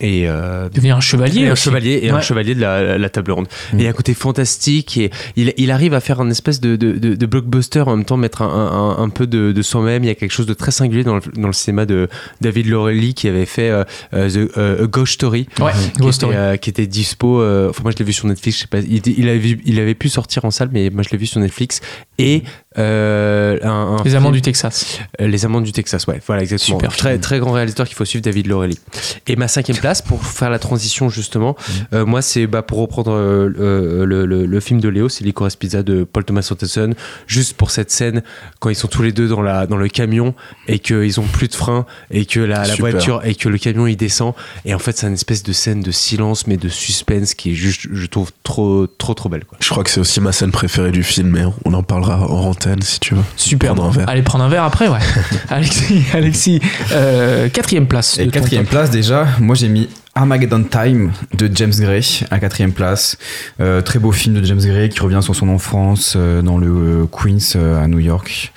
et 0.00 0.26
Devenir 0.72 0.96
un 0.96 1.00
chevalier. 1.00 1.42
et 1.42 1.48
un 1.48 1.52
aussi. 1.52 1.64
chevalier 1.64 2.00
et 2.02 2.10
un 2.10 2.20
chevalier 2.20 2.54
de 2.54 2.60
la, 2.60 2.98
la 2.98 3.08
table 3.10 3.32
ronde. 3.32 3.46
Et 3.72 3.76
il 3.76 3.82
y 3.82 3.86
a 3.86 3.90
un 3.90 3.94
côté 3.94 4.14
fantastique 4.14 4.96
et 4.96 5.05
il, 5.36 5.52
il 5.56 5.70
arrive 5.70 5.94
à 5.94 6.00
faire 6.00 6.20
un 6.20 6.30
espèce 6.30 6.60
de, 6.60 6.76
de, 6.76 6.92
de, 6.92 7.14
de 7.14 7.26
blockbuster 7.26 7.80
en 7.80 7.96
même 7.96 8.04
temps 8.04 8.16
mettre 8.16 8.42
un, 8.42 8.96
un, 8.98 9.02
un 9.02 9.08
peu 9.08 9.26
de, 9.26 9.60
soi-même. 9.62 10.04
Il 10.04 10.06
y 10.06 10.10
a 10.10 10.14
quelque 10.14 10.32
chose 10.32 10.46
de 10.46 10.54
très 10.54 10.70
singulier 10.70 11.04
dans 11.04 11.16
le, 11.16 11.22
dans 11.36 11.48
le 11.48 11.52
cinéma 11.52 11.86
de 11.86 12.08
David 12.40 12.66
Lorelli 12.68 13.14
qui 13.14 13.28
avait 13.28 13.46
fait 13.46 13.70
euh, 13.70 13.84
euh, 14.14 14.28
The 14.48 14.56
euh, 14.58 14.86
Ghost 14.86 15.14
Story. 15.14 15.48
Ouais, 15.60 15.72
Qui 15.94 16.00
Ghost 16.00 16.22
était, 16.22 16.32
Story. 16.32 16.58
qui 16.58 16.70
était 16.70 16.86
dispo, 16.86 17.36
enfin 17.68 17.82
moi 17.82 17.92
je 17.92 17.98
l'ai 17.98 18.04
vu 18.04 18.12
sur 18.12 18.26
Netflix, 18.26 18.56
je 18.58 18.62
sais 18.62 18.68
pas, 18.68 18.78
il, 18.78 19.28
avait, 19.28 19.58
il 19.64 19.80
avait 19.80 19.94
pu 19.94 20.08
sortir 20.08 20.44
en 20.44 20.50
salle, 20.50 20.70
mais 20.72 20.90
moi 20.90 21.02
je 21.02 21.10
l'ai 21.10 21.18
vu 21.18 21.26
sur 21.26 21.40
Netflix. 21.40 21.80
Et 22.18 22.42
euh, 22.78 23.58
un, 23.62 23.96
un 23.98 24.02
Les 24.04 24.14
Amants 24.14 24.30
du 24.30 24.42
Texas. 24.42 24.98
Les 25.18 25.44
Amants 25.44 25.60
du 25.60 25.72
Texas, 25.72 26.06
ouais, 26.06 26.20
voilà, 26.26 26.42
exactement. 26.42 26.78
Super 26.78 26.94
très, 26.96 27.10
film. 27.12 27.20
très 27.20 27.38
grand 27.38 27.52
réalisateur 27.52 27.86
qu'il 27.86 27.96
faut 27.96 28.04
suivre, 28.04 28.22
David 28.24 28.46
Lorelli. 28.46 28.78
Et 29.26 29.36
ma 29.36 29.48
cinquième 29.48 29.76
place, 29.78 30.02
pour 30.02 30.24
faire 30.24 30.50
la 30.50 30.58
transition 30.58 31.08
justement, 31.08 31.56
euh, 31.92 32.04
moi 32.06 32.22
c'est 32.22 32.46
bah, 32.46 32.62
pour 32.62 32.78
reprendre 32.78 33.12
euh, 33.12 34.04
le- 34.04 34.26
le 34.46 34.60
film 34.60 34.80
de 34.80 34.88
Léo, 34.96 35.08
c'est 35.08 35.24
Licorice 35.24 35.56
Pizza 35.56 35.82
de 35.82 36.04
Paul 36.04 36.24
Thomas 36.24 36.48
Anderson, 36.50 36.94
juste 37.26 37.54
pour 37.54 37.70
cette 37.70 37.90
scène 37.90 38.22
quand 38.58 38.70
ils 38.70 38.74
sont 38.74 38.88
tous 38.88 39.02
les 39.02 39.12
deux 39.12 39.28
dans, 39.28 39.42
la, 39.42 39.66
dans 39.66 39.76
le 39.76 39.88
camion 39.88 40.34
et 40.68 40.78
qu'ils 40.78 41.20
ont 41.20 41.26
plus 41.26 41.48
de 41.48 41.54
frein 41.54 41.86
et 42.10 42.24
que 42.24 42.40
la, 42.40 42.64
voiture 42.76 43.20
et 43.24 43.34
que 43.34 43.48
le 43.48 43.58
camion 43.58 43.86
il 43.86 43.96
descend 43.96 44.34
et 44.64 44.74
en 44.74 44.78
fait 44.78 44.96
c'est 44.96 45.06
une 45.06 45.14
espèce 45.14 45.42
de 45.42 45.52
scène 45.52 45.82
de 45.82 45.90
silence 45.90 46.46
mais 46.46 46.56
de 46.56 46.68
suspense 46.68 47.34
qui 47.34 47.50
est 47.50 47.54
juste, 47.54 47.88
je 47.92 48.06
trouve 48.06 48.32
trop 48.42 48.86
trop 48.86 49.14
trop 49.14 49.28
belle. 49.28 49.44
Quoi. 49.44 49.58
Je 49.60 49.68
crois 49.68 49.84
que 49.84 49.90
c'est 49.90 50.00
aussi 50.00 50.20
ma 50.20 50.32
scène 50.32 50.50
préférée 50.50 50.90
du 50.90 51.02
film, 51.02 51.30
mais 51.30 51.44
on 51.64 51.74
en 51.74 51.82
parlera 51.82 52.30
en 52.30 52.46
antenne 52.46 52.82
si 52.82 53.00
tu 53.00 53.14
veux. 53.14 53.22
Super. 53.36 53.74
Prendre 53.74 53.88
un 53.88 53.92
verre. 53.92 54.08
Allez 54.08 54.22
prendre 54.22 54.44
un 54.44 54.48
verre 54.48 54.64
après, 54.64 54.88
ouais. 54.88 54.98
Alexis, 55.48 56.04
Alexis 56.12 56.60
euh, 56.92 57.48
quatrième 57.48 57.86
place. 57.86 58.18
Et 58.18 58.28
quatrième 58.28 58.66
place 58.66 58.90
déjà, 58.90 59.26
moi 59.40 59.54
j'ai 59.54 59.68
mis 59.68 59.88
Armageddon 60.16 60.64
Time 60.64 61.12
de 61.36 61.50
James 61.54 61.72
Gray 61.78 62.02
à 62.30 62.38
quatrième 62.40 62.72
place. 62.72 63.18
Euh, 63.60 63.82
très 63.82 63.98
beau 63.98 64.12
film 64.12 64.34
de 64.40 64.44
James 64.44 64.58
Gray 64.60 64.88
qui 64.88 65.00
revient 65.00 65.20
sur 65.22 65.36
son 65.36 65.48
enfance 65.48 66.14
euh, 66.16 66.40
dans 66.42 66.56
le 66.58 66.66
euh, 67.02 67.06
Queens 67.06 67.56
à 67.80 67.86
New 67.86 67.98
York. 67.98 68.52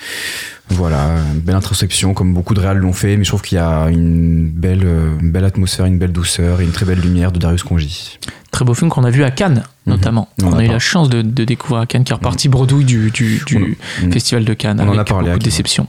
Voilà, 0.69 1.17
une 1.34 1.39
belle 1.41 1.56
introspection 1.56 2.13
comme 2.13 2.34
beaucoup 2.34 2.54
de 2.54 2.60
réals 2.60 2.78
l'ont 2.78 2.93
fait, 2.93 3.17
mais 3.17 3.24
je 3.24 3.30
trouve 3.32 3.41
qu'il 3.41 3.58
y 3.58 3.62
a 3.62 3.88
une 3.89 4.50
belle, 4.50 4.84
une 5.19 5.32
belle 5.32 5.43
atmosphère, 5.45 5.86
une 5.86 5.98
belle 5.98 6.12
douceur 6.12 6.62
et 6.62 6.63
une 6.63 6.72
très 6.72 6.86
belle 6.86 7.00
lumière 7.02 7.32
de 7.32 7.39
Darius 7.39 7.63
Conji. 7.63 8.19
Très 8.52 8.63
beau 8.65 8.74
film 8.76 8.89
qu'on 8.91 9.04
a 9.04 9.10
vu 9.10 9.24
à 9.24 9.32
Cannes, 9.32 9.63
Mhm. 9.88 9.93
notamment. 9.95 10.30
On 10.43 10.54
a 10.54 10.63
eu 10.63 10.67
la 10.67 10.78
chance 10.80 11.10
de, 11.10 11.24
de 11.24 11.43
découvrir 11.43 11.82
à 11.82 11.86
Cannes, 11.88 12.04
qui 12.04 12.12
est 12.12 12.15
reparti 12.15 12.50
bredouille 12.50 12.86
du, 12.86 13.10
du, 13.10 13.41
du 13.48 13.78
Mhm. 14.04 14.13
Festival 14.13 14.45
de 14.45 14.54
Cannes. 14.54 14.80
On 14.80 14.88
en 14.89 14.91
a 14.91 14.95
avec 14.98 15.08
parlé 15.08 15.28
beaucoup 15.30 15.39
de 15.39 15.43
déception. 15.43 15.88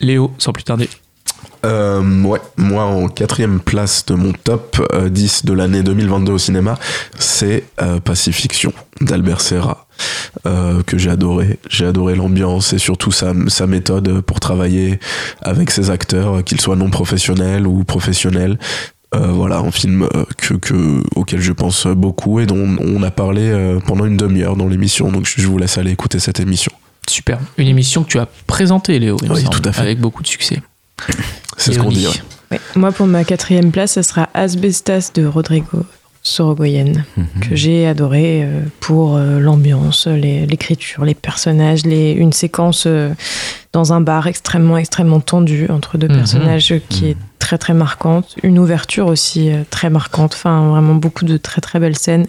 Léo, 0.00 0.32
sans 0.38 0.52
plus 0.52 0.64
tarder. 0.64 0.88
Euh, 1.64 2.22
ouais, 2.22 2.40
moi 2.56 2.84
en 2.84 3.08
quatrième 3.08 3.58
place 3.60 4.06
de 4.06 4.14
mon 4.14 4.32
top 4.32 4.80
euh, 4.92 5.08
10 5.08 5.44
de 5.44 5.52
l'année 5.52 5.82
2022 5.82 6.32
au 6.32 6.38
cinéma, 6.38 6.78
c'est 7.18 7.64
euh, 7.82 7.98
Pacifiction 8.00 8.72
d'Albert 9.00 9.40
Serra. 9.40 9.86
euh, 10.46 10.82
que 10.84 10.96
j'ai 10.98 11.10
adoré. 11.10 11.58
J'ai 11.68 11.84
adoré 11.86 12.14
l'ambiance 12.14 12.72
et 12.72 12.78
surtout 12.78 13.10
sa, 13.10 13.32
sa 13.48 13.66
méthode 13.66 14.20
pour 14.20 14.38
travailler 14.38 15.00
avec 15.42 15.70
ses 15.72 15.90
acteurs, 15.90 16.44
qu'ils 16.44 16.60
soient 16.60 16.76
non 16.76 16.90
professionnels 16.90 17.66
ou 17.66 17.82
professionnels. 17.82 18.58
Euh, 19.14 19.28
voilà, 19.28 19.58
un 19.58 19.70
film 19.70 20.02
euh, 20.14 20.24
que, 20.36 20.54
que, 20.54 21.02
auquel 21.16 21.40
je 21.40 21.52
pense 21.52 21.86
beaucoup 21.86 22.40
et 22.40 22.46
dont 22.46 22.76
on 22.78 23.02
a 23.02 23.10
parlé 23.10 23.40
euh, 23.42 23.80
pendant 23.80 24.04
une 24.04 24.16
demi-heure 24.18 24.54
dans 24.54 24.68
l'émission. 24.68 25.10
Donc 25.10 25.26
je 25.26 25.46
vous 25.48 25.58
laisse 25.58 25.78
aller 25.78 25.90
écouter 25.90 26.18
cette 26.20 26.38
émission. 26.40 26.70
Super. 27.08 27.38
Une 27.56 27.68
émission 27.68 28.04
que 28.04 28.08
tu 28.10 28.18
as 28.18 28.28
présentée, 28.46 28.98
Léo, 28.98 29.16
Oui, 29.30 29.42
tout 29.50 29.62
à 29.64 29.72
fait. 29.72 29.80
avec 29.80 29.98
beaucoup 29.98 30.22
de 30.22 30.28
succès. 30.28 30.60
C'est 31.56 31.72
ce 31.72 31.78
qu'on 31.78 31.90
dit. 31.90 32.06
ouais. 32.06 32.12
Ouais. 32.50 32.60
Moi, 32.76 32.92
pour 32.92 33.06
ma 33.06 33.24
quatrième 33.24 33.70
place, 33.72 33.92
ce 33.94 34.02
sera 34.02 34.28
Asbestas 34.34 35.10
de 35.14 35.26
Rodrigo 35.26 35.84
Sorogoyen, 36.22 36.92
que 37.40 37.54
j'ai 37.54 37.86
adoré 37.86 38.42
euh, 38.42 38.60
pour 38.80 39.16
euh, 39.16 39.38
l'ambiance, 39.38 40.06
l'écriture, 40.06 41.04
les 41.04 41.14
personnages, 41.14 41.84
les, 41.84 42.12
une 42.12 42.32
séquence 42.32 42.84
euh, 42.86 43.10
dans 43.72 43.92
un 43.92 44.00
bar 44.00 44.26
extrêmement, 44.26 44.76
extrêmement 44.78 45.20
tendue 45.20 45.68
entre 45.70 45.96
deux 45.98 46.08
Mhm. 46.08 46.16
personnages 46.16 46.72
euh, 46.72 46.80
qui 46.88 47.06
est 47.06 47.16
très, 47.38 47.56
très 47.58 47.72
marquante. 47.74 48.34
Une 48.42 48.58
ouverture 48.58 49.06
aussi 49.06 49.50
euh, 49.50 49.62
très 49.70 49.90
marquante. 49.90 50.34
Enfin, 50.34 50.68
vraiment 50.68 50.94
beaucoup 50.94 51.24
de 51.24 51.36
très, 51.36 51.60
très 51.60 51.78
belles 51.78 51.96
scènes. 51.98 52.26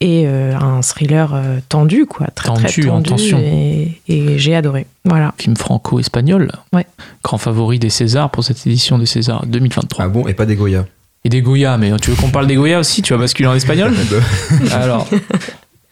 Et 0.00 0.24
euh, 0.26 0.56
un 0.56 0.80
thriller 0.80 1.34
euh, 1.34 1.58
tendu, 1.68 2.06
quoi. 2.06 2.28
Très, 2.34 2.48
très 2.54 2.68
Tendu, 2.68 2.88
en 2.88 3.02
tendu. 3.02 3.08
tension. 3.10 3.38
Et, 3.40 4.00
et 4.06 4.38
j'ai 4.38 4.54
adoré. 4.54 4.86
Voilà. 5.04 5.34
Film 5.38 5.56
franco-espagnol. 5.56 6.52
Ouais. 6.72 6.86
Grand 7.24 7.38
favori 7.38 7.80
des 7.80 7.90
Césars 7.90 8.30
pour 8.30 8.44
cette 8.44 8.64
édition 8.66 8.98
des 8.98 9.06
Césars 9.06 9.44
2023. 9.46 10.04
Ah 10.04 10.08
bon 10.08 10.28
Et 10.28 10.34
pas 10.34 10.46
des 10.46 10.54
Goya 10.54 10.86
Et 11.24 11.28
des 11.28 11.42
Goya, 11.42 11.76
mais 11.78 11.90
tu 12.00 12.10
veux 12.10 12.16
qu'on 12.16 12.30
parle 12.30 12.46
des 12.46 12.54
Goya 12.54 12.78
aussi? 12.78 13.02
Tu 13.02 13.12
vas 13.12 13.18
basculer 13.18 13.48
en 13.48 13.54
espagnol? 13.54 13.92
Alors, 14.72 15.08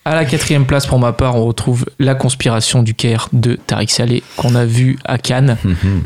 à 0.07 0.15
la 0.15 0.25
quatrième 0.25 0.67
place 0.67 0.87
pour 0.87 1.01
ma 1.01 1.13
part, 1.13 1.35
on 1.35 1.45
retrouve 1.45 1.85
La 1.99 2.15
conspiration 2.15 2.85
du 2.85 2.95
Caire 2.95 3.29
de 3.33 3.59
Tariq 3.67 3.91
Saleh, 3.93 4.23
qu'on 4.37 4.55
a 4.55 4.65
vu 4.65 4.99
à 5.05 5.19
Cannes. 5.19 5.57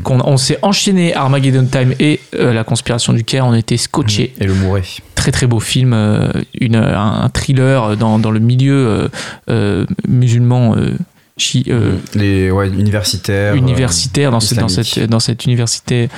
Qu'on, 0.03 0.19
on 0.25 0.37
s'est 0.37 0.57
enchaîné 0.63 1.13
Armageddon 1.13 1.65
Time 1.71 1.93
et 1.99 2.19
euh, 2.33 2.51
La 2.51 2.63
conspiration 2.63 3.13
du 3.13 3.23
Caire, 3.23 3.45
on 3.45 3.53
était 3.53 3.77
scotchés. 3.77 4.33
Et 4.39 4.45
le 4.45 4.55
Mouret. 4.55 4.81
Très 5.13 5.31
très 5.31 5.45
beau 5.45 5.59
film, 5.59 5.93
euh, 5.93 6.31
une, 6.59 6.75
un, 6.77 7.29
thriller 7.29 7.95
dans, 7.95 8.17
dans 8.17 8.31
le 8.31 8.39
milieu 8.39 9.09
euh, 9.49 9.85
musulman. 10.07 10.75
euh, 10.75 11.95
Les 12.15 12.49
ouais, 12.49 12.69
universitaires. 12.69 13.53
universitaire 13.55 14.31
dans, 14.31 14.39
cette, 14.39 14.99
dans 15.09 15.19
cette 15.19 15.45
université. 15.45 16.09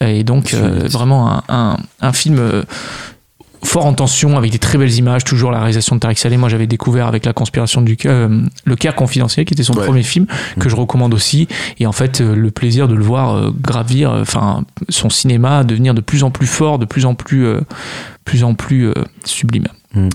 Et 0.00 0.24
donc, 0.24 0.52
euh, 0.52 0.88
vraiment 0.90 1.30
un, 1.30 1.42
un, 1.48 1.76
un 2.00 2.12
film 2.12 2.38
euh, 2.38 2.62
fort 3.64 3.86
en 3.86 3.92
tension, 3.94 4.36
avec 4.36 4.50
des 4.50 4.58
très 4.58 4.76
belles 4.78 4.92
images, 4.94 5.24
toujours 5.24 5.50
la 5.50 5.58
réalisation 5.58 5.96
de 5.96 6.00
Tariq 6.00 6.18
Saleh. 6.18 6.36
Moi, 6.36 6.48
j'avais 6.48 6.66
découvert 6.66 7.06
avec 7.06 7.24
La 7.24 7.32
conspiration 7.32 7.80
du 7.80 7.96
euh, 8.06 8.42
Le 8.64 8.76
Caire 8.76 8.94
confidentiel, 8.94 9.44
qui 9.46 9.54
était 9.54 9.62
son 9.62 9.74
Ouais. 9.74 9.84
premier 9.84 10.02
film, 10.02 10.26
que 10.58 10.68
je 10.68 10.76
recommande 10.76 11.14
aussi. 11.14 11.48
Et 11.78 11.86
en 11.86 11.92
fait, 11.92 12.20
euh, 12.20 12.34
le 12.34 12.50
plaisir 12.50 12.88
de 12.88 12.94
le 12.94 13.02
voir 13.02 13.34
euh, 13.36 13.50
gravir, 13.60 14.10
euh, 14.12 14.22
enfin, 14.22 14.64
son 14.88 15.10
cinéma 15.10 15.64
devenir 15.64 15.94
de 15.94 16.00
plus 16.00 16.24
en 16.24 16.30
plus 16.30 16.46
fort, 16.46 16.78
de 16.78 16.84
plus 16.84 17.06
en 17.06 17.14
plus, 17.14 17.46
euh, 17.46 17.60
plus, 18.24 18.44
en 18.44 18.54
plus 18.54 18.88
euh, 18.88 18.94
sublime. 19.24 19.68
Mm. 19.94 20.08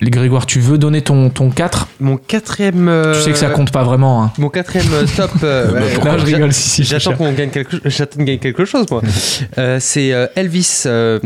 Les 0.00 0.10
Grégoire, 0.10 0.44
tu 0.44 0.58
veux 0.58 0.76
donner 0.76 1.02
ton, 1.02 1.30
ton 1.30 1.50
4 1.50 1.86
Mon 2.00 2.16
quatrième. 2.16 2.88
euh, 2.88 3.14
Tu 3.14 3.22
sais 3.22 3.30
que 3.30 3.38
ça 3.38 3.50
compte 3.50 3.70
pas 3.70 3.84
vraiment. 3.84 4.24
Hein. 4.24 4.32
Mon 4.38 4.48
quatrième 4.48 4.92
euh, 4.92 5.04
top. 5.16 5.30
euh, 5.44 5.68
Bah, 5.72 5.78
ouais, 5.80 5.90
pourquoi 5.94 6.12
Non, 6.12 6.18
je 6.18 6.24
rigole, 6.26 6.52
si, 6.52 6.68
si, 6.68 6.84
J'attends 6.84 7.12
qu'on 7.14 7.30
gagne 7.32 7.50
quelque, 7.50 7.76
j'attends 7.84 8.18
de 8.18 8.24
gagner 8.24 8.38
quelque 8.40 8.64
chose, 8.64 8.86
moi. 8.90 9.02
Euh, 9.58 9.78
c'est 9.80 10.12
euh, 10.12 10.26
Elvis 10.34 10.82
Ah. 10.84 11.18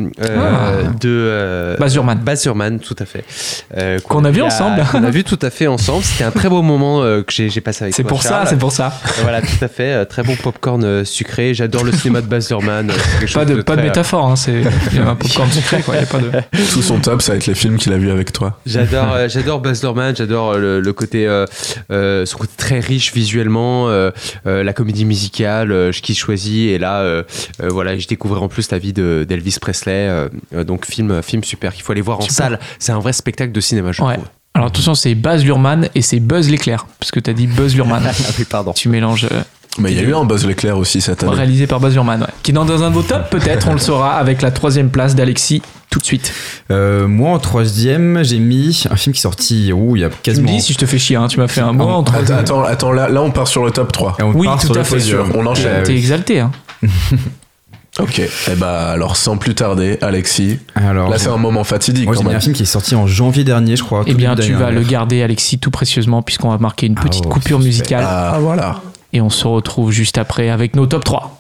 de 1.00 1.08
euh, 1.08 1.76
Baz 1.78 1.94
Luhrmann. 1.94 2.18
Baz 2.18 2.44
Luhrmann, 2.44 2.78
tout 2.78 2.96
à 2.98 3.06
fait. 3.06 3.24
Euh, 3.76 3.98
Qu'on 4.00 4.24
a 4.26 4.30
vu 4.30 4.42
ensemble. 4.42 4.84
Qu'on 4.92 5.02
a 5.02 5.10
vu 5.10 5.24
tout 5.24 5.38
à 5.40 5.48
fait 5.48 5.66
ensemble. 5.66 6.04
C'était 6.04 6.24
un 6.24 6.30
très 6.30 6.50
beau 6.50 6.60
moment 6.60 7.02
euh, 7.02 7.22
que 7.22 7.32
j'ai 7.48 7.60
passé 7.62 7.84
avec 7.84 7.94
C'est 7.94 8.02
toi, 8.02 8.08
pour 8.10 8.22
ça, 8.22 8.44
c'est 8.46 8.58
pour 8.58 8.72
ça. 8.72 8.92
Voilà, 9.22 9.40
tout 9.40 9.48
à 9.62 9.68
fait. 9.68 10.04
Très 10.06 10.22
bon 10.22 10.36
popcorn 10.36 11.06
sucré. 11.06 11.54
J'adore 11.54 11.84
le 11.84 11.92
cinéma 11.92 12.20
de 12.20 12.26
Baz 12.26 12.50
Luhrmann. 12.50 12.90
c'est 12.90 13.20
quelque 13.20 13.32
Pas 13.32 13.46
chose 13.46 13.56
de, 13.56 13.62
pas 13.62 13.76
de 13.76 13.82
métaphore, 13.82 14.26
hein, 14.26 14.36
c'est 14.36 14.60
il 14.92 14.98
y 14.98 15.00
a 15.00 15.08
un 15.08 15.14
popcorn 15.14 15.50
secret, 15.50 15.80
quoi. 15.82 15.94
Il 15.96 16.00
y 16.00 16.02
a 16.02 16.06
pas 16.06 16.18
de... 16.18 16.30
Tout 16.72 16.82
son 16.82 16.98
top, 16.98 17.22
ça 17.22 17.32
va 17.32 17.38
être 17.38 17.46
les 17.46 17.54
films 17.54 17.78
qu'il 17.78 17.92
a 17.94 17.96
vus 17.96 18.10
avec 18.10 18.32
toi. 18.32 18.57
J'adore, 18.66 19.12
euh, 19.14 19.28
j'adore 19.28 19.60
Baz 19.60 19.82
Luhrmann, 19.82 20.14
j'adore 20.16 20.52
euh, 20.52 20.58
le, 20.58 20.80
le 20.80 20.92
côté, 20.92 21.26
euh, 21.26 21.46
euh, 21.90 22.26
son 22.26 22.38
côté 22.38 22.52
très 22.56 22.80
riche 22.80 23.12
visuellement, 23.14 23.88
la 24.44 24.72
comédie 24.72 25.04
musicale, 25.04 25.90
qui 26.02 26.14
choisit, 26.14 26.70
et 26.70 26.78
là, 26.78 27.22
voilà, 27.62 27.98
je 27.98 28.06
découvrais 28.06 28.40
en 28.40 28.48
plus 28.48 28.70
la 28.70 28.78
vie 28.78 28.92
de- 28.92 29.24
d'Elvis 29.28 29.56
Presley, 29.60 29.92
euh, 30.08 30.28
euh, 30.54 30.64
donc 30.64 30.86
film, 30.86 31.22
film 31.22 31.44
super, 31.44 31.72
qu'il 31.72 31.82
faut 31.82 31.92
aller 31.92 32.00
voir 32.00 32.18
en 32.18 32.22
Super. 32.22 32.34
salle. 32.36 32.60
C'est 32.78 32.92
un 32.92 32.98
vrai 33.00 33.12
spectacle 33.12 33.52
de 33.52 33.60
cinéma, 33.60 33.92
je 33.92 34.02
Ouais. 34.02 34.14
trouve. 34.14 34.26
Alors 34.54 34.68
attention, 34.68 34.94
c'est 34.94 35.14
Baz 35.14 35.44
Luhrmann 35.44 35.88
et 35.94 36.02
c'est 36.02 36.18
Buzz 36.20 36.50
l'éclair, 36.50 36.86
parce 36.98 37.10
que 37.12 37.20
t'as 37.20 37.32
dit 37.32 37.46
Buzz 37.46 37.74
Luhrmann. 37.76 38.02
Ah 38.06 38.12
oui, 38.38 38.44
pardon. 38.44 38.72
tu 38.72 38.88
mélanges. 38.88 39.26
Mais 39.78 39.92
il 39.92 39.96
y 39.96 40.00
a 40.00 40.02
eu 40.02 40.14
un 40.14 40.24
Buzz 40.24 40.44
l'éclair 40.46 40.76
aussi 40.78 41.00
cette 41.00 41.22
année. 41.22 41.34
réalisé 41.34 41.66
par 41.66 41.78
Baz 41.78 41.92
Luhrmann, 41.94 42.20
ouais. 42.22 42.26
qui 42.42 42.50
est 42.50 42.54
dans, 42.54 42.64
dans 42.64 42.82
un 42.82 42.90
de 42.90 42.94
vos 42.94 43.02
tops, 43.02 43.28
peut-être, 43.30 43.68
on 43.68 43.72
le 43.74 43.78
saura, 43.78 44.16
avec 44.16 44.42
la 44.42 44.50
troisième 44.50 44.90
place 44.90 45.14
d'Alexis 45.14 45.62
tout 45.90 46.00
de 46.00 46.04
suite. 46.04 46.32
Euh, 46.70 47.06
moi, 47.08 47.30
en 47.30 47.38
troisième, 47.38 48.22
j'ai 48.22 48.38
mis 48.40 48.84
un 48.90 48.96
film 48.96 49.14
qui 49.14 49.20
est 49.20 49.22
sorti 49.22 49.72
où 49.72 49.96
il 49.96 50.02
y 50.02 50.04
a 50.04 50.08
Tu 50.10 50.16
me 50.16 50.22
quasiment. 50.22 50.50
dis 50.52 50.60
si 50.60 50.72
je 50.72 50.78
te 50.78 50.84
fais 50.86 50.98
chier, 50.98 51.16
hein, 51.16 51.28
tu 51.28 51.38
m'as 51.38 51.48
fait 51.48 51.60
un 51.62 51.72
mot 51.72 51.84
en 51.84 52.00
Attends, 52.02 52.12
troisième. 52.12 52.38
attends, 52.38 52.62
attends, 52.64 52.92
là, 52.92 53.08
là 53.08 53.22
on 53.22 53.30
part 53.30 53.46
sur 53.48 53.64
le 53.64 53.70
top 53.70 53.92
3. 53.92 54.16
Et 54.18 54.22
on 54.22 54.32
Oui, 54.32 54.46
part 54.46 54.58
tout 54.60 54.66
sur 54.66 54.74
à 54.74 54.78
le 54.78 54.84
fait. 54.84 54.96
podium. 54.96 55.32
On 55.34 55.46
enchaîne. 55.46 55.82
T'es 55.84 55.96
exalté, 55.96 56.40
hein. 56.40 56.50
Ok, 58.00 58.20
et 58.20 58.54
bah 58.56 58.90
alors 58.90 59.16
sans 59.16 59.38
plus 59.38 59.56
tarder, 59.56 59.98
Alexis. 60.02 60.58
Alors, 60.76 61.08
Là, 61.10 61.18
c'est 61.18 61.30
un 61.30 61.36
moment 61.36 61.64
fatidique 61.64 62.04
moi, 62.04 62.14
j'ai 62.14 62.32
un 62.34 62.38
film 62.38 62.52
qui 62.54 62.62
est 62.62 62.66
sorti 62.66 62.94
en 62.94 63.08
janvier 63.08 63.42
dernier, 63.42 63.74
je 63.74 63.82
crois. 63.82 64.04
Eh 64.06 64.14
bien, 64.14 64.36
tu 64.36 64.52
vas 64.52 64.70
le 64.70 64.82
garder, 64.82 65.22
Alexis, 65.22 65.58
tout 65.58 65.70
précieusement, 65.72 66.22
puisqu'on 66.22 66.50
va 66.50 66.58
marquer 66.58 66.86
une 66.86 66.94
Ah, 66.96 67.02
petite 67.02 67.24
oh, 67.26 67.30
coupure 67.30 67.58
musicale. 67.58 68.04
Ah 68.06 68.38
voilà. 68.40 68.82
Et 69.12 69.20
on 69.20 69.30
se 69.30 69.46
retrouve 69.46 69.90
juste 69.90 70.18
après 70.18 70.50
avec 70.50 70.76
nos 70.76 70.86
top 70.86 71.04
3. 71.04 71.38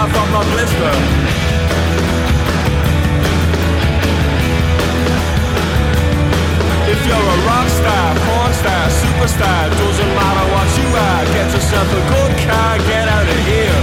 Skin 0.00 0.16
off 0.16 0.32
my 0.32 0.42
blister. 0.52 0.92
If 6.90 7.06
you're 7.06 7.16
a 7.16 7.38
rock 7.46 7.68
star, 7.68 8.08
porn 8.26 8.52
star, 8.52 8.88
superstar 8.90 9.70
Doesn't 9.70 10.12
matter 10.18 10.46
what 10.50 10.68
you 10.74 10.88
are 10.90 11.22
Get 11.30 11.52
yourself 11.54 11.86
a 11.86 12.02
good 12.10 12.32
car, 12.50 12.78
get 12.78 13.06
out 13.06 13.28
of 13.30 13.40
here. 13.46 13.80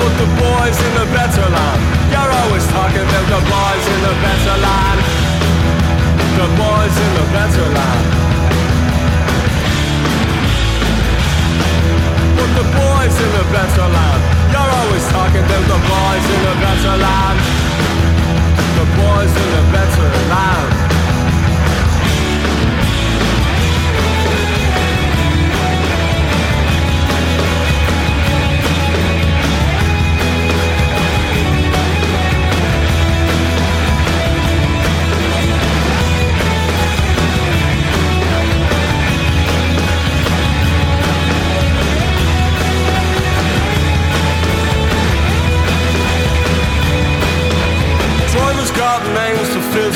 But 0.00 0.12
the 0.16 0.28
boys 0.40 0.78
in 0.86 0.92
the 0.96 1.06
better 1.12 1.48
land 1.52 1.80
You're 2.12 2.32
always 2.32 2.64
talking 2.72 3.04
about 3.04 3.26
the 3.28 3.42
boys 3.44 3.84
in 3.92 4.00
the 4.08 4.14
better 4.24 4.56
land. 4.64 5.00
The 6.40 6.48
boys 6.56 6.96
in 6.96 7.10
the 7.14 7.26
better 7.36 7.68
land 7.74 8.13
boys 13.04 13.20
in 13.20 13.32
the 13.32 13.44
better 13.52 13.86
land. 13.86 14.22
You're 14.50 14.72
always 14.80 15.04
talking 15.08 15.44
about 15.44 15.64
the 15.68 15.80
boys 15.92 16.24
in 16.32 16.40
the 16.48 16.54
better 16.64 16.96
land. 17.04 17.38
The 18.80 18.86
boys 18.96 19.32
in 19.42 19.48
the 19.56 19.64
better 19.72 20.08
land 20.32 20.63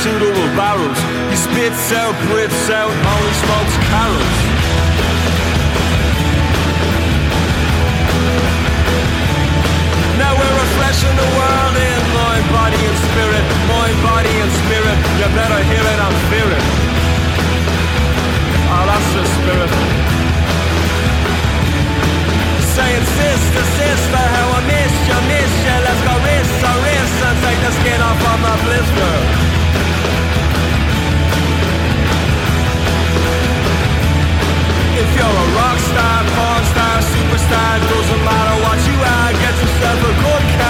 double 0.05 0.49
barrels. 0.55 0.99
He 1.31 1.37
spits 1.37 1.91
out, 1.91 2.15
Brits 2.31 2.71
out, 2.71 2.91
only 2.91 3.35
smokes 3.43 3.77
carols. 3.91 4.39
Now 10.23 10.33
we're 10.39 10.57
refreshing 10.63 11.17
the 11.19 11.31
world 11.35 11.75
in 11.75 12.03
mind, 12.15 12.45
body 12.55 12.79
and 12.79 12.99
spirit, 13.11 13.45
mind, 13.67 13.99
body 14.07 14.35
and 14.39 14.53
spirit. 14.63 14.99
You 15.19 15.27
better 15.35 15.61
hear 15.67 15.83
it 15.83 15.99
fear 16.31 16.47
it. 16.47 16.65
Oh, 18.71 18.85
that's 18.87 19.11
the 19.19 19.25
spirit. 19.39 19.71
Saying 22.75 23.07
sister, 23.19 23.65
sister, 23.83 24.25
how 24.35 24.47
I 24.55 24.61
miss 24.63 24.95
you, 25.11 25.19
miss 25.27 25.53
you. 25.67 25.77
Let's 25.87 26.03
go 26.07 26.15
wrist 26.23 26.55
to 26.63 26.71
wrist 26.87 27.19
and 27.27 27.37
take 27.43 27.61
the 27.67 27.73
skin 27.83 28.01
off 28.03 28.21
of 28.31 28.39
my 28.47 28.55
blister. 28.63 29.49
If 34.99 35.15
you're 35.15 35.39
a 35.45 35.47
rock 35.55 35.79
star, 35.79 36.19
porn 36.35 36.65
star, 36.75 36.99
superstar, 36.99 37.75
doesn't 37.87 38.23
matter 38.27 38.57
what 38.67 38.79
you 38.83 38.97
are. 38.99 39.31
Get 39.31 39.55
yourself 39.63 40.01
a 40.03 40.13
good 40.27 40.45
car, 40.59 40.68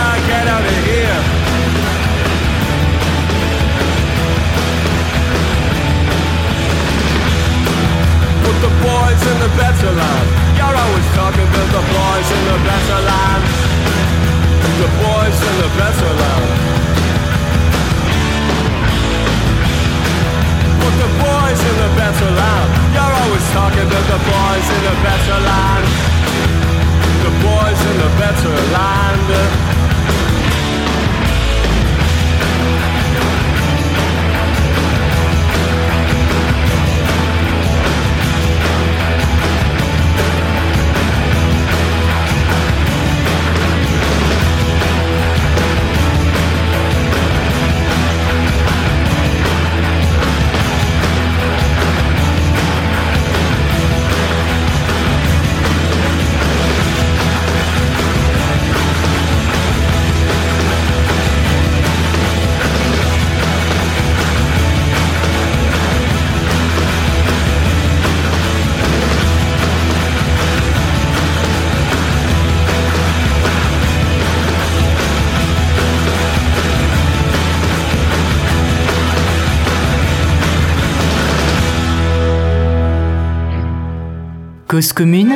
Cause 84.78 84.92
commune, 84.92 85.34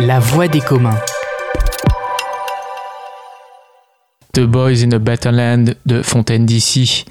la 0.00 0.18
voix 0.18 0.48
des 0.48 0.58
communs. 0.60 0.98
The 4.32 4.40
Boys 4.40 4.82
in 4.82 4.90
a 4.90 4.98
Better 4.98 5.30
Land 5.30 5.66
de 5.86 6.02
Fontaine 6.02 6.46
d'ici. 6.46 7.04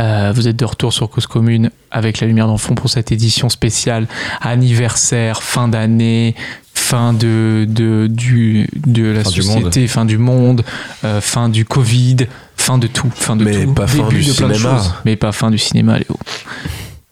Euh, 0.00 0.32
vous 0.34 0.48
êtes 0.48 0.56
de 0.56 0.64
retour 0.64 0.92
sur 0.92 1.08
Cause 1.08 1.28
Commune 1.28 1.70
avec 1.92 2.18
la 2.18 2.26
lumière 2.26 2.48
dans 2.48 2.54
le 2.54 2.58
fond 2.58 2.74
pour 2.74 2.90
cette 2.90 3.12
édition 3.12 3.48
spéciale 3.48 4.08
anniversaire, 4.40 5.44
fin 5.44 5.68
d'année, 5.68 6.34
fin 6.74 7.12
de, 7.12 7.66
de, 7.68 8.08
du, 8.10 8.66
de 8.84 9.12
la 9.12 9.22
Fin 9.22 9.30
du 9.30 9.42
société, 9.42 9.86
fin 9.86 10.04
du 10.04 10.18
monde, 10.18 10.64
euh, 11.04 11.20
fin 11.20 11.48
du 11.48 11.64
Covid, 11.64 12.16
fin 12.56 12.78
de 12.78 12.88
tout, 12.88 13.10
fin 13.14 13.36
de 13.36 13.44
Mais 13.44 13.64
tout, 13.64 13.74
pas 13.74 13.86
fin 13.86 14.08
du 14.08 14.16
de 14.16 14.22
cinéma. 14.22 14.54
choses. 14.54 14.92
mais 15.04 15.14
pas 15.14 15.30
fin 15.30 15.52
du 15.52 15.58
cinéma, 15.58 15.98
Léo. 16.00 16.18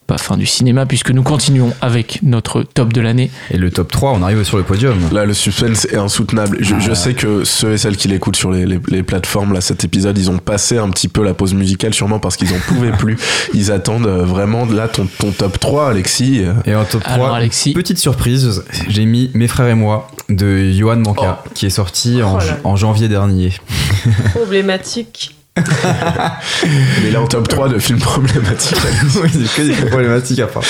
Pas 0.08 0.16
fin 0.18 0.38
du 0.38 0.46
cinéma, 0.46 0.86
puisque 0.86 1.10
nous 1.10 1.22
continuons 1.22 1.70
avec 1.82 2.20
notre 2.22 2.62
top 2.62 2.94
de 2.94 3.00
l'année. 3.02 3.30
Et 3.50 3.58
le 3.58 3.70
top 3.70 3.92
3, 3.92 4.12
on 4.12 4.22
arrive 4.22 4.42
sur 4.42 4.56
le 4.56 4.62
podium. 4.62 4.96
Là, 5.12 5.26
le 5.26 5.34
suspense 5.34 5.84
est 5.84 5.96
insoutenable. 5.96 6.56
Je, 6.60 6.76
je 6.80 6.94
sais 6.94 7.12
que 7.12 7.44
ceux 7.44 7.74
et 7.74 7.76
celles 7.78 7.98
qui 7.98 8.08
l'écoutent 8.08 8.34
sur 8.36 8.50
les, 8.50 8.64
les- 8.64 8.80
les 8.88 9.02
plateformes, 9.02 9.52
là, 9.52 9.60
cet 9.60 9.84
épisode, 9.84 10.16
ils 10.16 10.30
ont 10.30 10.38
passé 10.38 10.78
un 10.78 10.88
petit 10.88 11.08
peu 11.08 11.22
la 11.22 11.34
pause 11.34 11.52
musicale, 11.52 11.92
sûrement 11.92 12.18
parce 12.20 12.38
qu'ils 12.38 12.50
en 12.54 12.58
pouvaient 12.66 12.92
plus. 12.92 13.18
Ils 13.52 13.70
attendent 13.70 14.06
euh, 14.06 14.24
vraiment, 14.24 14.64
là, 14.64 14.88
ton, 14.88 15.06
ton 15.18 15.30
top 15.30 15.60
3, 15.60 15.90
Alexis. 15.90 16.42
Et 16.64 16.74
en 16.74 16.84
top 16.86 17.02
3, 17.02 17.12
Alors, 17.12 17.34
Alexis, 17.34 17.74
petite 17.74 17.98
surprise, 17.98 18.64
j'ai 18.88 19.04
mis 19.04 19.30
Mes 19.34 19.46
frères 19.46 19.68
et 19.68 19.74
moi 19.74 20.08
de 20.30 20.70
Johan 20.72 20.96
Manka, 20.96 21.42
qui 21.52 21.66
est 21.66 21.70
sorti 21.70 22.22
en, 22.22 22.38
Oh 22.38 22.68
en 22.68 22.76
janvier 22.76 23.08
dernier. 23.08 23.52
Problématique. 24.34 25.34
Mais 27.02 27.10
là, 27.10 27.20
en 27.22 27.26
top 27.26 27.48
3 27.48 27.68
de 27.68 27.78
films 27.78 27.98
problématiques. 27.98 28.76
que 29.56 29.62
des 29.62 29.72
problématiques 29.88 30.40
à 30.40 30.46
part. 30.46 30.62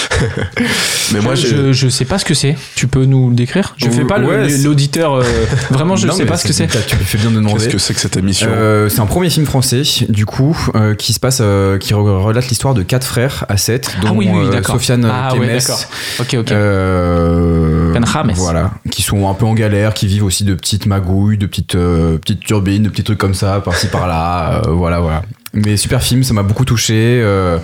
Mais 1.12 1.20
moi, 1.20 1.34
je, 1.34 1.72
je 1.72 1.88
sais 1.88 2.04
pas 2.04 2.18
ce 2.18 2.24
que 2.24 2.34
c'est. 2.34 2.56
Tu 2.74 2.86
peux 2.86 3.04
nous 3.04 3.30
le 3.30 3.34
décrire? 3.34 3.74
Je 3.76 3.88
fais 3.88 4.04
pas 4.04 4.18
Ouais, 4.20 4.48
l'auditeur. 4.62 5.14
euh, 5.14 5.24
vraiment, 5.70 5.96
je 5.96 6.06
Non, 6.06 6.12
sais 6.14 6.26
pas 6.26 6.36
ce 6.36 6.46
que 6.46 6.52
c'est. 6.52 6.66
Tu 6.66 6.96
fais 6.96 7.18
bien 7.18 7.30
de 7.30 7.36
demander. 7.36 7.54
Qu'est-ce 7.58 7.68
que 7.68 7.78
c'est 7.78 7.94
que 7.94 8.00
cette 8.00 8.16
émission? 8.16 8.48
Euh, 8.50 8.88
c'est 8.88 9.00
un 9.00 9.06
premier 9.06 9.30
film 9.30 9.46
français, 9.46 9.82
du 10.08 10.26
coup, 10.26 10.56
euh, 10.74 10.94
qui 10.94 11.12
se 11.12 11.20
passe, 11.20 11.38
euh, 11.40 11.78
qui 11.78 11.94
re- 11.94 12.22
relate 12.22 12.48
l'histoire 12.48 12.74
de 12.74 12.82
quatre 12.82 13.06
frères 13.06 13.44
à 13.48 13.56
7, 13.56 13.90
dont 14.02 14.08
Ah 14.10 14.12
oui, 14.14 14.28
oui, 14.32 14.48
euh. 14.52 14.62
Sofiane 14.62 15.04
Ah 15.10 15.32
ouais, 15.34 15.40
Kemes, 15.46 15.56
d'accord. 15.58 15.80
Ok, 16.20 16.34
ok. 16.38 16.52
euh, 16.52 17.92
Ben 17.92 18.04
voilà, 18.34 18.72
qui 18.90 19.02
sont 19.02 19.28
un 19.28 19.34
peu 19.34 19.46
en 19.46 19.54
galère, 19.54 19.94
qui 19.94 20.06
vivent 20.06 20.24
aussi 20.24 20.44
de 20.44 20.54
petites 20.54 20.86
magouilles, 20.86 21.38
de 21.38 21.46
petites 21.46 21.74
euh, 21.74 22.18
petites 22.18 22.40
turbines, 22.40 22.82
de 22.84 22.88
petits 22.88 23.04
trucs 23.04 23.18
comme 23.18 23.34
ça, 23.34 23.60
par-ci 23.64 23.86
par-là, 23.88 24.62
euh, 24.66 24.70
voilà, 24.78 25.00
voilà. 25.00 25.22
Mais 25.54 25.76
super 25.78 26.02
film, 26.02 26.22
ça 26.22 26.34
m'a 26.34 26.42
beaucoup 26.42 26.64
touché. 26.66 26.94
euh, 27.22 27.58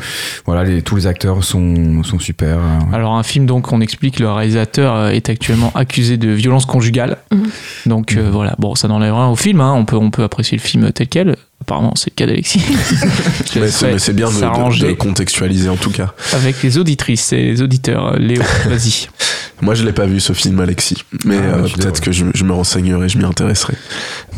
voilà, 0.47 0.65
les, 0.65 0.81
tous 0.83 0.97
les 0.97 1.07
acteurs 1.07 1.45
sont 1.45 2.03
sont 2.03 2.19
super. 2.19 2.57
euh, 2.59 2.95
Alors 2.95 3.15
un 3.15 3.23
film 3.23 3.45
donc 3.47 3.73
on 3.73 3.81
explique 3.83 4.19
le 4.21 4.31
réalisateur 4.31 4.95
euh, 4.95 5.09
est 5.11 5.29
actuellement 5.29 5.71
accusé 5.75 6.17
de 6.17 6.31
violence 6.31 6.65
conjugale. 6.67 7.19
Mhm. 7.31 7.51
Donc 7.87 8.17
euh, 8.17 8.31
voilà, 8.33 8.55
bon 8.59 8.75
ça 8.75 8.89
n'enlève 8.89 9.15
rien 9.15 9.29
au 9.29 9.37
film, 9.37 9.61
hein. 9.61 9.75
on 9.77 9.85
peut 9.85 9.97
on 9.97 10.11
peut 10.11 10.23
apprécier 10.23 10.57
le 10.57 10.63
film 10.63 10.91
tel 10.93 11.09
quel. 11.09 11.37
Apparemment 11.61 11.93
c'est 11.95 12.11
le 12.11 12.15
cas 12.17 12.27
d'Alexis. 12.27 12.61
C'est 13.99 14.13
bien 14.13 14.29
de, 14.29 14.35
de- 14.81 14.87
de 14.89 14.93
contextualiser 14.93 15.69
en 15.69 15.77
tout 15.77 15.91
cas. 15.91 16.15
avec 16.33 16.63
les 16.63 16.79
auditrices 16.79 17.33
et 17.33 17.43
les 17.43 17.63
auditeurs. 17.63 18.17
Léo, 18.19 18.43
vas-y. 18.67 19.09
Moi, 19.63 19.75
je 19.75 19.85
l'ai 19.85 19.93
pas 19.93 20.05
vu 20.07 20.21
ce 20.21 20.33
film, 20.33 20.59
Alexis. 20.61 21.05
Mais 21.25 21.37
Ah, 21.39 21.59
euh, 21.59 21.69
peut-être 21.75 22.01
que 22.01 22.13
je, 22.13 22.27
je 22.35 22.45
me 22.45 22.53
renseignerai, 22.53 23.09
je 23.09 23.17
m'y 23.19 23.25
intéresserai. 23.25 23.75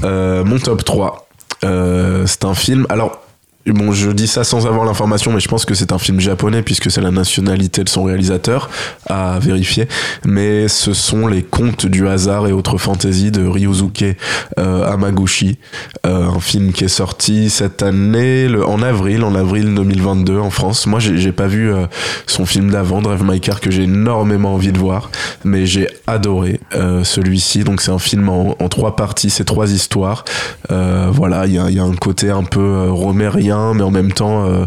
Euh, 0.04 0.44
mon 0.44 0.58
top 0.58 0.84
3, 0.84 1.25
euh, 1.64 2.26
c'est 2.26 2.44
un 2.44 2.54
film. 2.54 2.86
Alors, 2.88 3.25
bon, 3.72 3.92
je 3.92 4.10
dis 4.10 4.26
ça 4.26 4.44
sans 4.44 4.66
avoir 4.66 4.84
l'information, 4.84 5.32
mais 5.32 5.40
je 5.40 5.48
pense 5.48 5.64
que 5.64 5.74
c'est 5.74 5.92
un 5.92 5.98
film 5.98 6.20
japonais 6.20 6.62
puisque 6.62 6.90
c'est 6.90 7.00
la 7.00 7.10
nationalité 7.10 7.84
de 7.84 7.88
son 7.88 8.04
réalisateur 8.04 8.70
à 9.06 9.38
vérifier. 9.38 9.88
Mais 10.24 10.68
ce 10.68 10.92
sont 10.92 11.26
les 11.26 11.42
contes 11.42 11.86
du 11.86 12.08
hasard 12.08 12.46
et 12.46 12.52
autres 12.52 12.78
fantaisies 12.78 13.30
de 13.30 13.46
Ryuzuke 13.46 14.16
euh, 14.58 14.90
Hamaguchi. 14.90 15.58
Euh, 16.06 16.28
un 16.28 16.40
film 16.40 16.72
qui 16.72 16.84
est 16.84 16.88
sorti 16.88 17.50
cette 17.50 17.82
année, 17.82 18.48
le, 18.48 18.66
en 18.66 18.82
avril, 18.82 19.24
en 19.24 19.34
avril 19.34 19.74
2022 19.74 20.38
en 20.38 20.50
France. 20.50 20.86
Moi, 20.86 21.00
j'ai 21.00 21.32
pas 21.32 21.46
vu 21.46 21.72
euh, 21.72 21.86
son 22.26 22.46
film 22.46 22.70
d'avant, 22.70 23.02
Drive 23.02 23.24
My 23.24 23.40
Car, 23.40 23.60
que 23.60 23.70
j'ai 23.70 23.84
énormément 23.84 24.54
envie 24.54 24.72
de 24.72 24.78
voir, 24.78 25.10
mais 25.44 25.66
j'ai 25.66 25.88
adoré 26.06 26.60
euh, 26.74 27.04
celui-ci. 27.04 27.64
Donc 27.64 27.80
c'est 27.80 27.90
un 27.90 27.98
film 27.98 28.28
en, 28.28 28.54
trois 28.68 28.96
parties, 28.96 29.30
c'est 29.30 29.44
trois 29.44 29.72
histoires. 29.72 30.24
Voilà, 30.68 31.46
il 31.46 31.54
y 31.54 31.58
a, 31.58 31.70
y 31.70 31.78
a 31.78 31.82
un 31.82 31.94
côté 31.94 32.30
un 32.30 32.42
peu 32.42 32.60
euh, 32.60 32.90
mais 33.74 33.82
en 33.82 33.90
même 33.90 34.12
temps 34.12 34.44
euh, 34.46 34.64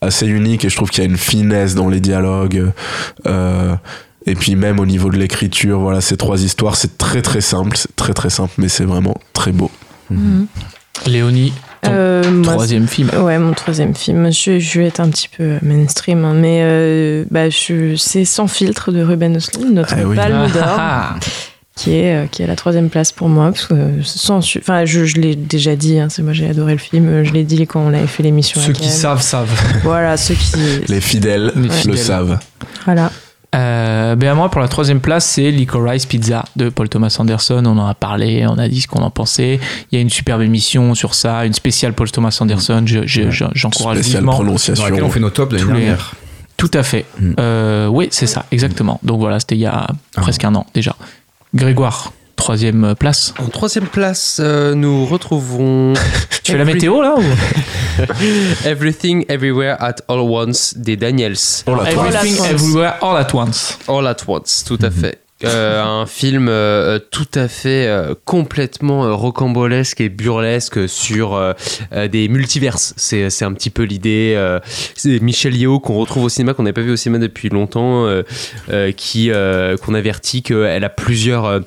assez 0.00 0.26
unique, 0.26 0.64
et 0.64 0.68
je 0.68 0.76
trouve 0.76 0.90
qu'il 0.90 1.02
y 1.04 1.06
a 1.06 1.10
une 1.10 1.16
finesse 1.16 1.74
dans 1.74 1.88
les 1.88 2.00
dialogues. 2.00 2.72
Euh, 3.26 3.74
et 4.26 4.34
puis 4.34 4.56
même 4.56 4.78
au 4.78 4.86
niveau 4.86 5.10
de 5.10 5.16
l'écriture, 5.16 5.80
voilà, 5.80 6.00
ces 6.00 6.16
trois 6.16 6.42
histoires, 6.42 6.76
c'est 6.76 6.98
très 6.98 7.22
très 7.22 7.40
simple, 7.40 7.76
c'est 7.76 7.94
très 7.96 8.12
très 8.14 8.30
simple, 8.30 8.52
mais 8.58 8.68
c'est 8.68 8.84
vraiment 8.84 9.16
très 9.32 9.52
beau. 9.52 9.70
Mhm. 10.10 10.46
Léonie, 11.06 11.52
ton 11.82 11.90
Euh, 11.92 12.30
moi, 12.30 12.54
troisième 12.54 12.88
film. 12.88 13.08
Ouais, 13.22 13.38
mon 13.38 13.52
troisième 13.52 13.94
film. 13.94 14.32
Je, 14.32 14.58
je 14.58 14.80
vais 14.80 14.86
être 14.86 14.98
un 15.00 15.08
petit 15.10 15.28
peu 15.28 15.58
mainstream, 15.62 16.24
hein, 16.24 16.34
mais 16.34 16.60
euh, 16.62 17.24
bah, 17.30 17.48
je- 17.50 17.94
c'est 17.96 18.24
Sans 18.24 18.48
filtre 18.48 18.90
de 18.90 19.00
Ruben 19.02 19.36
Östlund, 19.36 19.72
notre 19.74 19.94
oui. 20.04 20.16
palme 20.16 20.50
d'or, 20.52 20.80
qui 21.78 21.94
est, 21.94 22.14
euh, 22.14 22.26
qui 22.26 22.42
est 22.42 22.44
à 22.44 22.48
la 22.48 22.56
troisième 22.56 22.90
place 22.90 23.12
pour 23.12 23.28
moi. 23.28 23.50
Parce 23.52 23.66
que 23.66 23.74
euh, 23.74 24.02
sans, 24.02 24.38
enfin, 24.58 24.84
je, 24.84 25.04
je 25.04 25.16
l'ai 25.16 25.34
déjà 25.36 25.76
dit, 25.76 25.98
hein, 25.98 26.08
c'est 26.10 26.22
moi 26.22 26.32
j'ai 26.32 26.48
adoré 26.48 26.72
le 26.72 26.78
film. 26.78 27.24
Je 27.24 27.32
l'ai 27.32 27.44
dit 27.44 27.66
quand 27.66 27.80
on 27.80 27.94
avait 27.94 28.06
fait 28.06 28.22
l'émission. 28.22 28.60
Ceux 28.60 28.72
qui 28.72 28.88
savent 28.88 29.22
savent. 29.22 29.48
Voilà, 29.84 30.16
ceux 30.16 30.34
qui. 30.34 30.56
Les 30.88 31.00
fidèles 31.00 31.52
Les 31.56 31.62
le 31.62 31.70
fidèles. 31.70 31.98
savent. 31.98 32.38
Voilà. 32.84 33.10
Euh, 33.54 34.14
ben 34.14 34.28
à 34.28 34.34
moi 34.34 34.50
pour 34.50 34.60
la 34.60 34.68
troisième 34.68 35.00
place 35.00 35.24
c'est 35.24 35.50
Licorice 35.50 36.04
Pizza 36.04 36.44
de 36.56 36.68
Paul 36.68 36.90
Thomas 36.90 37.16
Anderson 37.18 37.62
on 37.64 37.78
en 37.78 37.86
a 37.88 37.94
parlé 37.94 38.44
on 38.46 38.58
a 38.58 38.68
dit 38.68 38.82
ce 38.82 38.86
qu'on 38.88 39.00
en 39.00 39.08
pensait 39.08 39.58
il 39.90 39.94
y 39.94 39.98
a 39.98 40.02
une 40.02 40.10
superbe 40.10 40.42
émission 40.42 40.94
sur 40.94 41.14
ça 41.14 41.46
une 41.46 41.54
spéciale 41.54 41.94
Paul 41.94 42.10
Thomas 42.10 42.36
Anderson 42.42 42.82
je- 42.84 43.06
je- 43.06 43.30
je- 43.30 43.46
j'encourage 43.54 44.00
Spéciale 44.00 44.16
vivement 44.20 44.32
dans 44.32 44.38
prononciation. 44.44 44.84
laquelle 44.84 45.02
on 45.02 45.08
fait 45.08 45.18
nos 45.20 45.30
tops 45.30 45.50
de 45.50 45.56
l'année 45.64 45.78
dernière. 45.80 46.14
tout 46.58 46.70
à 46.74 46.82
fait 46.82 47.06
Mm. 47.18 47.32
Euh, 47.40 47.86
oui 47.86 48.08
c'est 48.10 48.26
ça 48.26 48.44
exactement 48.52 49.00
donc 49.02 49.18
voilà 49.20 49.40
c'était 49.40 49.54
il 49.54 49.60
y 49.62 49.66
a 49.66 49.86
presque 50.12 50.44
un 50.44 50.54
an 50.54 50.66
déjà 50.74 50.94
Grégoire 51.58 52.12
troisième 52.36 52.94
place 52.94 53.34
En 53.38 53.48
troisième 53.48 53.86
place, 53.88 54.40
euh, 54.40 54.74
nous 54.74 55.04
retrouvons 55.04 55.92
tu 56.44 56.52
fais 56.52 56.58
la 56.58 56.64
météo 56.64 57.02
là 57.02 57.16
ou 57.16 57.22
Everything 58.64 59.24
Everywhere 59.28 59.76
at 59.80 59.96
All 60.08 60.20
Once 60.20 60.74
des 60.76 60.96
Daniels. 60.96 61.36
Everything 61.66 61.98
All 61.98 62.16
at 62.16 62.30
once. 62.30 62.50
Everywhere 62.50 62.94
All 63.02 63.16
at 63.16 63.34
Once 63.34 63.78
All 63.88 64.06
at 64.06 64.16
Once, 64.28 64.64
tout 64.64 64.78
à 64.80 64.90
fait. 64.90 65.20
Euh, 65.44 65.82
un 65.84 66.06
film 66.06 66.48
euh, 66.48 66.98
tout 66.98 67.28
à 67.34 67.46
fait 67.46 67.86
euh, 67.86 68.14
complètement 68.24 69.04
euh, 69.04 69.14
rocambolesque 69.14 70.00
et 70.00 70.08
burlesque 70.08 70.88
sur 70.88 71.34
euh, 71.34 71.52
euh, 71.92 72.08
des 72.08 72.28
multiverses. 72.28 72.92
C'est, 72.96 73.42
un 73.42 73.52
petit 73.52 73.70
peu 73.70 73.84
l'idée. 73.84 74.34
euh, 74.36 74.58
c'est 74.96 75.20
Michel 75.20 75.56
Yeo 75.56 75.78
qu'on 75.78 75.94
retrouve 75.94 76.24
au 76.24 76.28
cinéma, 76.28 76.54
qu'on 76.54 76.64
n'avait 76.64 76.72
pas 76.72 76.80
vu 76.80 76.90
au 76.90 76.96
cinéma 76.96 77.18
depuis 77.18 77.50
longtemps, 77.50 78.06
euh, 78.06 78.22
euh, 78.70 78.90
qui, 78.90 79.30
euh, 79.30 79.76
qu'on 79.76 79.94
avertit 79.94 80.42
qu'elle 80.42 80.84
a 80.84 80.88
plusieurs. 80.88 81.60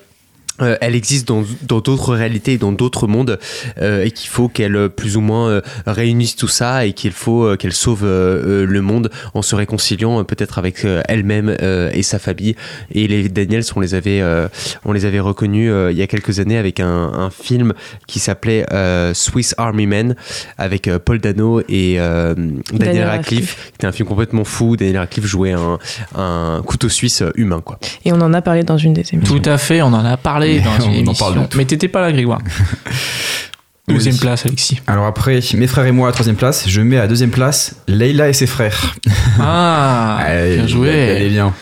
Euh, 0.61 0.75
elle 0.81 0.95
existe 0.95 1.27
dans 1.27 1.43
dans 1.63 1.79
d'autres 1.79 2.15
réalités, 2.15 2.57
dans 2.57 2.71
d'autres 2.71 3.07
mondes, 3.07 3.39
euh, 3.79 4.03
et 4.03 4.11
qu'il 4.11 4.29
faut 4.29 4.47
qu'elle 4.47 4.75
euh, 4.75 4.89
plus 4.89 5.17
ou 5.17 5.21
moins 5.21 5.49
euh, 5.49 5.61
réunisse 5.85 6.35
tout 6.35 6.47
ça 6.47 6.85
et 6.85 6.93
qu'il 6.93 7.11
faut 7.11 7.43
euh, 7.45 7.55
qu'elle 7.55 7.73
sauve 7.73 8.03
le 8.03 8.81
monde 8.81 9.09
en 9.33 9.41
se 9.41 9.55
réconciliant 9.55 10.19
euh, 10.19 10.23
peut-être 10.23 10.57
avec 10.57 10.85
euh, 10.85 11.01
elle-même 11.07 11.55
euh, 11.61 11.89
et 11.93 12.03
sa 12.03 12.19
famille. 12.19 12.55
Et 12.91 13.07
les 13.07 13.29
Daniels, 13.29 13.63
on 13.75 13.79
les 13.79 13.95
avait, 13.95 14.21
euh, 14.21 14.47
on 14.85 14.91
les 14.93 15.05
avait 15.05 15.19
reconnus 15.19 15.69
euh, 15.71 15.91
il 15.91 15.97
y 15.97 16.01
a 16.01 16.07
quelques 16.07 16.39
années 16.39 16.57
avec 16.57 16.79
un, 16.79 16.87
un 17.13 17.29
film 17.29 17.73
qui 18.07 18.19
s'appelait 18.19 18.65
euh, 18.71 19.13
Swiss 19.13 19.55
Army 19.57 19.87
Men 19.87 20.15
avec 20.57 20.87
euh, 20.87 20.99
Paul 20.99 21.19
Dano 21.19 21.61
et 21.69 21.95
euh, 21.99 22.33
Daniel, 22.35 22.61
Daniel 22.73 23.07
Radcliffe. 23.07 23.71
C'était 23.71 23.87
un 23.87 23.91
film 23.91 24.07
complètement 24.07 24.43
fou. 24.43 24.75
Daniel 24.75 24.97
Radcliffe 24.99 25.25
jouait 25.25 25.53
un, 25.53 25.79
un 26.15 26.61
couteau 26.65 26.89
suisse 26.89 27.23
humain, 27.35 27.61
quoi. 27.63 27.79
Et 28.05 28.11
on 28.11 28.21
en 28.21 28.33
a 28.33 28.41
parlé 28.41 28.63
dans 28.63 28.77
une 28.77 28.93
des 28.93 29.05
émissions. 29.13 29.37
tout 29.37 29.49
à 29.49 29.57
fait 29.57 29.81
on 29.81 29.87
en 29.93 30.05
a 30.05 30.17
parlé 30.17 30.50
dans 30.59 30.85
On 30.87 30.91
une 30.93 31.09
en 31.09 31.13
parle 31.13 31.47
mais 31.55 31.65
t'étais 31.65 31.87
pas 31.87 32.01
là 32.01 32.11
Grégoire 32.11 32.39
deuxième 33.87 34.13
Oui. 34.15 34.19
place 34.21 34.45
Alexis 34.45 34.79
Alors 34.87 35.05
après, 35.05 35.39
mes 35.55 35.67
frères 35.67 35.85
et 35.85 35.91
moi 35.91 36.07
à 36.07 36.11
troisième 36.11 36.35
place, 36.35 36.65
je 36.67 36.81
mets 36.81 36.97
à 36.97 37.07
deuxième 37.07 37.29
place 37.31 37.75
Leila 37.87 38.29
et 38.29 38.33
ses 38.33 38.47
frères. 38.47 38.95
ah 39.39 40.19
Elle- 40.27 40.57
bien 40.59 40.67
joué 40.67 40.89
Elle 40.89 41.21
est 41.23 41.29
bien. 41.29 41.53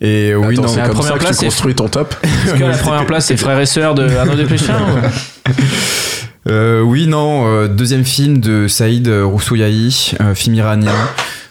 Et 0.00 0.34
oui, 0.34 0.52
Attends, 0.54 0.62
non, 0.62 0.68
c'est 0.68 0.76
la 0.78 0.86
comme 0.88 0.94
première 0.96 1.12
ça 1.12 1.18
que 1.18 1.24
place, 1.24 1.36
tu 1.36 1.40
c'est- 1.40 1.46
construis 1.46 1.74
ton 1.74 1.88
top 1.88 2.14
Est-ce 2.22 2.54
que 2.54 2.64
la 2.64 2.76
première 2.76 3.06
place 3.06 3.26
c'est 3.26 3.36
frères 3.36 3.58
et 3.60 3.66
sœurs 3.66 3.94
de 3.94 4.08
Arnaud 4.16 4.34
Desplechin 4.36 4.78
ou- 4.80 5.50
Euh, 6.48 6.80
oui, 6.80 7.08
non, 7.08 7.44
euh, 7.48 7.66
deuxième 7.66 8.04
film 8.04 8.38
de 8.38 8.68
Saïd 8.68 9.08
Roussoyahi, 9.08 10.12
euh, 10.20 10.32
film 10.32 10.54
iranien. 10.54 10.92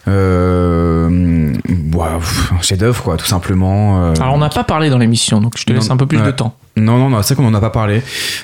Euh, 0.08 1.54
ouah, 1.94 2.18
pff, 2.20 2.52
un 2.58 2.62
chef-d'œuvre, 2.62 3.04
quoi, 3.04 3.18
tout 3.18 3.26
simplement. 3.26 4.06
euh. 4.06 4.14
Alors 4.22 4.36
on 4.36 4.38
n'a 4.38 4.48
pas 4.50 4.64
parlé 4.64 4.90
dans 4.90 4.98
l'émission, 4.98 5.42
donc 5.42 5.58
je 5.58 5.66
te 5.66 5.74
Non, 5.74 5.80
laisse 5.80 5.90
un 5.90 5.98
peu 5.98 6.06
plus 6.06 6.18
ouais. 6.20 6.26
de 6.26 6.32
temps. 6.32 6.56
Non, 6.78 6.98
non, 6.98 7.10
non, 7.10 7.22
c'est 7.22 7.34
vrai 7.34 7.44
qu'on 7.44 7.50
en 7.50 7.54
a 7.54 7.62
pas 7.62 7.70
parlé. 7.70 8.02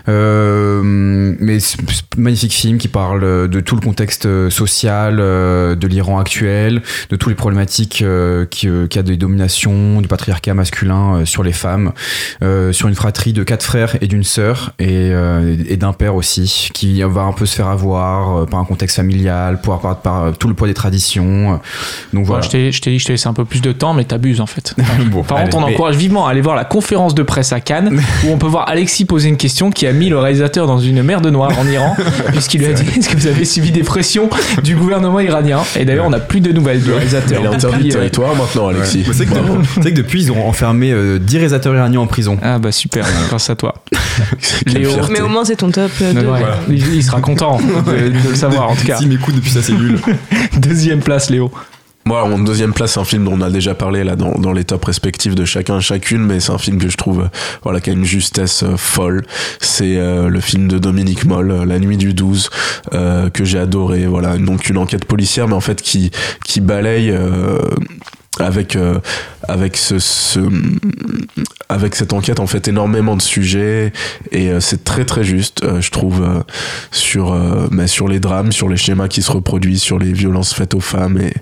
Euh, 0.08 0.82
mais 0.84 1.60
c'est 1.60 1.78
c'est 1.90 2.04
un 2.18 2.22
magnifique 2.22 2.54
film 2.54 2.78
qui 2.78 2.88
parle 2.88 3.48
de 3.50 3.60
tout 3.60 3.76
le 3.76 3.82
contexte 3.82 4.26
euh, 4.26 4.50
social 4.50 5.18
euh, 5.20 5.76
de 5.76 5.88
l'Iran 5.88 6.20
actuel, 6.20 6.82
de 7.10 7.16
toutes 7.16 7.30
les 7.30 7.36
problématiques 7.36 8.02
euh, 8.02 8.46
qui, 8.46 8.68
euh, 8.68 8.88
qu'il 8.88 9.00
y 9.00 9.04
a 9.04 9.04
des 9.04 9.18
dominations, 9.18 10.02
du 10.02 10.08
patriarcat 10.08 10.54
masculin 10.54 11.16
euh, 11.16 11.26
sur 11.26 11.44
les 11.44 11.54
femmes, 11.54 11.92
euh, 12.44 12.72
sur 12.72 12.88
une 12.88 12.96
fratrie 12.96 13.34
de 13.34 13.44
quatre 13.44 13.64
frères 13.64 13.96
et 14.02 14.08
d'une 14.08 14.24
sœur, 14.24 14.74
et, 14.80 15.10
euh, 15.12 15.56
et 15.68 15.78
d'un 15.78 15.94
père 15.94 16.16
aussi, 16.16 16.70
qui 16.74 17.02
va 17.04 17.22
un 17.22 17.34
peu 17.34 17.46
se 17.46 17.56
faire 17.56 17.68
avoir 17.68 18.38
euh, 18.42 18.46
par 18.46 18.60
un 18.60 18.66
contexte 18.66 18.96
familial, 18.98 19.62
par, 19.62 19.80
par, 19.80 20.02
par 20.02 20.38
tout 20.38 20.48
le 20.48 20.54
poids 20.54 20.68
des 20.68 20.74
traditions. 20.74 21.60
Donc 22.14 22.26
Voilà. 22.26 22.26
voilà. 22.26 22.42
je 22.42 22.50
t'ai 22.50 22.72
je 22.72 22.82
t'ai 22.82 22.92
dit 22.92 23.00
je 23.00 23.06
te 23.06 23.12
laissais 23.12 23.28
un 23.28 23.34
peu 23.34 23.46
plus 23.46 23.62
de 23.62 23.72
temps, 23.72 23.94
mais 23.94 24.04
t'abuses 24.04 24.42
en 24.42 24.46
fait. 24.46 24.76
Bon, 25.12 25.24
Par 25.24 25.42
contre, 25.44 25.58
on 25.58 25.64
encourage 25.64 25.96
vivement 25.96 26.28
à 26.28 26.32
aller 26.32 26.42
voir 26.42 26.56
la 26.56 26.64
conférence 26.66 27.16
de 27.16 27.24
presse 27.24 27.54
à 27.54 27.60
Cannes 27.60 28.02
où 28.24 28.32
on 28.32 28.38
peut 28.38 28.48
voir 28.48 28.70
Alexis 28.70 29.06
poser 29.06 29.30
une 29.30 29.38
question 29.38 29.72
qui 29.72 29.88
a 29.88 29.94
mis 29.94 30.10
le 30.10 30.18
réalisateur 30.18 30.68
dans 30.68 30.78
une 30.80 31.02
mer 31.04 31.22
de 31.22 31.30
noire 31.30 31.52
en 31.60 31.68
Iran, 31.68 31.96
puisqu'il 32.32 32.60
lui 32.62 32.68
a 32.68 32.74
dit 32.74 32.84
Est-ce 32.98 33.10
que 33.10 33.18
vous 33.18 33.28
avez 33.28 33.46
suivi 33.46 33.72
des 33.72 33.84
pressions 33.84 34.30
du 34.64 34.76
gouvernement 34.76 35.20
iranien 35.20 35.60
Et 35.80 35.86
d'ailleurs, 35.86 36.06
on 36.06 36.10
n'a 36.12 36.20
plus 36.20 36.42
de 36.42 36.52
nouvelles 36.52 36.82
du 36.82 36.92
réalisateur. 36.92 37.40
Il 37.42 37.46
est 37.46 37.56
interdit 37.56 37.84
de 37.90 37.90
euh, 37.90 37.98
territoire 38.00 38.36
maintenant, 38.36 38.68
Alexis. 38.68 39.06
C'est 39.12 39.26
que, 39.26 39.32
Bravo. 39.34 39.58
tu 39.76 39.82
sais 39.82 39.92
que 39.92 39.98
depuis, 39.98 40.24
ils 40.24 40.32
ont 40.32 40.48
enfermé 40.48 40.92
euh, 40.92 41.20
10 41.20 41.36
réalisateurs 41.38 41.76
iraniens 41.76 42.02
en 42.02 42.08
prison. 42.08 42.38
Ah 42.42 42.60
bah 42.60 42.72
super, 42.72 43.06
grâce 43.30 43.50
à 43.50 43.56
toi. 43.56 43.76
Léo. 44.68 44.92
Mais 45.10 45.22
au 45.22 45.28
moins, 45.28 45.46
c'est 45.46 45.58
ton 45.58 45.72
top 45.72 45.92
euh, 46.02 46.14
2. 46.14 46.28
Ouais, 46.28 46.40
il, 46.70 46.96
il 46.96 47.04
sera 47.04 47.22
content 47.22 47.58
de, 47.60 48.10
de 48.10 48.30
le 48.30 48.36
savoir 48.36 48.70
en 48.70 48.76
tout 48.76 48.86
cas. 48.86 48.98
S'ils 48.98 49.08
m'écoutent 49.08 49.36
depuis 49.36 49.52
sa 49.52 49.62
cellule. 49.62 50.00
Deuxième 50.58 51.00
place, 51.00 51.30
Léo. 51.30 51.52
Moi, 52.06 52.24
en 52.24 52.40
deuxième 52.40 52.74
place, 52.74 52.94
c'est 52.94 53.00
un 53.00 53.06
film 53.06 53.26
dont 53.26 53.34
on 53.34 53.42
a 53.42 53.50
déjà 53.50 53.76
parlé 53.76 54.04
là 54.04 54.16
dans, 54.16 54.34
dans 54.34 54.54
les 54.54 54.64
tops 54.64 54.86
respectifs 54.86 55.36
de 55.36 55.46
chacun 55.46 55.80
chacune, 55.80 56.26
mais 56.26 56.40
c'est 56.40 56.52
un 56.52 56.58
film 56.58 56.80
que 56.80 56.90
je 56.90 56.98
trouve 56.98 57.22
euh, 57.22 57.28
voilà 57.64 57.80
qui 57.80 57.92
a 57.92 57.94
une 57.94 58.06
justesse 58.06 58.64
euh, 58.64 58.76
folle. 58.76 59.24
C'est 59.60 59.98
euh, 59.98 60.28
le 60.28 60.40
film 60.40 60.68
de 60.68 60.80
Dominique 60.80 61.26
Moll, 61.26 61.64
La 61.64 61.78
Nuit 61.78 61.98
du 61.98 62.14
12, 62.14 62.50
euh, 62.94 63.30
que 63.30 63.46
j'ai 63.46 63.60
adoré. 63.60 64.08
Voilà, 64.08 64.38
donc 64.38 64.70
une 64.70 64.78
enquête 64.78 65.06
policière, 65.06 65.48
mais 65.48 65.54
en 65.54 65.62
fait 65.62 65.82
qui 65.82 66.12
qui 66.44 66.60
balaye. 66.60 67.16
Avec 68.40 68.76
euh, 68.76 69.00
avec 69.48 69.76
ce, 69.76 70.00
ce 70.00 70.40
avec 71.68 71.96
cette 71.96 72.14
enquête 72.14 72.40
en 72.40 72.48
fait 72.48 72.68
énormément 72.70 73.18
de 73.18 73.22
sujets 73.22 73.92
et 74.32 74.50
euh, 74.50 74.60
c'est 74.62 74.84
très 74.86 75.04
très 75.04 75.24
juste 75.24 75.64
euh, 75.64 75.82
je 75.82 75.92
trouve 75.92 76.24
euh, 76.24 76.40
sur 76.92 77.34
euh, 77.34 77.68
mais 77.72 77.88
sur 77.88 78.08
les 78.08 78.20
drames 78.22 78.52
sur 78.54 78.70
les 78.70 78.78
schémas 78.78 79.10
qui 79.10 79.22
se 79.22 79.32
reproduisent 79.32 79.82
sur 79.82 80.00
les 80.00 80.14
violences 80.14 80.54
faites 80.54 80.74
aux 80.74 80.80
femmes 80.80 81.20
et 81.20 81.34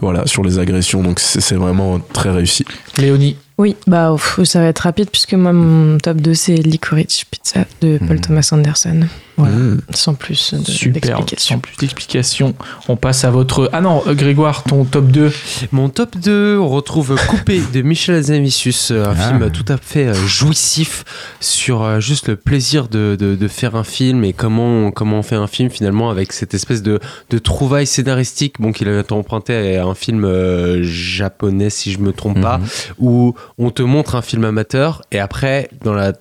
voilà 0.00 0.26
sur 0.26 0.44
les 0.44 0.58
agressions 0.60 1.02
donc 1.02 1.18
c'est 1.18 1.54
vraiment 1.56 1.98
très 1.98 2.30
réussi 2.30 2.64
Léonie. 2.96 3.36
Oui, 3.58 3.74
bah 3.86 4.14
ça 4.44 4.60
va 4.60 4.66
être 4.66 4.80
rapide 4.80 5.08
puisque 5.10 5.32
moi 5.32 5.52
mon 5.52 5.96
top 5.98 6.18
2 6.20 6.34
c'est 6.34 6.56
Licorice 6.56 7.24
Pizza 7.30 7.64
de 7.80 7.96
Paul 7.98 8.16
Mhm. 8.16 8.20
Thomas 8.20 8.48
Anderson. 8.52 9.00
Voilà, 9.36 9.54
Mmh. 9.54 9.80
sans 9.94 10.14
plus 10.14 10.54
de- 10.54 10.64
Super. 10.70 11.02
Sans 11.02 11.08
d'explications. 11.20 11.58
plus 11.60 11.76
d'explications. 11.76 12.54
On 12.88 12.96
passe 12.96 13.24
à 13.24 13.30
votre. 13.30 13.68
Ah 13.72 13.80
non, 13.80 14.02
euh, 14.06 14.14
Grégoire, 14.14 14.62
ton 14.64 14.84
top 14.84 15.06
2. 15.08 15.30
Mon 15.72 15.88
top 15.88 16.16
2, 16.16 16.58
on 16.58 16.68
retrouve 16.68 17.16
Coupé 17.28 17.60
de 17.74 17.82
Michel 17.82 18.14
Azanavicius, 18.16 18.90
un 18.92 19.14
Ah. 19.18 19.28
film 19.28 19.50
tout 19.50 19.64
à 19.70 19.76
fait 19.76 20.06
euh, 20.08 20.14
jouissif 20.14 21.04
sur 21.40 21.82
euh, 21.82 22.00
juste 22.00 22.28
le 22.28 22.36
plaisir 22.36 22.88
de, 22.88 23.16
de- 23.18 23.34
de 23.34 23.48
faire 23.48 23.76
un 23.76 23.84
film 23.84 24.24
et 24.24 24.32
comment, 24.32 24.86
on- 24.86 24.90
comment 24.90 25.18
on 25.18 25.22
fait 25.22 25.36
un 25.36 25.46
film 25.46 25.70
finalement 25.70 26.10
avec 26.10 26.32
cette 26.32 26.54
espèce 26.54 26.82
de, 26.82 26.98
de 27.30 27.38
trouvaille 27.38 27.86
scénaristique 27.86 28.54
bon, 28.60 28.72
qu'il 28.72 28.88
avait 28.88 29.12
emprunté 29.12 29.76
à 29.76 29.84
un 29.84 29.94
film 29.94 30.24
euh, 30.24 30.82
japonais 30.82 31.70
si 31.70 31.92
je 31.92 31.98
me 31.98 32.12
trompe 32.12 32.40
pas, 32.40 32.58
Mhm. 32.58 32.66
où 32.98 33.34
on 33.58 33.70
te 33.70 33.82
montre 33.82 34.14
un 34.14 34.22
film 34.22 34.44
amateur 34.44 35.02
et 35.12 35.18
après 35.18 35.68
dans 35.84 35.92
la 35.94 36.12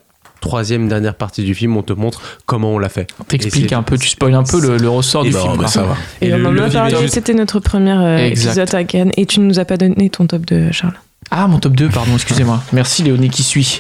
troisième 0.42 0.88
dernière 0.88 1.16
partie 1.16 1.44
du 1.44 1.56
film 1.56 1.76
on 1.78 1.84
te 1.84 1.94
montre 1.94 2.22
comment 2.46 2.72
on 2.74 2.78
l'a 2.80 2.90
fait. 2.90 3.08
T'expliques 3.28 3.74
un 3.74 3.84
peu, 3.84 3.98
tu 3.98 4.10
spoil 4.10 4.34
un 4.36 4.44
peu 4.44 4.62
le, 4.62 4.78
le 4.78 4.90
ressort 4.90 5.26
Et 5.26 5.30
du 5.30 5.34
bah, 5.34 5.42
film. 5.42 5.68
ça 5.68 5.84
va 5.84 5.96
Et, 6.22 6.28
Et 6.30 6.34
on 6.34 6.38
le- 6.38 6.48
en 6.48 6.52
le 6.52 6.64
a 6.64 6.70
parlé, 6.70 6.96
film- 6.96 7.08
c'était 7.08 7.34
notre 7.34 7.60
premier 7.60 7.92
euh, 7.92 8.28
épisode 8.28 8.74
à 8.76 8.84
Cannes 8.84 9.12
et 9.18 9.26
tu 9.26 9.40
ne 9.40 9.46
nous 9.46 9.60
as 9.60 9.66
pas 9.66 9.78
donné 9.78 10.10
ton 10.10 10.28
top 10.28 10.46
2, 10.46 10.72
Charles? 10.72 10.94
Ah, 11.32 11.48
mon 11.48 11.58
top 11.58 11.74
2, 11.76 11.90
pardon, 11.90 12.12
excusez-moi. 12.14 12.62
Merci 12.72 13.02
Léonie 13.02 13.30
qui 13.32 13.42
suit. 13.42 13.80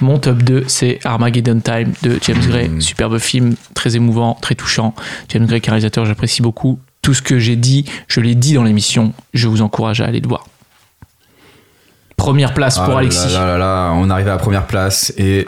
Mon 0.00 0.18
top 0.20 0.42
2, 0.44 0.64
c'est 0.68 1.00
Armageddon 1.04 1.58
Time 1.58 1.92
de 2.02 2.18
James 2.22 2.40
Gray. 2.48 2.68
Mm. 2.68 2.80
Superbe 2.80 3.18
film, 3.18 3.56
très 3.74 3.96
émouvant, 3.96 4.38
très 4.40 4.54
touchant. 4.54 4.94
James 5.30 5.44
Gray, 5.46 5.60
qui 5.60 5.66
est 5.66 5.70
un 5.70 5.72
réalisateur, 5.72 6.04
j'apprécie 6.06 6.40
beaucoup. 6.40 6.78
Tout 7.02 7.12
ce 7.12 7.20
que 7.20 7.38
j'ai 7.40 7.56
dit, 7.56 7.84
je 8.06 8.20
l'ai 8.20 8.36
dit 8.36 8.54
dans 8.54 8.62
l'émission. 8.62 9.12
Je 9.34 9.48
vous 9.48 9.60
encourage 9.60 10.00
à 10.00 10.06
aller 10.06 10.20
le 10.20 10.28
voir. 10.28 10.46
Première 12.24 12.54
place 12.54 12.76
Ah 12.78 12.84
pour 12.84 12.94
là 12.94 13.00
Alexis. 13.00 13.32
Là, 13.32 13.46
là, 13.46 13.58
là, 13.58 13.92
on 13.94 14.08
arrive 14.10 14.28
à 14.28 14.32
la 14.32 14.38
première 14.38 14.66
place 14.66 15.12
et, 15.16 15.46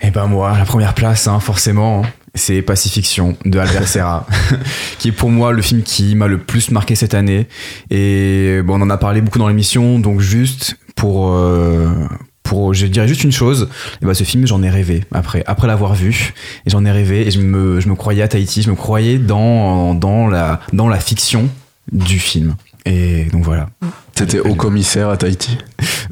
et 0.00 0.10
ben 0.10 0.26
moi, 0.26 0.56
la 0.58 0.64
première 0.64 0.94
place, 0.94 1.26
hein, 1.28 1.40
forcément, 1.40 2.02
c'est 2.34 2.62
Pacifiction 2.62 3.36
de 3.44 3.58
Albert 3.58 3.88
Serra, 3.88 4.26
qui 4.98 5.08
est 5.08 5.12
pour 5.12 5.30
moi 5.30 5.52
le 5.52 5.62
film 5.62 5.82
qui 5.82 6.14
m'a 6.14 6.26
le 6.26 6.38
plus 6.38 6.70
marqué 6.70 6.94
cette 6.94 7.14
année. 7.14 7.46
Et 7.90 8.60
bon, 8.64 8.80
on 8.80 8.82
en 8.82 8.90
a 8.90 8.96
parlé 8.96 9.20
beaucoup 9.20 9.38
dans 9.38 9.48
l'émission, 9.48 9.98
donc 9.98 10.20
juste 10.20 10.76
pour, 10.96 11.32
euh, 11.32 11.88
pour, 12.42 12.74
je 12.74 12.86
dirais 12.86 13.08
juste 13.08 13.24
une 13.24 13.32
chose, 13.32 13.68
et 14.02 14.06
ben 14.06 14.14
ce 14.14 14.24
film, 14.24 14.46
j'en 14.46 14.62
ai 14.62 14.70
rêvé 14.70 15.04
après, 15.12 15.44
après 15.46 15.68
l'avoir 15.68 15.94
vu, 15.94 16.34
et 16.66 16.70
j'en 16.70 16.84
ai 16.84 16.90
rêvé 16.90 17.26
et 17.26 17.30
je 17.30 17.40
me, 17.40 17.80
je 17.80 17.88
me 17.88 17.94
croyais 17.94 18.22
à 18.22 18.28
Tahiti, 18.28 18.62
je 18.62 18.70
me 18.70 18.76
croyais 18.76 19.18
dans, 19.18 19.94
dans 19.94 20.28
la, 20.28 20.60
dans 20.72 20.88
la 20.88 20.98
fiction 20.98 21.48
du 21.92 22.18
film. 22.18 22.56
Et 22.86 23.24
donc 23.32 23.44
voilà. 23.44 23.68
C'était 24.16 24.38
haut 24.40 24.54
commissaire 24.54 25.08
à 25.08 25.16
Tahiti 25.16 25.58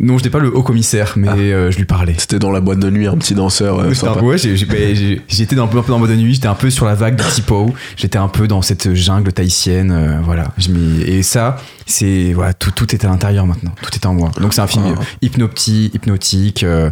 Non, 0.01 0.15
je 0.15 0.19
n'étais 0.25 0.31
pas 0.31 0.39
le 0.41 0.49
haut 0.57 0.63
commissaire, 0.63 1.13
mais 1.17 1.29
euh, 1.29 1.71
je 1.71 1.77
lui 1.79 1.85
parlais. 1.85 2.15
c'était 2.19 2.39
dans 2.39 2.51
la 2.51 2.61
boîte 2.61 2.79
de 2.81 2.91
nuit 2.91 3.07
un 3.07 3.17
petit 3.17 3.35
danseur 3.35 3.79
euh, 3.79 3.93
J'étais 3.93 4.07
un- 4.09 4.15
sympa. 4.15 4.25
ouais, 4.25 4.37
ben, 4.69 5.21
j'étais 5.29 5.59
un 5.61 5.67
peu, 5.69 5.79
un 5.79 5.83
peu 5.83 5.89
dans 5.93 5.99
le 5.99 6.07
mode 6.07 6.11
de 6.11 6.17
nuit, 6.17 6.35
j'étais 6.35 6.49
un 6.49 6.55
peu 6.55 6.71
sur 6.71 6.87
la 6.87 6.95
vague 6.95 7.15
de 7.17 7.23
Tipo, 7.23 7.73
j'étais 7.97 8.19
un 8.19 8.27
peu 8.29 8.49
dans 8.49 8.61
cette 8.63 8.95
jungle 8.95 9.33
tahitienne, 9.33 9.93
euh, 9.93 10.19
voilà. 10.25 10.49
Et 11.07 11.23
ça, 11.23 11.57
c'est 11.87 12.33
voilà, 12.33 12.55
tout, 12.55 12.71
tout 12.73 12.93
est 12.95 13.05
à 13.05 13.09
l'intérieur 13.09 13.47
maintenant, 13.47 13.73
tout 13.83 13.91
est 13.95 14.07
en 14.07 14.15
moi. 14.15 14.31
Donc 14.41 14.55
c'est 14.55 14.63
un 14.63 14.67
film 14.67 14.95
Ah. 14.99 15.03
hypnotique, 15.21 15.95
hypnotique, 15.95 16.65
euh, 16.65 16.91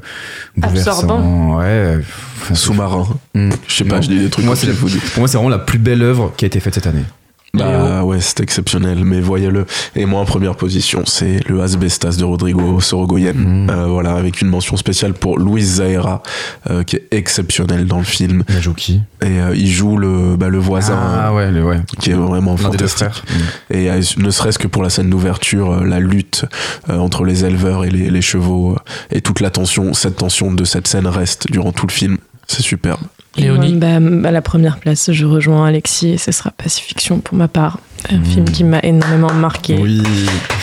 bouleversant, 0.56 0.90
Absorbant. 0.90 1.56
ouais. 1.58 1.64
euh, 1.66 2.00
enfin, 2.42 2.54
sous-marin 2.54 3.08
Mm. 3.34 3.50
je 3.66 3.74
sais 3.74 3.84
pas 3.84 3.96
Non. 3.96 4.02
je 4.02 4.08
dis 4.08 4.18
des 4.20 4.28
trucs 4.30 4.44
moi, 4.44 4.54
pour 4.56 5.20
moi, 5.20 5.28
c'est 5.28 5.36
vraiment 5.38 5.48
la 5.50 5.58
plus 5.58 5.78
belle 5.78 6.02
œuvre 6.02 6.32
qui 6.36 6.44
a 6.44 6.46
été 6.46 6.60
faite 6.60 6.74
cette 6.74 6.86
année. 6.86 7.04
Bah 7.52 8.04
ouais, 8.04 8.20
c'est 8.20 8.40
exceptionnel, 8.40 9.04
mais 9.04 9.20
voyez-le. 9.20 9.66
Et 9.96 10.06
moi 10.06 10.20
en 10.20 10.24
première 10.24 10.54
position, 10.54 11.02
c'est 11.04 11.40
le 11.48 11.60
Asbestas 11.62 12.16
de 12.16 12.24
Rodrigo 12.24 12.80
Sorogoyen. 12.80 13.32
Mm. 13.32 13.70
Euh, 13.70 13.86
voilà, 13.86 14.14
avec 14.14 14.40
une 14.40 14.48
mention 14.48 14.76
spéciale 14.76 15.14
pour 15.14 15.38
Luis 15.38 15.62
Zahera, 15.62 16.22
euh, 16.70 16.84
qui 16.84 16.96
est 16.96 17.08
exceptionnel 17.10 17.86
dans 17.86 17.98
le 17.98 18.04
film. 18.04 18.44
Il 18.48 18.56
a 18.56 18.60
joué 18.60 18.74
qui? 18.74 19.00
Et 19.22 19.40
euh, 19.40 19.54
il 19.56 19.66
joue 19.68 19.96
le, 19.96 20.36
bah, 20.36 20.48
le 20.48 20.58
voisin, 20.58 20.98
Ah 21.00 21.34
ouais, 21.34 21.50
le, 21.50 21.64
ouais. 21.64 21.80
qui 22.00 22.10
est 22.12 22.14
vraiment 22.14 22.56
fantastique. 22.56 23.22
Et 23.70 23.90
euh, 23.90 24.00
ne 24.16 24.30
serait-ce 24.30 24.58
que 24.58 24.68
pour 24.68 24.82
la 24.84 24.90
scène 24.90 25.10
d'ouverture, 25.10 25.72
euh, 25.72 25.84
la 25.84 25.98
lutte 25.98 26.44
euh, 26.88 26.98
entre 26.98 27.24
les 27.24 27.44
éleveurs 27.44 27.84
et 27.84 27.90
les, 27.90 28.10
les 28.10 28.22
chevaux, 28.22 28.72
euh, 28.74 28.76
et 29.16 29.20
toute 29.22 29.40
la 29.40 29.50
tension, 29.50 29.92
cette 29.92 30.16
tension 30.16 30.52
de 30.52 30.64
cette 30.64 30.86
scène 30.86 31.06
reste 31.08 31.50
durant 31.50 31.72
tout 31.72 31.86
le 31.86 31.92
film. 31.92 32.18
C'est 32.46 32.62
superbe. 32.62 33.00
Et 33.36 33.42
Léonie. 33.42 33.74
moi, 33.74 34.00
bah, 34.00 34.28
à 34.28 34.32
la 34.32 34.42
première 34.42 34.78
place, 34.78 35.12
je 35.12 35.24
rejoins 35.24 35.66
Alexis 35.66 36.08
et 36.10 36.18
ce 36.18 36.32
sera 36.32 36.50
Pacifiction 36.50 37.20
pour 37.20 37.36
ma 37.36 37.48
part. 37.48 37.78
Un 38.10 38.18
Mm. 38.18 38.24
film 38.24 38.44
qui 38.46 38.64
m'a 38.64 38.80
énormément 38.82 39.32
marqué 39.32 39.76
Oui. 39.80 40.02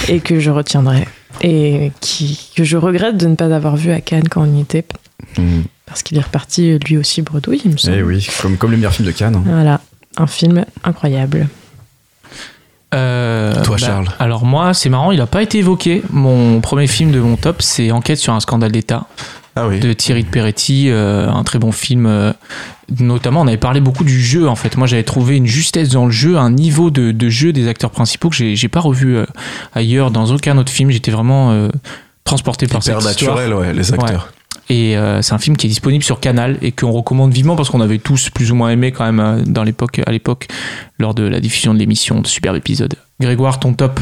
et 0.10 0.20
que 0.20 0.40
je 0.40 0.50
retiendrai. 0.52 1.08
Et 1.42 1.92
qui, 2.02 2.50
que 2.56 2.64
je 2.64 2.78
regrette 2.78 3.16
de 3.18 3.28
ne 3.28 3.36
pas 3.36 3.54
avoir 3.56 3.76
vu 3.78 3.92
à 3.92 4.02
Cannes 4.02 4.28
quand 4.30 4.42
on 4.42 4.58
y 4.58 4.62
était. 4.62 4.86
Mm. 5.38 5.62
Parce 5.86 6.04
qu'il 6.04 6.18
est 6.18 6.22
reparti 6.22 6.78
lui 6.80 6.98
aussi 6.98 7.22
bredouille, 7.22 7.62
il 7.64 7.72
me 7.72 7.78
semble. 7.78 7.96
Eh 7.98 8.04
oui, 8.04 8.28
comme, 8.42 8.58
comme 8.58 8.72
le 8.72 8.78
meilleur 8.78 8.92
film 8.94 9.08
de 9.08 9.14
Cannes. 9.14 9.36
hein. 9.36 9.44
Voilà, 9.46 9.80
un 10.18 10.28
film 10.28 10.66
incroyable. 10.84 11.48
Euh, 12.94 13.62
Toi, 13.64 13.78
Charles. 13.78 14.08
Alors 14.20 14.46
moi, 14.46 14.74
c'est 14.74 14.90
marrant, 14.90 15.12
il 15.12 15.18
n'a 15.20 15.28
pas 15.28 15.44
été 15.44 15.60
évoqué. 15.60 16.02
Mon 16.10 16.62
premier 16.62 16.88
film 16.88 17.12
de 17.12 17.20
mon 17.20 17.36
top, 17.36 17.62
c'est 17.62 17.92
Enquête 17.92 18.18
sur 18.18 18.34
un 18.34 18.40
scandale 18.40 18.72
d'État. 18.72 19.06
Ah 19.58 19.68
oui. 19.68 19.80
de 19.80 19.92
Thierry 19.94 20.24
de 20.24 20.30
Peretti, 20.30 20.90
euh, 20.90 21.30
un 21.30 21.44
très 21.44 21.60
bon 21.60 21.72
film. 21.72 22.06
euh, 22.06 22.32
notamment, 23.00 23.42
on 23.42 23.48
avait 23.48 23.58
parlé 23.58 23.82
beaucoup 23.82 24.04
du 24.04 24.22
jeu 24.22 24.48
en 24.48 24.56
fait. 24.56 24.78
Moi, 24.78 24.88
j'avais 24.88 25.04
trouvé 25.04 25.36
une 25.36 25.48
justesse 25.48 25.90
dans 25.90 26.06
le 26.06 26.12
jeu, 26.12 26.38
un 26.38 26.52
niveau 26.52 26.92
de, 26.92 27.12
de 27.12 27.30
jeu 27.30 27.52
des 27.54 27.68
acteurs 27.68 27.92
principaux 27.92 28.30
que 28.30 28.56
j'ai 28.56 28.68
pas 28.68 28.80
revu 28.80 29.18
euh, 29.18 29.26
ailleurs 29.74 30.12
dans 30.12 30.28
aucun 30.34 30.58
autre 30.58 30.72
film. 30.72 30.92
J'étais 30.92 31.12
vraiment 31.12 31.70
transporté 32.24 32.68
par 32.68 32.82
Hyper 32.84 33.02
cette 33.02 33.12
histoire. 33.20 33.36
naturel, 33.38 33.54
ouais, 33.54 33.74
les 33.74 33.94
acteurs. 33.94 34.32
Et 34.70 34.98
euh, 34.98 35.22
c'est 35.22 35.34
un 35.34 35.38
film 35.38 35.56
qui 35.56 35.68
est 35.68 35.70
disponible 35.70 36.04
sur 36.04 36.20
Canal 36.20 36.58
et 36.62 36.72
qu'on 36.72 36.92
recommande 36.92 37.32
vivement 37.32 37.56
parce 37.56 37.70
qu'on 37.70 37.80
avait 37.82 38.00
tous 38.00 38.30
plus 38.30 38.52
ou 38.52 38.56
moins 38.56 38.70
aimé 38.70 38.92
quand 38.92 39.10
même 39.12 39.44
dans 39.46 39.64
l'époque, 39.64 40.02
à 40.06 40.12
l'époque, 40.12 40.48
lors 41.00 41.14
de 41.14 41.24
la 41.24 41.40
diffusion 41.40 41.74
de 41.74 41.80
l'émission. 41.80 42.22
De 42.22 42.28
superbe 42.28 42.58
épisode. 42.58 42.96
Grégoire, 43.20 43.60
ton 43.60 43.74
top. 43.74 44.00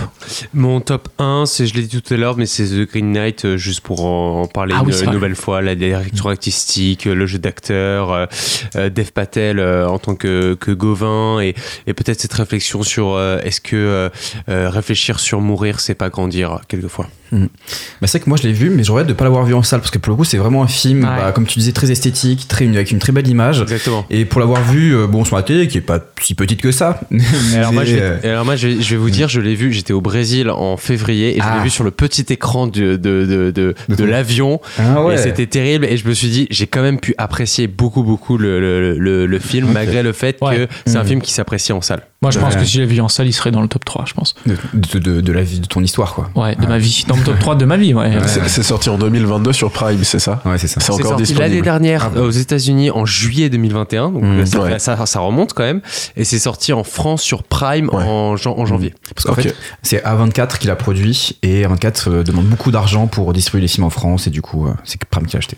Mon 0.53 0.81
top 0.81 1.07
1, 1.19 1.45
c'est, 1.45 1.67
je 1.67 1.75
l'ai 1.75 1.83
dit 1.83 2.01
tout 2.01 2.13
à 2.13 2.17
l'heure, 2.17 2.35
mais 2.35 2.45
c'est 2.45 2.65
The 2.65 2.85
Green 2.85 3.13
Knight, 3.13 3.45
euh, 3.45 3.55
juste 3.55 3.79
pour 3.79 4.03
en, 4.03 4.45
parler 4.45 4.75
Ah 4.77 4.83
une, 4.85 5.11
nouvelle 5.11 5.37
fois, 5.37 5.61
la 5.61 5.75
direction 5.75 6.27
artistique, 6.27 7.07
euh, 7.07 7.15
le 7.15 7.25
jeu 7.25 7.39
d'acteur, 7.39 8.27
euh, 8.75 8.89
Dev 8.89 9.11
Patel 9.13 9.59
euh, 9.59 9.87
en 9.87 9.99
tant 9.99 10.15
que, 10.15 10.55
que 10.55 10.71
Gauvin, 10.71 11.39
et, 11.39 11.55
et 11.87 11.93
peut-être 11.93 12.19
cette 12.19 12.33
réflexion 12.33 12.83
sur 12.83 13.13
euh, 13.13 13.39
est-ce 13.39 13.61
que 13.61 14.11
réfléchir 14.47 15.21
sur 15.21 15.39
mourir, 15.39 15.79
c'est 15.79 15.95
pas 15.95 16.09
grandir, 16.09 16.59
quelquefois. 16.67 17.07
Bah, 17.31 18.07
c'est 18.07 18.19
que 18.19 18.29
moi 18.29 18.37
je 18.37 18.43
l'ai 18.43 18.53
vu, 18.53 18.69
mais 18.69 18.83
je 18.83 18.91
regrette 18.91 19.07
de 19.07 19.13
pas 19.13 19.23
l'avoir 19.23 19.43
vu 19.45 19.53
en 19.53 19.63
salle 19.63 19.79
parce 19.79 19.91
que 19.91 19.97
pour 19.97 20.11
le 20.11 20.17
coup 20.17 20.23
c'est 20.23 20.37
vraiment 20.37 20.63
un 20.63 20.67
film, 20.67 20.99
Ouais. 21.03 21.09
bah, 21.17 21.31
comme 21.33 21.45
tu 21.45 21.59
disais, 21.59 21.71
très 21.71 21.91
esthétique, 21.91 22.47
très, 22.47 22.65
avec 22.67 22.91
une 22.91 22.99
très 22.99 23.11
belle 23.11 23.27
image. 23.27 23.61
Exactement. 23.61 24.05
Et 24.09 24.25
pour 24.25 24.39
l'avoir 24.39 24.61
vu, 24.63 24.95
euh, 24.95 25.07
bon, 25.07 25.23
sur 25.25 25.35
la 25.35 25.43
télé, 25.43 25.67
qui 25.67 25.77
est 25.77 25.81
pas 25.81 25.99
si 26.21 26.35
petite 26.35 26.61
que 26.61 26.71
ça. 26.71 26.99
Alors 27.55 27.73
moi, 27.73 27.83
mais, 27.83 27.89
je 27.89 27.95
vais, 27.95 28.29
alors 28.29 28.45
moi, 28.45 28.55
je 28.55 28.67
vais, 28.67 28.81
je 28.81 28.89
vais 28.91 28.97
vous 28.97 29.09
dire, 29.09 29.27
je 29.29 29.39
l'ai 29.41 29.55
vu, 29.55 29.71
j'étais 29.73 29.93
au 29.93 30.01
Brésil 30.01 30.49
en 30.49 30.77
février 30.77 31.35
et 31.37 31.39
je 31.39 31.45
Ah. 31.45 31.57
l'ai 31.57 31.63
vu 31.63 31.69
sur 31.69 31.83
le 31.83 31.91
petit 31.91 32.25
écran 32.29 32.67
de, 32.67 32.95
de, 32.95 32.97
de, 32.97 33.25
de, 33.25 33.51
De 33.51 33.75
de 33.89 33.95
ton- 33.95 34.05
l'avion. 34.05 34.59
ah 34.79 35.03
ouais. 35.03 35.15
Et 35.15 35.17
c'était 35.17 35.47
terrible 35.47 35.85
et 35.85 35.97
je 35.97 36.07
me 36.07 36.13
suis 36.13 36.29
dit, 36.29 36.47
j'ai 36.51 36.67
quand 36.67 36.81
même 36.81 36.99
pu 36.99 37.13
apprécier 37.17 37.67
beaucoup, 37.67 38.03
beaucoup 38.03 38.37
le, 38.37 38.59
le, 38.59 38.97
le, 38.97 39.25
le 39.25 39.39
film 39.39 39.71
malgré 39.71 40.03
le 40.03 40.13
fait 40.13 40.37
Ouais. 40.41 40.67
que 40.67 40.73
c'est 40.85 40.97
un 40.97 41.01
Mhm. 41.03 41.07
film 41.07 41.21
qui 41.21 41.31
s'apprécie 41.33 41.71
en 41.73 41.81
salle. 41.81 42.01
Moi, 42.21 42.31
je 42.31 42.39
pense 42.39 42.55
que 42.55 42.63
si 42.65 42.71
je 42.73 42.81
l'avais 42.81 42.93
vu 42.95 43.01
en 43.01 43.07
salle, 43.09 43.27
il 43.27 43.33
serait 43.33 43.51
dans 43.51 43.61
le 43.61 43.67
top 43.67 43.85
3, 43.85 44.05
je 44.07 44.13
pense. 44.13 44.33
de, 44.47 44.55
de, 44.73 44.99
de- 44.99 45.21
de 45.21 45.31
la 45.31 45.43
vie 45.43 45.59
de 45.59 45.67
ton 45.67 45.81
histoire, 45.83 46.13
quoi. 46.15 46.29
Ouais, 46.35 46.55
de 46.55 46.65
ma 46.65 46.77
vie. 46.79 47.03
Dans 47.15 47.19
le 47.19 47.25
top 47.25 47.39
3 47.39 47.55
de 47.55 47.65
ma 47.65 47.77
vie, 47.77 47.93
ouais. 47.93 48.17
C'est 48.47 48.63
sorti 48.63 48.89
en 48.89 48.97
2022 48.97 49.53
sur 49.53 49.71
Prime, 49.71 50.03
c'est 50.03 50.19
ça 50.19 50.41
Ouais, 50.45 50.57
c'est 50.57 50.67
ça. 50.67 50.79
C'est 50.79 50.87
C'est 50.87 50.93
encore 50.93 51.17
sorti 51.17 51.33
l'année 51.35 51.61
dernière 51.61 52.09
euh, 52.15 52.27
aux 52.27 52.31
États-Unis 52.31 52.91
en 52.91 53.05
juillet 53.05 53.49
2021, 53.49 54.11
donc 54.11 54.23
Mmh. 54.23 54.25
euh, 54.25 54.45
ça, 54.45 54.59
Ouais. 54.61 54.71
fait- 54.73 54.79
ça, 54.79 55.05
ça 55.05 55.19
remonte 55.19 55.53
quand 55.53 55.63
même. 55.63 55.81
Et 56.17 56.23
c'est 56.23 56.39
sorti 56.39 56.73
en 56.73 56.83
France 56.83 57.21
sur 57.21 57.43
Prime 57.43 57.89
Ouais. 57.89 58.03
en, 58.03 58.35
jan- 58.37 58.55
en 58.57 58.65
janvier. 58.65 58.93
Parce 59.15 59.25
qu'en 59.25 59.33
fait, 59.35 59.55
c'est 59.81 60.03
A24 60.03 60.57
qui 60.57 60.67
l'a 60.67 60.75
produit 60.75 61.37
et 61.43 61.65
A24 61.65 62.09
euh, 62.09 62.23
demande 62.23 62.45
beaucoup 62.45 62.71
d'argent 62.71 63.07
pour 63.07 63.31
distribuer 63.33 63.61
les 63.61 63.67
films 63.67 63.85
en 63.85 63.89
France 63.89 64.27
et 64.27 64.29
du 64.29 64.41
coup, 64.41 64.67
euh, 64.67 64.73
c'est 64.83 65.03
Prime 65.05 65.25
qui 65.25 65.33
l'a 65.35 65.39
acheté. 65.39 65.57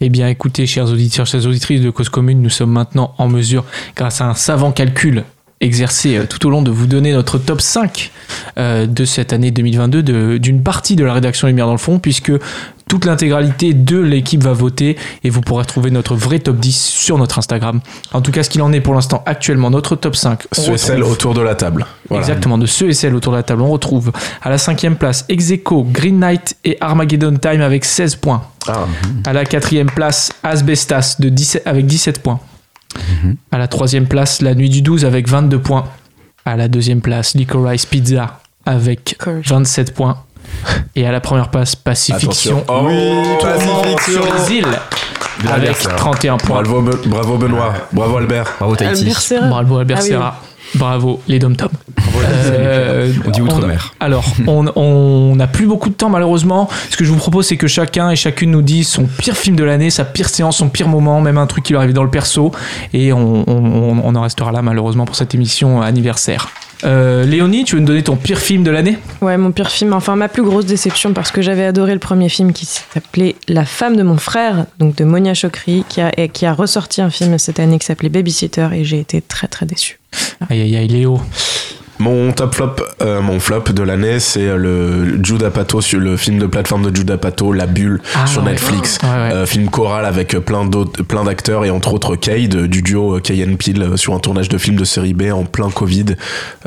Eh 0.00 0.08
bien, 0.10 0.28
écoutez, 0.28 0.66
chers 0.66 0.86
auditeurs, 0.90 1.24
chères 1.24 1.46
auditrices 1.46 1.80
de 1.80 1.88
Cause 1.88 2.08
Commune, 2.08 2.42
nous 2.42 2.50
sommes 2.50 2.72
maintenant 2.72 3.14
en 3.16 3.28
mesure, 3.28 3.64
grâce 3.96 4.20
à 4.20 4.26
un 4.26 4.34
savant 4.34 4.72
calcul 4.72 5.22
exercé 5.64 6.16
euh, 6.16 6.24
tout 6.28 6.46
au 6.46 6.50
long, 6.50 6.62
de 6.62 6.70
vous 6.70 6.86
donner 6.86 7.12
notre 7.12 7.38
top 7.38 7.60
5 7.60 8.10
euh, 8.58 8.86
de 8.86 9.04
cette 9.04 9.32
année 9.32 9.50
2022 9.50 10.02
de- 10.02 10.38
d'une 10.38 10.62
partie 10.62 10.96
de 10.96 11.04
la 11.04 11.12
rédaction 11.12 11.46
Lumière 11.48 11.66
dans 11.66 11.72
le 11.72 11.78
fond, 11.78 11.98
puisque 11.98 12.32
toute 12.86 13.06
l'intégralité 13.06 13.72
de 13.72 13.98
l'équipe 13.98 14.42
va 14.42 14.52
voter 14.52 14.96
et 15.24 15.30
vous 15.30 15.40
pourrez 15.40 15.64
trouver 15.64 15.90
notre 15.90 16.14
vrai 16.14 16.38
top 16.38 16.56
10 16.58 16.76
sur 16.76 17.16
notre 17.18 17.38
Instagram. 17.38 17.80
En 18.12 18.20
tout 18.20 18.30
cas, 18.30 18.42
ce 18.42 18.50
qu'il 18.50 18.60
en 18.62 18.72
est 18.72 18.80
pour 18.80 18.94
l'instant 18.94 19.22
actuellement, 19.26 19.70
notre 19.70 19.96
top 19.96 20.14
5. 20.14 20.42
on 20.56 20.60
Ceux 20.62 20.72
et 20.74 20.78
celles 20.78 21.02
autour 21.02 21.32
de 21.34 21.40
la 21.40 21.54
table. 21.54 21.86
Voilà. 22.08 22.20
Exactement, 22.22 22.58
de 22.58 22.66
ceux 22.66 22.90
et 22.90 22.92
celles 22.92 23.14
autour 23.14 23.32
de 23.32 23.38
la 23.38 23.42
table. 23.42 23.62
On 23.62 23.70
retrouve 23.70 24.12
à 24.42 24.50
la 24.50 24.58
cinquième 24.58 24.96
place 24.96 25.24
Execo, 25.30 25.82
Green 25.84 26.18
Knight 26.20 26.56
et 26.64 26.76
Armageddon 26.80 27.36
Time 27.36 27.62
avec 27.62 27.84
16 27.84 28.16
points. 28.16 28.42
Ah, 28.68 28.86
À 29.26 29.32
la 29.32 29.44
quatrième 29.44 29.90
place, 29.90 30.32
Asbestas 30.42 31.16
de 31.18 31.30
17, 31.30 31.62
avec 31.66 31.86
17 31.86 32.22
points. 32.22 32.38
À 33.52 33.58
la 33.58 33.68
troisième 33.68 34.06
place, 34.06 34.40
La 34.42 34.54
Nuit 34.54 34.68
du 34.68 34.82
12 34.82 35.04
avec 35.04 35.28
22 35.28 35.58
points. 35.58 35.84
À 36.44 36.56
la 36.56 36.68
deuxième 36.68 37.00
place, 37.00 37.34
Licorice 37.34 37.86
Pizza 37.86 38.40
avec 38.66 39.10
Licorice. 39.10 39.48
27 39.48 39.94
points. 39.94 40.18
Et 40.94 41.06
à 41.06 41.12
la 41.12 41.20
première 41.20 41.48
place, 41.50 41.74
Pacifiction. 41.74 42.64
Oh 42.68 42.82
oui, 42.84 42.94
Pacifiction. 43.40 44.22
sur 44.22 44.34
les 44.34 44.54
îles 44.58 44.66
avec 45.40 45.50
anniversaire. 45.52 45.96
31 45.96 46.36
points. 46.36 46.62
Bravo, 46.62 46.82
Be- 46.82 47.08
bravo 47.08 47.36
Benoît, 47.38 47.72
bravo 47.92 48.18
Albert. 48.18 48.54
Bravo 48.58 48.76
Tahiti. 48.76 49.00
Albert 49.00 49.20
Serra. 49.20 49.46
Bravo 49.48 49.78
Albert 49.78 49.98
Ah 49.98 50.02
oui. 50.04 50.10
Bravo 50.74 51.20
les 51.28 51.38
Dom 51.38 51.56
Tom. 51.56 51.68
Euh, 52.26 53.12
On 53.26 53.30
dit 53.30 53.40
outre-mer. 53.42 53.94
alors, 54.00 54.24
on 54.46 54.66
on 54.76 55.36
n'a 55.36 55.46
plus 55.46 55.66
beaucoup 55.66 55.88
de 55.88 55.94
temps 55.94 56.08
malheureusement. 56.10 56.68
Ce 56.90 56.96
que 56.96 57.04
je 57.04 57.10
vous 57.10 57.18
propose, 57.18 57.46
c'est 57.46 57.56
que 57.56 57.66
chacun 57.66 58.10
et 58.10 58.16
chacune 58.16 58.50
nous 58.50 58.62
dise 58.62 58.88
son 58.88 59.04
pire 59.04 59.36
film 59.36 59.56
de 59.56 59.64
l'année, 59.64 59.90
sa 59.90 60.04
pire 60.04 60.28
séance, 60.28 60.58
son 60.58 60.68
pire 60.68 60.88
moment, 60.88 61.20
même 61.20 61.38
un 61.38 61.46
truc 61.46 61.64
qui 61.64 61.72
lui 61.72 61.78
arrive 61.78 61.92
dans 61.92 62.04
le 62.04 62.10
perso. 62.10 62.52
Et 62.92 63.12
on, 63.12 63.44
on- 63.48 64.00
on 64.04 64.14
en 64.14 64.20
restera 64.22 64.52
là 64.52 64.62
malheureusement 64.62 65.04
pour 65.04 65.16
cette 65.16 65.34
émission 65.34 65.82
anniversaire. 65.82 66.48
Euh, 66.84 67.24
Léonie, 67.24 67.64
tu 67.64 67.76
veux 67.76 67.80
nous 67.80 67.86
donner 67.86 68.02
ton 68.02 68.16
pire 68.16 68.38
film 68.38 68.62
de 68.62 68.70
l'année? 68.70 68.98
Ouais, 69.20 69.36
mon 69.36 69.52
pire 69.52 69.70
film, 69.70 69.92
enfin 69.92 70.16
ma 70.16 70.28
plus 70.28 70.42
grosse 70.42 70.66
déception 70.66 71.12
parce 71.14 71.30
que 71.30 71.40
j'avais 71.40 71.64
adoré 71.64 71.94
le 71.94 71.98
premier 71.98 72.28
film 72.28 72.52
qui 72.52 72.66
s'appelait 72.66 73.36
La 73.48 73.64
femme 73.64 73.96
de 73.96 74.02
mon 74.02 74.18
frère, 74.18 74.66
donc 74.78 74.94
de 74.96 75.04
Monia 75.04 75.34
Chokri, 75.34 75.84
qui 75.88 76.00
a, 76.00 76.10
qui 76.28 76.46
a 76.46 76.52
ressorti 76.52 77.00
un 77.00 77.10
film 77.10 77.38
cette 77.38 77.58
année 77.58 77.78
qui 77.78 77.86
s'appelait 77.86 78.10
Babysitter 78.10 78.68
et 78.74 78.84
j'ai 78.84 79.00
été 79.00 79.22
très 79.22 79.48
très 79.48 79.66
déçue. 79.66 79.98
Aïe 80.50 80.60
aïe 80.60 80.76
aïe, 80.76 80.88
Léo. 80.88 81.20
Mon 81.98 82.32
top 82.32 82.54
flop, 82.54 82.76
euh, 83.02 83.20
mon 83.20 83.38
flop 83.38 83.64
de 83.72 83.82
l'année, 83.82 84.18
c'est 84.18 84.56
le 84.56 85.22
Jude 85.24 85.42
Apatow 85.44 85.80
sur 85.80 86.00
le 86.00 86.16
film 86.16 86.38
de 86.38 86.46
plateforme 86.46 86.90
de 86.90 86.94
Jude 86.94 87.10
Apatow, 87.10 87.52
La 87.52 87.66
Bulle, 87.66 88.00
Ah, 88.16 88.26
sur 88.26 88.42
ouais. 88.42 88.50
Netflix. 88.50 88.98
Ouais, 89.02 89.08
ouais. 89.08 89.14
Euh, 89.32 89.46
film 89.46 89.68
choral 89.70 90.04
avec 90.04 90.36
plein 90.40 90.64
d'autres, 90.64 91.02
plein 91.04 91.24
d'acteurs 91.24 91.64
et 91.64 91.70
entre 91.70 91.92
autres 91.94 92.16
Cade 92.16 92.56
du 92.66 92.82
duo 92.82 93.20
Kay 93.20 93.44
and 93.48 93.56
Peele 93.56 93.82
euh, 93.82 93.96
sur 93.96 94.12
un 94.14 94.18
tournage 94.18 94.48
de 94.48 94.58
film 94.58 94.76
de 94.76 94.84
série 94.84 95.14
B 95.14 95.30
en 95.32 95.44
plein 95.44 95.70
Covid. 95.70 96.06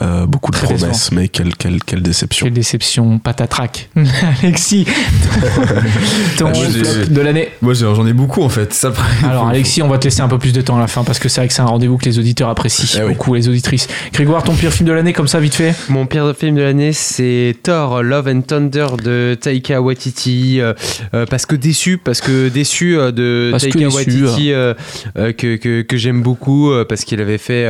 Euh, 0.02 0.26
beaucoup 0.26 0.52
de 0.52 0.58
Très 0.58 0.76
promesses, 0.76 1.12
mais 1.12 1.28
quelle, 1.28 1.56
quelle, 1.56 1.84
quelle 1.84 2.02
déception. 2.02 2.46
Quelle 2.46 2.54
déception, 2.54 3.20
patatrac. 3.20 3.90
Alexis, 4.44 4.86
ton 6.38 6.48
Ah, 6.48 6.54
flop 6.54 7.06
de 7.14 7.22
l'année. 7.22 7.50
Moi 7.62 7.74
j'en 7.74 8.06
ai 8.08 8.14
beaucoup 8.14 8.44
en 8.44 8.50
fait. 8.50 8.74
Ça, 8.74 8.92
Alors 9.24 9.48
Alexis, 9.50 9.82
on 9.82 9.88
va 9.88 9.98
te 9.98 10.06
laisser 10.06 10.22
un 10.22 10.28
peu 10.28 10.38
plus 10.38 10.54
de 10.54 10.62
temps 10.62 10.78
à 10.78 10.80
la 10.80 10.88
fin 10.88 11.04
parce 11.04 11.20
que 11.20 11.30
c'est 11.30 11.42
vrai 11.42 11.48
que 11.48 11.54
c'est 11.54 11.62
un 11.62 11.66
rendez-vous 11.66 11.98
que 11.98 12.06
les 12.06 12.20
auditeurs 12.20 12.50
apprécient 12.50 13.02
Eh 13.02 13.04
oui. 13.04 13.10
beaucoup, 13.14 13.34
les 13.36 13.50
auditrices. 13.50 13.88
Grégoire, 14.14 14.44
ton 14.44 14.54
pire 14.54 14.72
film 14.72 14.88
de 14.88 14.94
l'année, 14.94 15.14
comme 15.14 15.27
ça, 15.28 15.40
vite 15.40 15.56
fait 15.56 15.74
Mon 15.90 16.06
pire 16.06 16.34
film 16.38 16.56
de 16.56 16.62
l'année, 16.62 16.94
c'est 16.94 17.56
Thor 17.64 18.04
Love 18.04 18.28
and 18.28 18.42
Thunder 18.42 18.88
de 19.04 19.36
Taika 19.40 19.82
Waititi. 19.82 20.60
euh, 20.62 20.74
euh, 21.14 21.26
parce 21.26 21.46
que 21.46 21.56
déçu, 21.56 21.98
parce 21.98 22.22
que 22.22 22.50
déçu 22.50 22.98
euh, 22.98 23.12
de 23.12 23.50
Parce 23.52 23.66
que 23.66 23.70
Taika 23.72 23.86
déçu, 23.86 23.96
Waititi, 23.96 24.52
euh, 24.54 24.74
euh, 25.18 25.32
que, 25.34 25.56
que, 25.56 25.82
que 25.82 25.98
j'aime 25.98 26.22
beaucoup, 26.22 26.72
parce 26.88 27.04
qu'il 27.04 27.20
avait 27.22 27.38
fait 27.38 27.66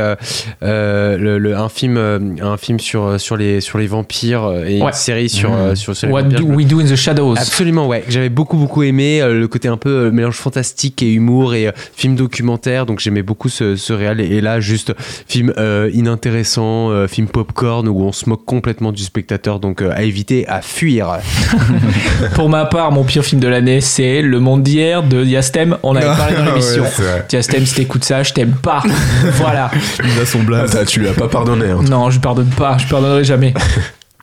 euh, 0.62 1.16
le- 1.18 1.38
le- 1.38 1.56
un, 1.56 1.68
film, 1.68 1.96
un 1.96 2.56
film 2.56 2.78
sur, 2.80 3.20
sur, 3.20 3.36
les, 3.36 3.60
sur 3.60 3.78
les 3.78 3.86
vampires 3.86 4.52
et 4.66 4.80
Ouais. 4.80 4.88
une 4.88 4.92
série 4.92 5.28
sur, 5.28 5.50
Mmh. 5.50 5.76
sur, 5.76 5.96
sur 5.96 6.06
les 6.06 6.12
What 6.12 6.22
vampires. 6.22 6.40
do 6.40 6.46
Je 6.46 6.50
me- 6.52 6.56
we 6.56 6.66
do 6.66 6.80
in 6.80 6.84
the 6.84 6.96
shadows 6.96 7.34
Absolument, 7.36 7.86
ouais. 7.88 8.00
que 8.02 8.12
J'avais 8.12 8.28
beaucoup, 8.28 8.56
beaucoup 8.56 8.82
aimé 8.82 9.20
le 9.24 9.48
côté 9.48 9.68
un 9.68 9.76
peu 9.76 10.10
mélange 10.10 10.36
fantastique 10.36 11.02
et 11.02 11.12
humour 11.12 11.54
et 11.54 11.70
film 11.96 12.14
documentaire. 12.16 12.86
Donc 12.86 13.00
j'aimais 13.00 13.22
beaucoup 13.22 13.48
ce, 13.48 13.76
ce 13.76 13.92
réal. 13.92 14.20
Et, 14.20 14.36
et 14.36 14.40
là, 14.40 14.60
juste 14.60 14.92
film 15.26 15.52
inintéressant, 15.92 17.06
film 17.08 17.28
popcorn 17.44 17.86
où 17.86 18.02
on 18.02 18.10
se 18.10 18.28
moque 18.28 18.44
complètement 18.44 18.90
du 18.90 19.04
spectateur. 19.04 19.60
Donc 19.60 19.80
euh, 19.80 19.92
à 19.94 20.02
éviter, 20.02 20.48
à 20.48 20.60
fuir. 20.60 21.18
Pour 22.34 22.48
ma 22.48 22.64
part, 22.64 22.90
mon 22.90 23.04
pire 23.04 23.24
film 23.24 23.40
de 23.40 23.46
l'année, 23.46 23.80
c'est 23.80 24.22
Le 24.22 24.40
Monde 24.40 24.64
d'hier 24.64 25.04
de 25.04 25.24
Yastem. 25.24 25.76
On 25.84 25.94
avait 25.94 26.06
parlé 26.16 26.36
dans 26.36 26.44
l'émission. 26.46 26.82
Ouais. 26.82 27.24
Yastem, 27.32 27.64
si 27.64 27.74
t'écoutes 27.76 28.04
ça, 28.04 28.24
je 28.24 28.32
t'aime 28.32 28.56
pas. 28.60 28.82
voilà. 29.34 29.70
Il 30.02 30.20
a 30.20 30.26
son 30.26 30.40
Ah, 30.52 30.84
tu 30.84 30.98
lui 30.98 31.08
as 31.08 31.12
pas 31.12 31.28
pardonné. 31.28 31.66
Hein. 31.66 31.80
Non, 31.88 32.10
je 32.10 32.18
pardonne 32.18 32.50
pas, 32.50 32.76
je 32.78 32.88
pardonnerai 32.88 33.22
jamais. 33.22 33.54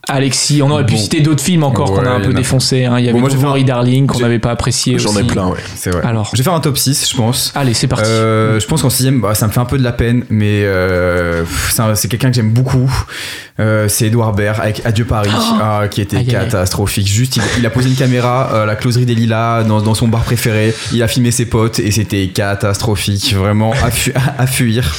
Alexis, 0.08 0.62
on 0.62 0.70
aurait 0.70 0.86
pu 0.86 0.96
citer 0.96 1.20
d'autres 1.20 1.42
films 1.42 1.64
encore 1.64 1.92
qu'on 1.92 2.04
a 2.06 2.10
un 2.10 2.20
peu 2.20 2.32
défoncé. 2.32 2.84
hein. 2.84 2.98
Il 2.98 3.04
y 3.06 3.08
avait 3.08 3.18
Bon, 3.20 3.26
Henry 3.44 3.62
un- 3.62 3.64
Darling 3.64 4.06
qu'on 4.06 4.20
n'avait 4.20 4.38
pas 4.38 4.52
apprécié 4.52 4.98
J'en 4.98 5.16
ai 5.16 5.24
plein, 5.24 5.48
ouais. 5.48 5.58
C'est 5.74 5.90
vrai. 5.90 6.02
Alors. 6.04 6.30
Je 6.32 6.38
vais 6.38 6.44
faire 6.44 6.54
un 6.54 6.60
top 6.60 6.78
6, 6.78 7.10
je 7.10 7.16
pense. 7.16 7.52
Allez, 7.56 7.74
c'est 7.74 7.88
parti. 7.88 8.08
Euh, 8.08 8.60
je 8.60 8.66
pense 8.66 8.82
qu'en 8.82 8.90
sixième, 8.90 9.20
bah, 9.20 9.34
ça 9.34 9.46
me 9.48 9.52
fait 9.52 9.58
un 9.60 9.64
peu 9.64 9.78
de 9.78 9.82
la 9.84 9.92
peine, 9.92 10.24
mais 10.30 10.62
euh, 10.64 11.44
c'est 11.70 11.80
un- 11.82 11.94
c'est 11.96 12.06
quelqu'un 12.08 12.28
que 12.30 12.36
j'aime 12.36 12.50
beaucoup. 12.52 12.90
Euh, 13.58 13.88
c'est 13.88 14.06
Edouard 14.06 14.34
Baird 14.34 14.60
avec 14.60 14.82
Adieu 14.84 15.06
Paris, 15.06 15.30
ah, 15.60 15.84
qui 15.90 16.00
était 16.02 16.18
Aïe, 16.18 16.28
aïe, 16.28 16.36
aïe. 16.36 16.44
catastrophique. 16.44 17.08
Juste, 17.08 17.36
il, 17.36 17.42
il 17.58 17.66
a 17.66 17.70
posé 17.70 17.88
une 17.88 17.94
caméra, 17.96 18.50
euh, 18.52 18.66
la 18.66 18.76
closerie 18.76 19.06
des 19.06 19.14
Lilas, 19.14 19.64
dans, 19.64 19.80
dans 19.80 19.94
son 19.94 20.08
bar 20.08 20.22
préféré. 20.22 20.74
Il 20.92 21.02
a 21.02 21.08
filmé 21.08 21.30
ses 21.30 21.46
potes 21.46 21.78
et 21.80 21.90
c'était 21.90 22.28
catastrophique. 22.28 23.34
Vraiment 23.34 23.72
à, 23.82 23.90
fu- 23.90 24.12
à 24.38 24.46
fuir. 24.46 24.94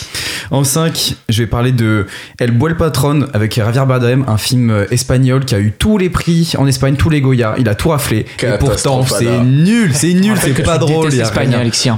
En 0.49 0.63
5, 0.63 1.13
je 1.29 1.43
vais 1.43 1.47
parler 1.47 1.71
de 1.71 2.07
El 2.39 2.51
Buel 2.51 2.75
Patron 2.77 3.27
avec 3.33 3.53
Javier 3.55 3.85
Bardem, 3.85 4.23
un 4.27 4.37
film 4.37 4.85
espagnol 4.97 5.45
qui 5.45 5.53
a 5.55 5.59
eu 5.59 5.71
tous 5.77 5.97
les 5.97 6.09
prix 6.09 6.53
en 6.57 6.65
Espagne, 6.67 6.95
tous 6.95 7.09
les 7.09 7.21
Goya. 7.21 7.55
Il 7.59 7.69
a 7.69 7.75
tout 7.75 7.89
raflé. 7.89 8.25
Et 8.43 8.57
pourtant, 8.59 9.05
c'est 9.05 9.39
nul, 9.43 9.91
c'est 9.93 10.13
nul, 10.13 10.33
que 10.33 10.39
c'est 10.41 10.63
pas 10.63 10.77
drôle. 10.77 11.09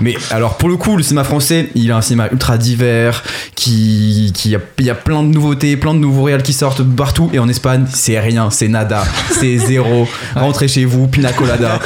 Mais 0.02 0.16
alors 0.32 0.58
pour 0.58 0.68
le 0.70 0.76
coup, 0.78 0.98
le 0.98 1.04
cinéma 1.04 1.24
français, 1.24 1.70
il 1.76 1.92
a 1.92 1.98
un 1.98 2.02
cinéma 2.02 2.28
ultra 2.32 2.58
divers, 2.58 3.24
qui, 3.56 4.32
qui 4.36 4.56
a, 4.56 4.60
il 4.80 4.86
y 4.86 4.90
a 4.90 4.96
plein 4.96 5.24
de 5.24 5.28
nouveautés, 5.30 5.78
plein 5.78 5.94
de 5.94 6.00
nouveaux 6.00 6.24
réals 6.24 6.44
qui 6.44 6.54
sortent 6.54 6.84
partout. 6.84 7.30
Et 7.34 7.40
en 7.40 7.48
Espagne, 7.50 7.86
c'est 7.94 8.20
rien, 8.20 8.50
c'est 8.52 8.68
nada, 8.68 9.04
c'est 9.32 9.58
zéro. 9.70 10.08
Rentrez 10.36 10.68
chez 10.68 10.86
vous, 10.86 11.08
pina 11.08 11.32
colada, 11.32 11.80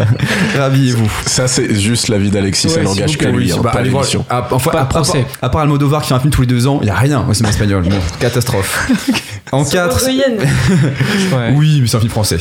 rhabillez-vous. 0.58 1.10
Ça, 1.26 1.48
c'est 1.48 1.74
juste 1.74 2.08
la 2.08 2.18
vie 2.18 2.30
d'Alexis, 2.30 2.68
ça 2.70 2.82
n'engage 2.82 3.12
vous 3.12 3.18
plaît, 3.18 3.32
lui, 3.32 3.52
hein, 3.52 3.56
Bah, 3.62 3.70
pas 3.72 3.82
l'émission. 3.82 4.24
À, 4.28 4.46
enfin, 4.50 4.70
Pas 4.70 4.78
de 4.78 4.82
à, 4.82 4.86
part- 4.86 5.02
procès. 5.02 5.24
à 5.42 5.48
part 5.48 5.60
Almodovar 5.62 6.02
qui 6.02 6.08
fait 6.08 6.14
un 6.14 6.20
film 6.20 6.32
tous 6.32 6.42
les 6.42 6.46
deux 6.46 6.66
ans, 6.66 6.78
il 6.82 6.86
y 6.88 6.90
a 6.90 6.94
rien 6.94 7.24
au 7.28 7.34
cinéma 7.34 7.50
espagnol. 7.50 7.82
Bon, 7.84 7.96
catastrophe. 8.20 8.88
En 9.52 9.64
4 9.64 10.08
Ouais. 11.32 11.52
oui, 11.54 11.80
mais 11.80 11.86
c'est 11.86 11.96
un 11.96 12.00
film 12.00 12.10
français. 12.10 12.38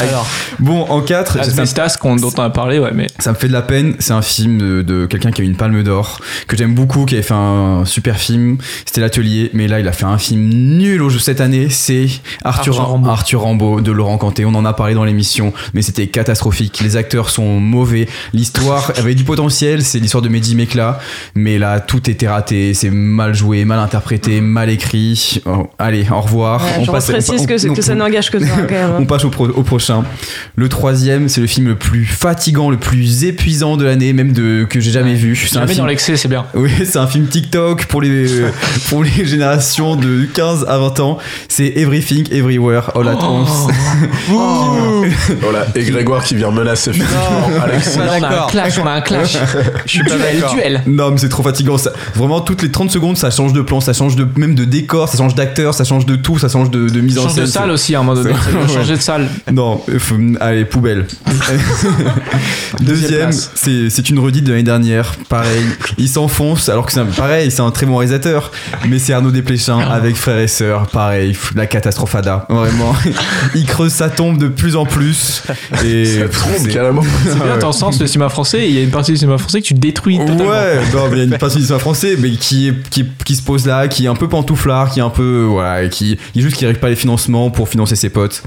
Alors, 0.00 0.26
Bon, 0.58 0.82
en 0.88 1.00
4 1.00 1.38
Asbestas, 1.40 1.96
qu'on- 2.00 2.16
dont 2.16 2.30
on 2.36 2.42
a 2.42 2.50
parlé, 2.50 2.78
ouais, 2.78 2.90
mais 2.94 3.06
Ça 3.18 3.30
me 3.32 3.36
fait 3.36 3.48
de 3.48 3.52
la 3.52 3.62
peine. 3.62 3.94
C'est 3.98 4.12
un 4.12 4.22
film 4.22 4.58
de, 4.58 4.82
de 4.82 5.06
quelqu'un 5.06 5.30
qui 5.32 5.40
a 5.42 5.44
eu 5.44 5.48
une 5.48 5.56
palme 5.56 5.82
d'or, 5.82 6.20
que 6.46 6.56
j'aime 6.56 6.74
beaucoup, 6.74 7.04
qui 7.04 7.14
avait 7.14 7.22
fait 7.22 7.34
un 7.34 7.84
super 7.84 8.16
film. 8.16 8.58
C'était 8.84 9.00
l'atelier, 9.00 9.50
mais 9.54 9.68
là, 9.68 9.80
il 9.80 9.88
a 9.88 9.92
fait 9.92 10.04
un 10.04 10.18
film 10.18 10.48
nul 10.48 11.02
au 11.02 11.08
jeu 11.10 11.18
cette 11.18 11.40
année. 11.40 11.68
C'est 11.70 12.06
Arthur, 12.44 12.80
Arthur. 12.80 13.08
Arthur 13.10 13.40
Rambaud 13.42 13.80
de 13.80 13.92
Laurent 13.92 14.18
Canté. 14.18 14.44
On 14.44 14.54
en 14.54 14.64
a 14.64 14.72
parlé 14.72 14.94
dans 14.94 15.04
l'émission, 15.04 15.52
mais 15.74 15.82
c'était 15.82 16.06
catastrophique. 16.08 16.80
Les 16.82 16.96
acteurs 16.96 17.30
sont 17.30 17.58
mauvais. 17.60 18.08
L'histoire 18.32 18.92
avait 18.98 19.14
du 19.14 19.24
potentiel. 19.24 19.82
C'est 19.82 19.98
l'histoire 19.98 20.22
de 20.22 20.28
Mehdi 20.28 20.54
Mekla, 20.54 21.00
mais 21.34 21.58
là, 21.58 21.80
tout 21.80 22.08
était 22.10 22.28
raté. 22.28 22.74
C'est 22.74 22.90
mal 22.90 23.34
joué, 23.34 23.64
mal 23.64 23.78
interprété, 23.78 24.40
mal 24.40 24.70
écrit. 24.70 25.40
Oh, 25.46 25.68
allez, 25.78 26.06
au 26.10 26.20
revoir. 26.20 26.62
Ouais, 26.62 26.70
on 26.80 26.84
je 26.84 26.90
passe, 26.90 27.06
précise 27.06 27.40
on- 27.42 27.46
que, 27.46 27.68
on- 27.70 27.74
que 27.74 27.82
ça 27.82 27.94
n'engage 27.94 28.30
que 28.30 28.38
toi 28.38 28.48
quand 28.68 28.74
même. 28.74 28.90
on 28.98 29.06
passe 29.06 29.24
au, 29.24 29.30
pro- 29.30 29.48
au 29.54 29.62
prochain. 29.62 30.04
Le 30.56 30.68
troisième, 30.68 31.28
c'est 31.28 31.40
le 31.40 31.46
film 31.46 31.68
le 31.68 31.74
plus 31.76 32.04
fatigant, 32.04 32.70
le 32.70 32.76
plus 32.76 33.24
épuisant 33.24 33.76
de 33.76 33.84
l'année, 33.84 34.12
même 34.12 34.32
de 34.32 34.64
que 34.68 34.80
j'ai 34.80 34.90
jamais 34.90 35.14
vu. 35.14 35.34
C'est 35.36 35.56
un 35.56 35.60
Jamais 35.60 35.66
dans 35.68 35.74
film 35.74 35.86
l'excès, 35.88 36.16
c'est 36.16 36.28
bien. 36.28 36.46
oui, 36.54 36.70
c'est 36.84 36.98
un 36.98 37.06
film 37.06 37.26
TikTok 37.26 37.86
pour 37.86 38.00
les, 38.02 38.26
pour 38.88 39.02
les 39.04 39.24
générations 39.24 39.96
de 39.96 40.24
15 40.32 40.66
à 40.68 40.78
20 40.78 41.00
ans. 41.00 41.18
C'est 41.48 41.72
Everything 41.76 42.26
Everywhere 42.32 42.90
All 42.96 43.08
at 43.08 43.16
Once. 43.16 43.68
Voilà, 45.40 45.66
et 45.74 45.82
Grégoire 45.84 46.24
qui 46.24 46.34
vient 46.34 46.50
menacer 46.50 46.92
Philippe. 46.92 47.08
Alex. 47.62 47.98
On 47.98 48.22
a 48.22 48.44
un 48.44 48.46
clash, 48.48 48.78
on 48.78 48.86
a 48.86 48.92
un 48.92 49.00
clash. 49.00 49.36
Je 49.86 49.90
suis 49.90 50.02
duel, 50.02 50.44
duel. 50.52 50.82
Non, 50.86 51.10
mais 51.10 51.18
c'est 51.18 51.28
trop 51.28 51.42
fatigant. 51.42 51.78
Ça, 51.78 51.92
vraiment, 52.14 52.40
toutes 52.40 52.62
les 52.62 52.70
30 52.70 52.90
secondes, 52.90 53.16
ça 53.16 53.30
change 53.30 53.52
de 53.52 53.60
plan, 53.62 53.80
ça 53.80 53.92
change 53.92 54.16
de, 54.16 54.26
même 54.36 54.54
de 54.54 54.64
décor, 54.64 55.08
ça 55.08 55.18
change 55.18 55.34
d'acteur, 55.34 55.74
ça 55.74 55.84
change 55.84 56.06
de 56.06 56.16
tout, 56.16 56.38
ça 56.38 56.48
change 56.48 56.70
de, 56.70 56.88
de 56.88 57.00
mise 57.00 57.18
en 57.18 57.22
Change 57.24 57.32
scène. 57.34 57.44
de 57.44 57.48
salle 57.48 57.70
aussi 57.70 57.94
à 57.94 58.00
un 58.00 58.02
moment 58.02 58.20
donné. 58.22 58.34
Ça 58.34 58.74
changer 58.74 58.96
de 58.96 59.00
salle. 59.00 59.28
Non, 59.52 59.82
euh, 59.88 60.34
allez, 60.40 60.64
poubelle. 60.64 61.06
Deuxième, 62.80 63.32
c'est 63.32 63.90
c'est 63.90 64.08
une 64.08 64.18
redite 64.18 64.44
de 64.44 64.50
l'année 64.50 64.62
dernière. 64.62 65.14
Pareil, 65.28 65.62
il 65.98 66.08
s'enfonce, 66.08 66.68
alors 66.68 66.86
que 66.86 66.92
c'est 66.92 67.00
un- 67.00 67.06
pareil, 67.06 67.50
c'est 67.50 67.60
un 67.60 67.70
très 67.70 67.86
bon 67.86 67.96
réalisateur. 67.96 68.50
Mais 68.88 68.98
c'est 68.98 69.12
Arnaud 69.12 69.30
Desplechin 69.30 69.78
avec 69.80 70.16
frère 70.16 70.38
et 70.38 70.48
sœur. 70.48 70.86
Pareil, 70.88 71.36
la 71.54 71.66
catastrophe-ada. 71.66 72.46
Vraiment, 72.48 72.94
il 73.54 73.64
creuse 73.66 73.92
sa 73.92 74.10
tombe 74.10 74.38
de 74.38 74.48
plus 74.48 74.76
en 74.76 74.86
plus. 74.86 75.42
Et 75.84 76.04
Ça 76.06 76.20
pff, 76.22 76.30
trompe 76.38 76.52
c'est- 76.62 76.68
carrément. 76.72 77.02
C'est 77.24 77.34
bien, 77.34 77.58
t'en 77.58 77.72
sens 77.72 78.00
le 78.00 78.06
cinéma 78.06 78.28
français. 78.28 78.68
Il 78.68 78.74
y 78.74 78.78
a 78.78 78.82
une 78.82 78.90
partie 78.90 79.12
du 79.12 79.18
cinéma 79.18 79.38
français 79.38 79.60
que 79.60 79.66
tu 79.66 79.74
détruis 79.74 80.18
totalement. 80.18 80.44
Ouais, 80.50 80.76
non, 80.94 81.08
mais 81.10 81.16
il 81.16 81.18
y 81.18 81.20
a 81.22 81.24
une 81.24 81.38
partie 81.38 81.56
du 81.58 81.62
cinéma 81.64 81.78
français, 81.80 82.16
mais 82.18 82.30
qui, 82.32 82.68
est, 82.68 82.88
qui, 82.90 83.04
qui 83.24 83.36
se 83.36 83.42
pose 83.42 83.66
là, 83.66 83.88
qui 83.88 84.04
est 84.04 84.08
un 84.08 84.14
peu 84.16 84.28
pantouflard, 84.28 84.90
qui 84.90 85.00
est 85.00 85.02
un 85.02 85.10
peu. 85.10 85.46
Voilà, 85.48 85.88
qui, 85.88 86.16
qui 86.32 86.42
juste 86.42 86.56
qui 86.56 86.64
n'arrive 86.64 86.78
pas 86.80 86.88
les 86.88 86.96
financements 86.96 87.50
pour 87.50 87.68
financer 87.68 87.96
ses 87.96 88.08
potes. 88.08 88.42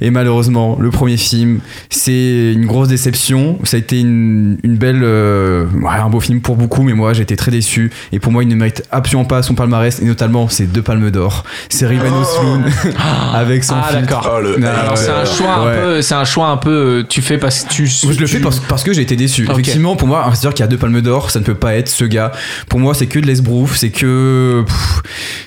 Et 0.00 0.10
malheureusement, 0.14 0.78
le 0.80 0.90
premier 0.90 1.16
film, 1.16 1.60
c'est 1.90 2.52
une 2.54 2.66
grosse 2.66 2.88
déception. 2.88 3.58
Ça 3.64 3.76
a 3.76 3.80
été 3.80 4.00
une, 4.00 4.56
une 4.62 4.76
belle. 4.76 5.02
euh, 5.02 5.66
ouais, 5.82 5.90
un 5.90 6.08
beau 6.08 6.20
film 6.20 6.40
pour 6.40 6.56
beaucoup, 6.56 6.82
mais 6.82 6.94
moi, 6.94 7.12
j'ai 7.12 7.22
été 7.22 7.36
très 7.36 7.50
déçu. 7.50 7.90
Et 8.12 8.18
pour 8.20 8.32
moi, 8.32 8.42
il 8.42 8.48
ne 8.48 8.54
mérite 8.54 8.82
absolument 8.90 9.24
pas 9.26 9.42
son 9.42 9.54
palmarès, 9.54 10.00
et 10.00 10.04
notamment 10.04 10.48
ses 10.48 10.66
deux 10.66 10.82
palmes 10.82 11.10
d'or. 11.10 11.44
C'est 11.68 11.86
Riven 11.86 12.12
Osloon 12.12 12.62
avec 13.34 13.64
son 13.64 13.74
Ah, 13.76 13.92
d'accord. 13.92 14.30
Oh, 14.36 14.40
le- 14.40 14.56
c'est 14.96 15.10
un 15.10 15.24
choix 15.24 15.64
Ouais. 15.64 15.72
un 15.72 15.80
peu, 15.82 16.02
c'est 16.02 16.14
un 16.14 16.24
choix 16.24 16.48
un 16.48 16.56
peu. 16.56 16.70
euh, 16.70 17.02
Tu 17.08 17.20
fais 17.22 17.38
parce 17.38 17.64
que 17.64 17.68
tu. 17.70 17.82
Moi, 18.04 18.12
je 18.14 18.20
le 18.20 18.26
fais 18.26 18.40
parce, 18.40 18.60
parce 18.60 18.82
que 18.82 18.92
j'ai 18.92 19.02
été 19.02 19.16
déçu. 19.16 19.48
Effectivement, 19.50 19.96
pour 19.96 20.08
moi, 20.08 20.18
un 20.20 20.22
réalisateur 20.22 20.54
qui 20.54 20.62
a 20.62 20.66
deux 20.66 20.78
palmes 20.78 21.00
d'or, 21.00 21.30
ça 21.30 21.40
ne 21.40 21.44
peut 21.44 21.54
pas 21.54 21.74
être 21.74 21.88
ce 21.88 22.04
gars. 22.04 22.32
Pour 22.68 22.80
moi, 22.80 22.94
c'est 22.94 23.06
que 23.06 23.18
de 23.18 23.26
l'esbrouf, 23.26 23.76
c'est 23.76 23.90
que. 23.90 24.64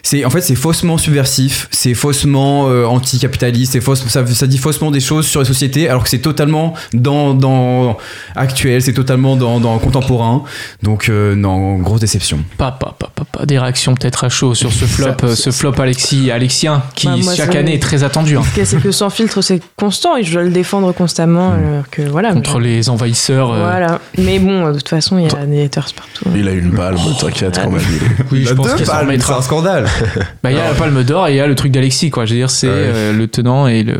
c'est 0.03 0.26
En 0.26 0.30
fait, 0.30 0.41
c'est 0.41 0.55
faussement 0.55 0.97
subversif, 0.97 1.68
c'est 1.72 1.93
faussement 1.93 2.68
euh, 2.70 2.86
anticapitaliste, 2.86 3.74
c'est 3.74 3.82
fausse, 3.82 4.05
ça, 4.07 4.26
ça 4.28 4.47
dit 4.58 4.62
faussement 4.64 4.91
des 4.91 4.99
choses 4.99 5.28
sur 5.28 5.39
les 5.41 5.45
sociétés, 5.45 5.88
alors 5.89 6.03
que 6.03 6.10
c'est 6.10 6.20
totalement 6.20 6.74
dans, 6.93 7.34
dans 7.34 7.97
actuel, 8.36 8.82
c'est 8.82 8.93
totalement 8.93 9.36
dans, 9.36 9.60
dans 9.60 9.78
contemporain. 9.80 10.43
Donc, 10.84 11.10
euh, 11.10 11.36
non, 11.36 11.78
grosse 11.78 11.99
déception. 12.01 12.39
Pas, 12.58 12.72
pas, 12.72 12.95
pas, 12.97 13.12
pas, 13.14 13.24
pas. 13.26 13.45
Des 13.45 13.60
réactions 13.60 13.93
peut-être 13.95 14.24
à 14.24 14.30
chaud 14.30 14.55
sur 14.55 14.72
ce 14.72 14.86
flop, 14.86 15.08
euh, 15.24 15.36
ce 15.36 15.51
flop 15.51 15.74
Alexis, 15.80 16.32
Alexien, 16.32 16.84
qui 16.95 17.08
Bah, 17.08 17.16
moi, 17.24 17.36
chaque 17.36 17.55
année 17.55 17.76
est 17.76 17.82
très 17.82 18.03
attendu 18.03 18.38
hein, 18.38 18.41
c'est 18.64 18.82
que 18.82 18.91
sans 18.91 19.10
filtre, 19.10 19.41
c'est 19.41 19.62
constant 19.78 20.18
et 20.18 20.24
je 20.24 20.34
dois 20.34 20.43
le 20.43 20.49
défendre 20.49 20.91
constamment. 20.93 21.53
Alors 21.53 21.89
que 21.89 22.01
voilà. 22.01 22.34
contre 22.34 22.60
mais- 22.60 22.68
les 22.68 22.89
envahisseurs. 22.89 23.51
euh, 23.51 23.60
Voilà. 23.60 23.99
Mais 24.18 24.39
bon, 24.39 24.68
de 24.70 24.74
toute 24.74 24.89
façon, 24.89 25.18
il 25.18 25.26
y 25.26 25.36
a 25.36 25.45
des 25.45 25.64
haters 25.66 25.88
partout. 25.95 26.26
Il 26.36 26.47
a 26.47 26.51
une 26.51 26.72
palme, 26.74 26.97
t'inquiète 27.20 27.60
quand 27.64 27.72
même. 27.72 27.82
Oui, 28.32 28.43
je 28.43 28.49
La 28.49 28.55
pense 28.55 28.74
qu'il 28.74 28.86
s'en 28.86 28.99
remettra. 28.99 29.38
un 29.38 29.41
scandale. 29.41 29.86
Bah, 30.43 30.51
il 30.51 30.58
y 30.58 30.60
a 30.60 30.66
la 30.70 30.74
palme 30.74 31.03
d'or 31.03 31.28
et 31.28 31.34
il 31.34 31.38
y 31.38 31.39
a 31.39 31.47
le 31.47 31.55
truc 31.55 31.72
d'Alexis, 31.72 32.10
quoi. 32.10 32.26
Je 32.26 32.34
veux 32.34 32.39
dire, 32.39 32.49
c'est 32.49 32.68
Ouais. 32.68 32.74
euh, 32.76 33.14
le 33.14 33.28
tenant 33.28 33.68
et 33.68 33.84
le. 33.84 33.97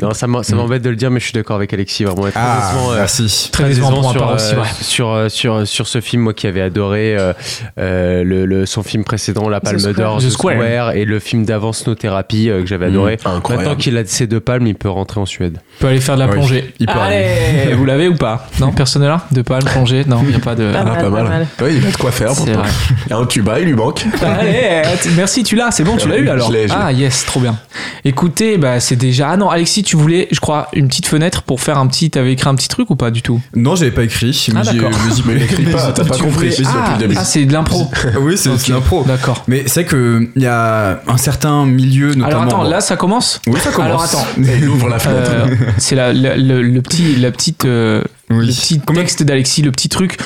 Non, 0.00 0.12
ça 0.14 0.26
ça 0.42 0.56
m'embête 0.56 0.82
de 0.82 0.90
le 0.90 0.96
dire, 0.96 1.10
mais 1.10 1.20
je 1.20 1.24
suis 1.26 1.32
d'accord 1.34 1.56
avec 1.56 1.72
Alexis. 1.72 2.04
Vraiment, 2.04 2.22
très 2.22 2.32
Ah, 2.36 2.70
décevant, 2.72 2.92
euh, 2.92 2.96
merci. 2.96 3.48
Très 3.52 3.64
décevant 3.64 3.90
pour 3.92 4.02
ma 4.02 4.10
sur, 4.12 4.30
aussi, 4.30 4.54
euh, 4.54 4.60
ouais. 4.60 4.66
sur, 4.80 5.10
euh, 5.10 5.28
sur, 5.28 5.66
sur 5.66 5.86
ce 5.86 6.00
film, 6.00 6.22
moi 6.22 6.32
qui 6.34 6.46
avais 6.46 6.62
adoré 6.62 7.16
euh, 7.16 7.32
euh, 7.78 8.24
le, 8.24 8.46
le- 8.46 8.66
son 8.66 8.82
film 8.82 9.04
précédent, 9.04 9.48
La 9.48 9.60
Palme 9.60 9.78
Square. 9.78 9.94
d'Or, 9.94 10.18
The 10.18 10.22
The, 10.24 10.30
Square. 10.30 10.54
Square. 10.56 10.92
et 10.92 11.04
le 11.04 11.18
film 11.18 11.44
d'avant, 11.44 11.72
Snow-Thérapie, 11.72 12.48
euh, 12.48 12.62
que 12.62 12.66
j'avais 12.66 12.86
adoré. 12.86 13.18
Mmh. 13.24 13.28
Maintenant 13.54 13.76
qu'il 13.76 13.96
a 13.98 14.04
ces 14.04 14.26
deux 14.26 14.40
palmes, 14.40 14.66
il 14.66 14.74
peut 14.74 14.88
rentrer 14.88 15.20
en 15.20 15.26
Suède. 15.26 15.58
peut 15.78 15.88
aller 15.88 16.00
faire 16.00 16.14
de 16.14 16.20
la 16.20 16.26
Oui, 16.26 16.32
plongée. 16.32 16.72
il 16.80 16.86
peut 16.86 16.92
Allez, 16.98 17.74
vous 17.76 17.84
l'avez 17.84 18.08
ou 18.08 18.14
pas? 18.14 18.48
Non, 18.60 18.72
personne 18.72 19.02
n'est 19.02 19.08
là? 19.08 19.26
De 19.30 19.42
pas 19.42 19.58
le 19.58 19.64
plonger 19.66 20.04
Non, 20.06 20.20
il 20.22 20.30
n'y 20.30 20.34
a 20.36 20.38
pas 20.38 20.54
de. 20.54 20.72
Pas 20.72 20.78
Ah, 20.80 20.84
mal, 20.84 20.94
pas 20.96 21.02
pas 21.02 21.10
mal. 21.10 21.24
mal. 21.28 21.46
Ouais, 21.60 21.74
il 21.74 21.86
a 21.86 21.90
de 21.90 21.96
quoi 21.96 22.10
faire 22.12 22.28
pourtant. 22.34 22.52
vrai. 22.52 22.68
Il 23.06 23.10
y 23.10 23.12
a 23.12 23.18
un 23.18 23.26
tuba, 23.26 23.60
il 23.60 23.66
lui 23.66 23.74
manque. 23.74 24.04
Allez, 24.22 24.82
merci, 25.16 25.42
tu 25.42 25.54
l'as, 25.54 25.70
c'est 25.70 25.84
bon, 25.84 25.96
tu 25.96 26.08
l'as 26.08 26.16
eu 26.18 26.28
alors. 26.28 26.50
Ah 26.70 26.92
yes, 26.92 27.24
trop 27.26 27.40
bien. 27.40 27.56
Écoutez, 28.04 28.56
bah 28.58 28.80
c'est 28.80 28.96
déjà. 28.96 29.30
Ah 29.30 29.36
non, 29.36 29.48
Alexis, 29.50 29.81
tu 29.82 29.96
voulais, 29.96 30.28
je 30.30 30.40
crois, 30.40 30.68
une 30.72 30.88
petite 30.88 31.06
fenêtre 31.06 31.42
pour 31.42 31.60
faire 31.60 31.78
un 31.78 31.86
petit. 31.86 32.10
T'avais 32.10 32.32
écrit 32.32 32.48
un 32.48 32.54
petit 32.54 32.68
truc 32.68 32.90
ou 32.90 32.96
pas 32.96 33.10
du 33.10 33.22
tout 33.22 33.40
Non, 33.54 33.74
j'avais 33.76 33.90
pas 33.90 34.04
écrit. 34.04 34.30
Ah, 34.50 34.52
mais 34.64 34.64
j'y- 34.70 34.76
d'accord. 34.78 34.90
mais 35.26 35.36
écrit 35.42 35.64
pas, 35.64 35.92
t'as 35.92 36.04
pas 36.04 36.16
compris. 36.18 36.50
voulais- 36.50 36.54
Ah, 36.66 36.98
ah, 37.16 37.24
c'est 37.24 37.44
de 37.44 37.52
l'impro. 37.52 37.90
Oui, 38.20 38.36
c'est 38.38 38.48
Ok, 38.50 38.56
c'est 38.58 38.72
l'impro. 38.72 39.04
D'accord. 39.04 39.42
Mais 39.48 39.64
c'est 39.66 39.84
que 39.84 40.28
il 40.36 40.42
y 40.42 40.46
a 40.46 41.00
un 41.06 41.16
certain 41.16 41.66
milieu, 41.66 42.08
notamment. 42.14 42.26
Alors 42.26 42.42
attends, 42.42 42.62
là 42.64 42.80
ça 42.80 42.96
commence 42.96 43.40
oui, 43.46 43.58
ça 43.60 43.70
commence. 43.70 43.88
Alors 43.88 44.02
attends, 44.02 44.26
Et 44.38 44.56
il 44.62 44.68
ouvre 44.68 44.88
la 44.88 44.98
fenêtre. 44.98 45.30
Euh, 45.32 45.54
c'est 45.78 45.94
la, 45.94 46.12
la- 46.12 46.36
le, 46.36 46.62
le 46.62 46.82
petit, 46.82 47.16
la 47.16 47.30
petite, 47.30 47.64
euh, 47.64 48.02
Oui. 48.30 48.46
le 48.46 48.52
petit 48.52 48.80
texte 48.80 49.22
d'Alexis, 49.22 49.62
le 49.62 49.72
petit 49.72 49.88
truc. 49.88 50.18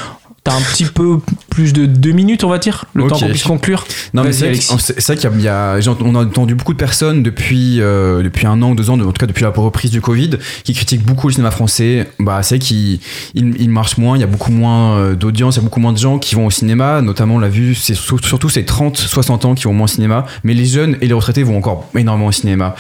T'as 0.45 0.55
un 0.55 0.61
petit 0.61 0.85
peu 0.85 1.19
plus 1.57 1.73
de 1.73 1.87
deux 1.87 2.13
minutes, 2.13 2.45
on 2.45 2.51
va 2.51 2.59
dire, 2.59 2.85
le 2.95 3.05
Ok. 3.05 3.09
temps 3.09 3.19
qu'on 3.19 3.29
puisse 3.31 3.43
conclure. 3.45 3.87
Non, 4.13 4.23
mais 4.25 4.33
c'est 4.35 4.45
vrai 4.51 5.17
qu'il 5.17 5.41
y 5.41 5.49
a, 5.49 5.79
y 5.81 5.89
on 5.89 6.15
a 6.15 6.23
entendu 6.23 6.55
beaucoup 6.55 6.75
de 6.75 6.79
personnes 6.79 7.23
depuis, 7.23 7.81
euh, 7.81 8.23
depuis 8.23 8.47
un 8.47 8.61
an, 8.61 8.75
deux 8.75 8.91
ans, 8.91 9.01
en 9.01 9.07
tout 9.07 9.13
cas 9.13 9.25
depuis 9.27 9.43
la 9.43 9.49
reprise 9.49 9.91
du 9.91 10.03
Covid, 10.03 10.33
qui 10.65 10.75
critiquent 10.75 11.03
beaucoup 11.05 11.29
le 11.29 11.33
cinéma 11.33 11.51
français. 11.51 12.09
Bah, 12.19 12.43
c'est 12.43 12.57
vrai 12.57 12.59
qu'il 12.67 13.01
il, 13.35 13.55
il 13.59 13.71
marche 13.71 13.97
moins, 13.97 14.19
il 14.19 14.21
y 14.21 14.25
a 14.25 14.27
beaucoup 14.27 14.53
moins 14.53 14.99
euh, 14.99 15.15
d'audience, 15.15 15.55
il 15.57 15.61
y 15.61 15.63
a 15.63 15.65
beaucoup 15.65 15.81
moins 15.81 15.95
de 15.95 15.99
gens 15.99 16.19
qui 16.19 16.35
vont 16.35 16.45
au 16.45 16.51
cinéma. 16.51 17.01
Notamment, 17.01 17.37
on 17.37 17.39
l'a 17.39 17.49
vu, 17.49 17.75
c'est 17.75 17.95
sur- 17.95 18.23
surtout 18.23 18.51
ces 18.51 18.67
30, 18.67 18.99
60 18.99 19.47
ans 19.47 19.55
qui 19.55 19.65
vont 19.65 19.73
moins 19.73 19.85
au 19.85 19.89
cinéma. 19.89 20.27
Mais 20.45 20.53
les 20.53 20.67
jeunes 20.67 20.99
et 21.01 21.07
les 21.09 21.15
retraités 21.15 21.43
vont 21.43 21.57
encore 21.57 21.89
énormément 21.97 22.27
au 22.29 22.33
cinéma. 22.33 22.75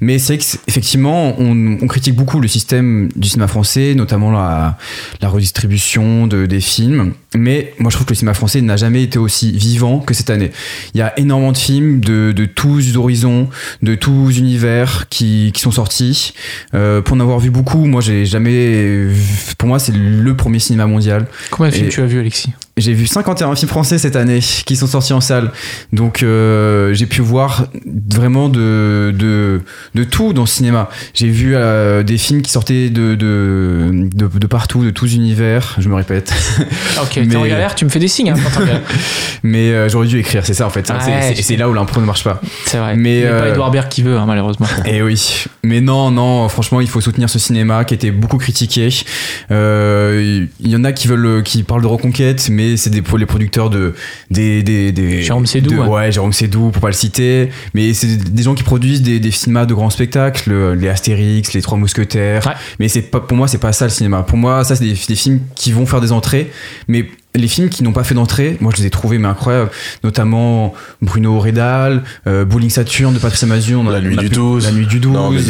Mais 0.00 0.18
c'est 0.18 0.32
vrai 0.32 0.38
que, 0.38 0.44
c'est- 0.44 0.60
effectivement, 0.66 1.34
on, 1.38 1.76
on 1.82 1.86
critique 1.88 2.14
beaucoup 2.14 2.40
le 2.40 2.48
système 2.48 3.10
du 3.16 3.28
cinéma 3.28 3.48
français, 3.48 3.94
notamment 3.94 4.30
la, 4.30 4.78
la 5.20 5.28
redistribution 5.28 6.26
de, 6.26 6.46
des 6.46 6.60
films. 6.62 7.12
Mais 7.36 7.74
moi, 7.78 7.90
je 7.90 7.96
trouve 7.96 8.06
que 8.06 8.13
le 8.14 8.18
cinéma 8.18 8.34
français 8.34 8.60
n'a 8.60 8.76
jamais 8.76 9.02
été 9.02 9.18
aussi 9.18 9.50
vivant 9.52 9.98
que 9.98 10.14
cette 10.14 10.30
année. 10.30 10.52
Il 10.94 10.98
y 10.98 11.02
a 11.02 11.12
énormément 11.18 11.50
de 11.52 11.56
films 11.58 12.00
de, 12.00 12.32
de 12.32 12.44
tous 12.44 12.96
horizons, 12.96 13.48
de 13.82 13.94
tous 13.96 14.38
univers 14.38 15.08
qui, 15.08 15.50
qui 15.52 15.60
sont 15.60 15.72
sortis. 15.72 16.32
Euh, 16.74 17.02
pour 17.02 17.16
en 17.16 17.20
avoir 17.20 17.40
vu 17.40 17.50
beaucoup, 17.50 17.84
moi, 17.86 18.00
j'ai 18.00 18.24
jamais. 18.24 19.04
vu- 19.06 19.54
Pour 19.58 19.68
moi, 19.68 19.78
c'est 19.78 19.92
le 19.94 20.34
premier 20.36 20.60
cinéma 20.60 20.86
mondial. 20.86 21.26
Combien 21.50 21.70
de 21.70 21.74
films 21.74 21.88
tu 21.90 22.00
as 22.00 22.06
vu, 22.06 22.20
Alexis? 22.20 22.52
J'ai 22.76 22.92
vu 22.92 23.06
51 23.06 23.54
films 23.54 23.68
français 23.68 23.98
cette 23.98 24.16
année 24.16 24.40
qui 24.40 24.74
sont 24.74 24.88
sortis 24.88 25.12
en 25.12 25.20
salle. 25.20 25.52
Donc 25.92 26.24
euh, 26.24 26.92
j'ai 26.92 27.06
pu 27.06 27.20
voir 27.20 27.68
vraiment 28.12 28.48
de, 28.48 29.14
de, 29.16 29.60
de 29.94 30.02
tout 30.04 30.32
dans 30.32 30.42
le 30.42 30.48
cinéma. 30.48 30.88
J'ai 31.14 31.28
vu 31.28 31.52
euh, 31.54 32.02
des 32.02 32.18
films 32.18 32.42
qui 32.42 32.50
sortaient 32.50 32.90
de, 32.90 33.14
de, 33.14 34.08
de, 34.12 34.26
de 34.26 34.46
partout, 34.48 34.82
de 34.84 34.90
tous 34.90 35.14
univers. 35.14 35.76
Je 35.78 35.88
me 35.88 35.94
répète. 35.94 36.32
Ah, 36.96 37.02
Ok, 37.04 37.16
Mais- 37.18 37.28
t'es 37.28 37.36
en 37.36 37.46
galère, 37.46 37.76
tu 37.76 37.84
me 37.84 37.90
fais 37.90 38.00
des 38.00 38.08
signes. 38.08 38.30
hein. 38.30 38.34
Mais 39.44 39.70
euh, 39.70 39.88
j'aurais 39.88 40.08
dû 40.08 40.18
écrire, 40.18 40.44
c'est 40.44 40.54
ça 40.54 40.66
en 40.66 40.70
fait. 40.70 40.84
C'est- 40.86 41.50
Ouais, 41.52 41.56
là 41.56 41.68
où 41.68 41.74
l'impro 41.74 42.00
ne 42.00 42.06
marche 42.06 42.24
pas. 42.24 42.40
C'est 42.66 42.78
vrai. 42.78 42.96
Mais, 42.96 43.22
pas 43.22 43.50
Edouard 43.50 43.70
Baird 43.70 43.88
qui 43.88 44.02
veut, 44.02 44.16
hein, 44.16 44.24
malheureusement. 44.26 44.66
Et 44.86 45.00
oui, 45.02 45.44
mais 45.62 45.80
non, 45.80 46.10
non, 46.10 46.48
franchement, 46.48 46.80
il 46.80 46.88
faut 46.88 47.00
soutenir 47.00 47.30
ce 47.30 47.38
cinéma 47.38 47.84
qui 47.84 47.94
était 47.94 48.10
beaucoup 48.10 48.38
critiqué. 48.38 48.88
Il 49.50 50.48
y 50.60 50.74
en 50.76 50.82
a 50.84 50.92
qui 50.92 51.06
veulent, 51.06 51.42
qui 51.44 51.62
parlent 51.62 51.82
de 51.82 51.86
reconquête, 51.86 52.48
mais 52.50 52.63
c'est 52.76 52.90
des 52.90 53.02
pour 53.02 53.18
les 53.18 53.26
producteurs 53.26 53.70
de 53.70 53.94
des 54.30 54.62
des, 54.62 54.92
des 54.92 55.22
Jérôme 55.22 55.46
Sédou, 55.46 55.70
de- 55.70 55.76
ouais. 55.78 55.86
ouais. 55.88 56.12
Jérôme 56.12 56.32
Sédou 56.32 56.70
pour 56.70 56.80
pas 56.82 56.88
le 56.88 56.94
citer, 56.94 57.50
mais 57.74 57.94
c'est 57.94 58.16
des 58.16 58.42
gens 58.42 58.54
qui 58.54 58.62
produisent 58.62 59.02
des, 59.02 59.20
des 59.20 59.30
cinémas 59.30 59.66
de 59.66 59.74
grands 59.74 59.90
spectacles, 59.90 60.50
le- 60.50 60.74
les 60.74 60.88
Astérix, 60.88 61.52
les 61.52 61.62
Trois 61.62 61.78
Mousquetaires. 61.78 62.46
Ouais. 62.46 62.52
Mais 62.78 62.88
c'est 62.88 63.02
pas 63.02 63.20
pour 63.20 63.36
moi, 63.36 63.48
c'est 63.48 63.58
pas 63.58 63.72
ça 63.72 63.84
le 63.86 63.90
cinéma. 63.90 64.22
Pour 64.22 64.38
moi, 64.38 64.64
ça 64.64 64.76
c'est 64.76 64.84
des, 64.84 64.94
des 65.08 65.14
films 65.16 65.40
qui 65.54 65.72
vont 65.72 65.86
faire 65.86 66.00
des 66.00 66.12
entrées, 66.12 66.50
mais 66.88 67.06
les 67.34 67.48
films 67.48 67.68
qui 67.68 67.82
n'ont 67.82 67.92
pas 67.92 68.04
fait 68.04 68.14
d'entrée, 68.14 68.56
moi 68.60 68.72
je 68.74 68.80
les 68.80 68.86
ai 68.86 68.90
trouvés 68.90 69.18
mais 69.18 69.26
incroyables, 69.28 69.70
notamment 70.04 70.72
Bruno 71.02 71.38
Redal, 71.40 72.02
euh, 72.26 72.44
Bowling 72.44 72.70
Saturn 72.70 73.12
de 73.12 73.18
Patrice 73.18 73.42
Amazur, 73.42 73.80
on 73.80 73.86
en 73.86 73.90
a- 73.90 73.94
La 73.94 74.00
Nuit 74.00 74.16
du 74.16 74.28
pu- 74.28 74.34
12. 74.34 74.64
La 74.66 74.72
nuit 74.72 74.86
du 74.86 75.00
12. 75.00 75.12
Non, 75.12 75.30
mais- 75.30 75.40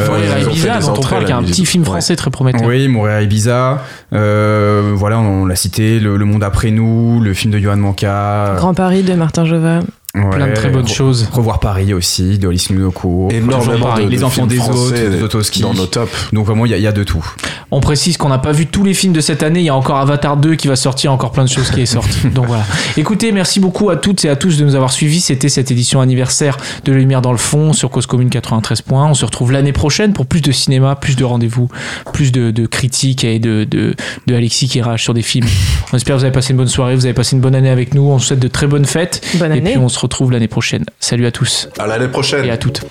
Euh, 0.00 0.06
Montréal 0.06 0.42
Ibiza, 0.44 0.78
dont 0.78 0.94
on 0.96 1.00
parle, 1.02 1.24
qui 1.24 1.32
est 1.32 1.34
un 1.34 1.42
petit 1.42 1.66
film 1.66 1.82
Ouais. 1.82 1.88
français 1.88 2.14
très 2.14 2.30
prometteur. 2.30 2.62
Oui, 2.68 2.86
Montréal 2.86 3.24
Ibiza. 3.24 3.82
Euh, 4.12 4.92
voilà, 4.94 5.18
on 5.18 5.44
l'a 5.44 5.56
cité, 5.56 5.98
le, 5.98 6.16
Le 6.16 6.24
Monde 6.24 6.44
après 6.44 6.70
nous, 6.70 7.20
le 7.20 7.34
film 7.34 7.52
de 7.52 7.58
Johan 7.58 7.76
Manca. 7.78 8.54
Grand 8.56 8.74
Paris 8.74 9.02
de 9.02 9.14
Martin 9.14 9.44
Jova. 9.44 9.80
Plein 10.14 10.48
de 10.48 10.54
très 10.54 10.70
bonnes 10.70 10.86
re- 10.86 10.92
choses. 10.92 11.28
Revoir 11.30 11.60
Paris 11.60 11.92
aussi, 11.92 12.38
de 12.38 12.48
Alice 12.48 12.70
Munoko. 12.70 13.28
Énormément 13.30 13.94
de, 13.96 14.02
Les 14.08 14.16
de 14.18 14.24
enfants 14.24 14.46
des 14.46 14.56
français 14.56 15.06
autres, 15.06 15.16
Zlotowski. 15.18 15.60
dans 15.60 15.74
nos 15.74 15.86
tops. 15.86 16.10
Donc 16.32 16.46
vraiment, 16.46 16.64
il 16.66 16.70
y, 16.70 16.74
a- 16.74 16.78
il 16.78 16.82
y 16.82 16.86
a 16.86 16.92
de 16.92 17.04
tout. 17.04 17.24
On 17.70 17.80
précise 17.80 18.16
qu'on 18.16 18.30
n'a 18.30 18.38
pas 18.38 18.52
vu 18.52 18.66
tous 18.66 18.82
les 18.82 18.94
films 18.94 19.12
de 19.12 19.20
cette 19.20 19.42
année. 19.42 19.60
Il 19.60 19.66
y 19.66 19.68
a 19.68 19.74
encore 19.74 19.98
Avatar 19.98 20.38
2 20.38 20.54
qui 20.56 20.66
va 20.68 20.76
sortir, 20.76 21.12
encore 21.12 21.32
plein 21.32 21.44
de 21.44 21.48
choses 21.50 21.70
qui 21.70 21.82
est 21.82 21.86
sorti. 21.86 22.26
Donc 22.34 22.46
voilà. 22.46 22.64
Écoutez, 22.96 23.30
merci 23.32 23.60
beaucoup 23.60 23.90
à 23.90 23.96
toutes 23.96 24.24
et 24.24 24.30
à 24.30 24.36
tous 24.36 24.56
de 24.56 24.64
nous 24.64 24.74
avoir 24.74 24.90
suivis. 24.92 25.20
C'était 25.20 25.50
cette 25.50 25.70
édition 25.70 26.00
anniversaire 26.00 26.56
de 26.84 26.92
Lumière 26.92 27.20
dans 27.20 27.32
le 27.32 27.38
fond 27.38 27.74
sur 27.74 27.90
Cause 27.90 28.06
Commune 28.06 28.30
93 28.30 28.80
points. 28.82 29.06
On 29.06 29.14
se 29.14 29.24
retrouve 29.26 29.52
l'année 29.52 29.72
prochaine 29.72 30.14
pour 30.14 30.24
plus 30.26 30.40
de 30.40 30.50
cinéma, 30.52 30.96
plus 30.96 31.14
de 31.16 31.24
rendez-vous, 31.24 31.68
plus 32.14 32.32
de, 32.32 32.50
de 32.50 32.66
critiques 32.66 33.24
et 33.24 33.38
de, 33.38 33.64
de, 33.64 33.94
de 34.26 34.34
Alexis 34.34 34.68
qui 34.68 34.80
rage 34.80 35.02
sur 35.02 35.12
des 35.12 35.22
films. 35.22 35.46
On 35.92 35.96
espère 35.96 36.14
que 36.16 36.20
vous 36.20 36.24
avez 36.24 36.32
passé 36.32 36.52
une 36.52 36.56
bonne 36.56 36.68
soirée, 36.68 36.94
vous 36.96 37.04
avez 37.04 37.14
passé 37.14 37.36
une 37.36 37.42
bonne 37.42 37.54
année 37.54 37.70
avec 37.70 37.94
nous. 37.94 38.02
On 38.10 38.16
vous 38.16 38.22
souhaite 38.24 38.40
de 38.40 38.48
très 38.48 38.66
bonnes 38.66 38.86
fêtes. 38.86 39.20
Bonne 39.34 39.52
et 39.52 39.58
année. 39.58 39.70
puis 39.72 39.78
on 39.78 39.88
se 39.90 39.97
retrouve 39.98 40.32
l'année 40.32 40.48
prochaine. 40.48 40.84
Salut 41.00 41.26
à 41.26 41.32
tous 41.32 41.68
À 41.78 41.86
l'année 41.86 42.08
prochaine. 42.08 42.44
et 42.44 42.50
à 42.50 42.56
toutes. 42.56 42.84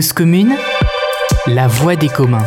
Commune, 0.00 0.54
la 1.48 1.66
voix 1.66 1.96
des 1.96 2.08
communs. 2.08 2.46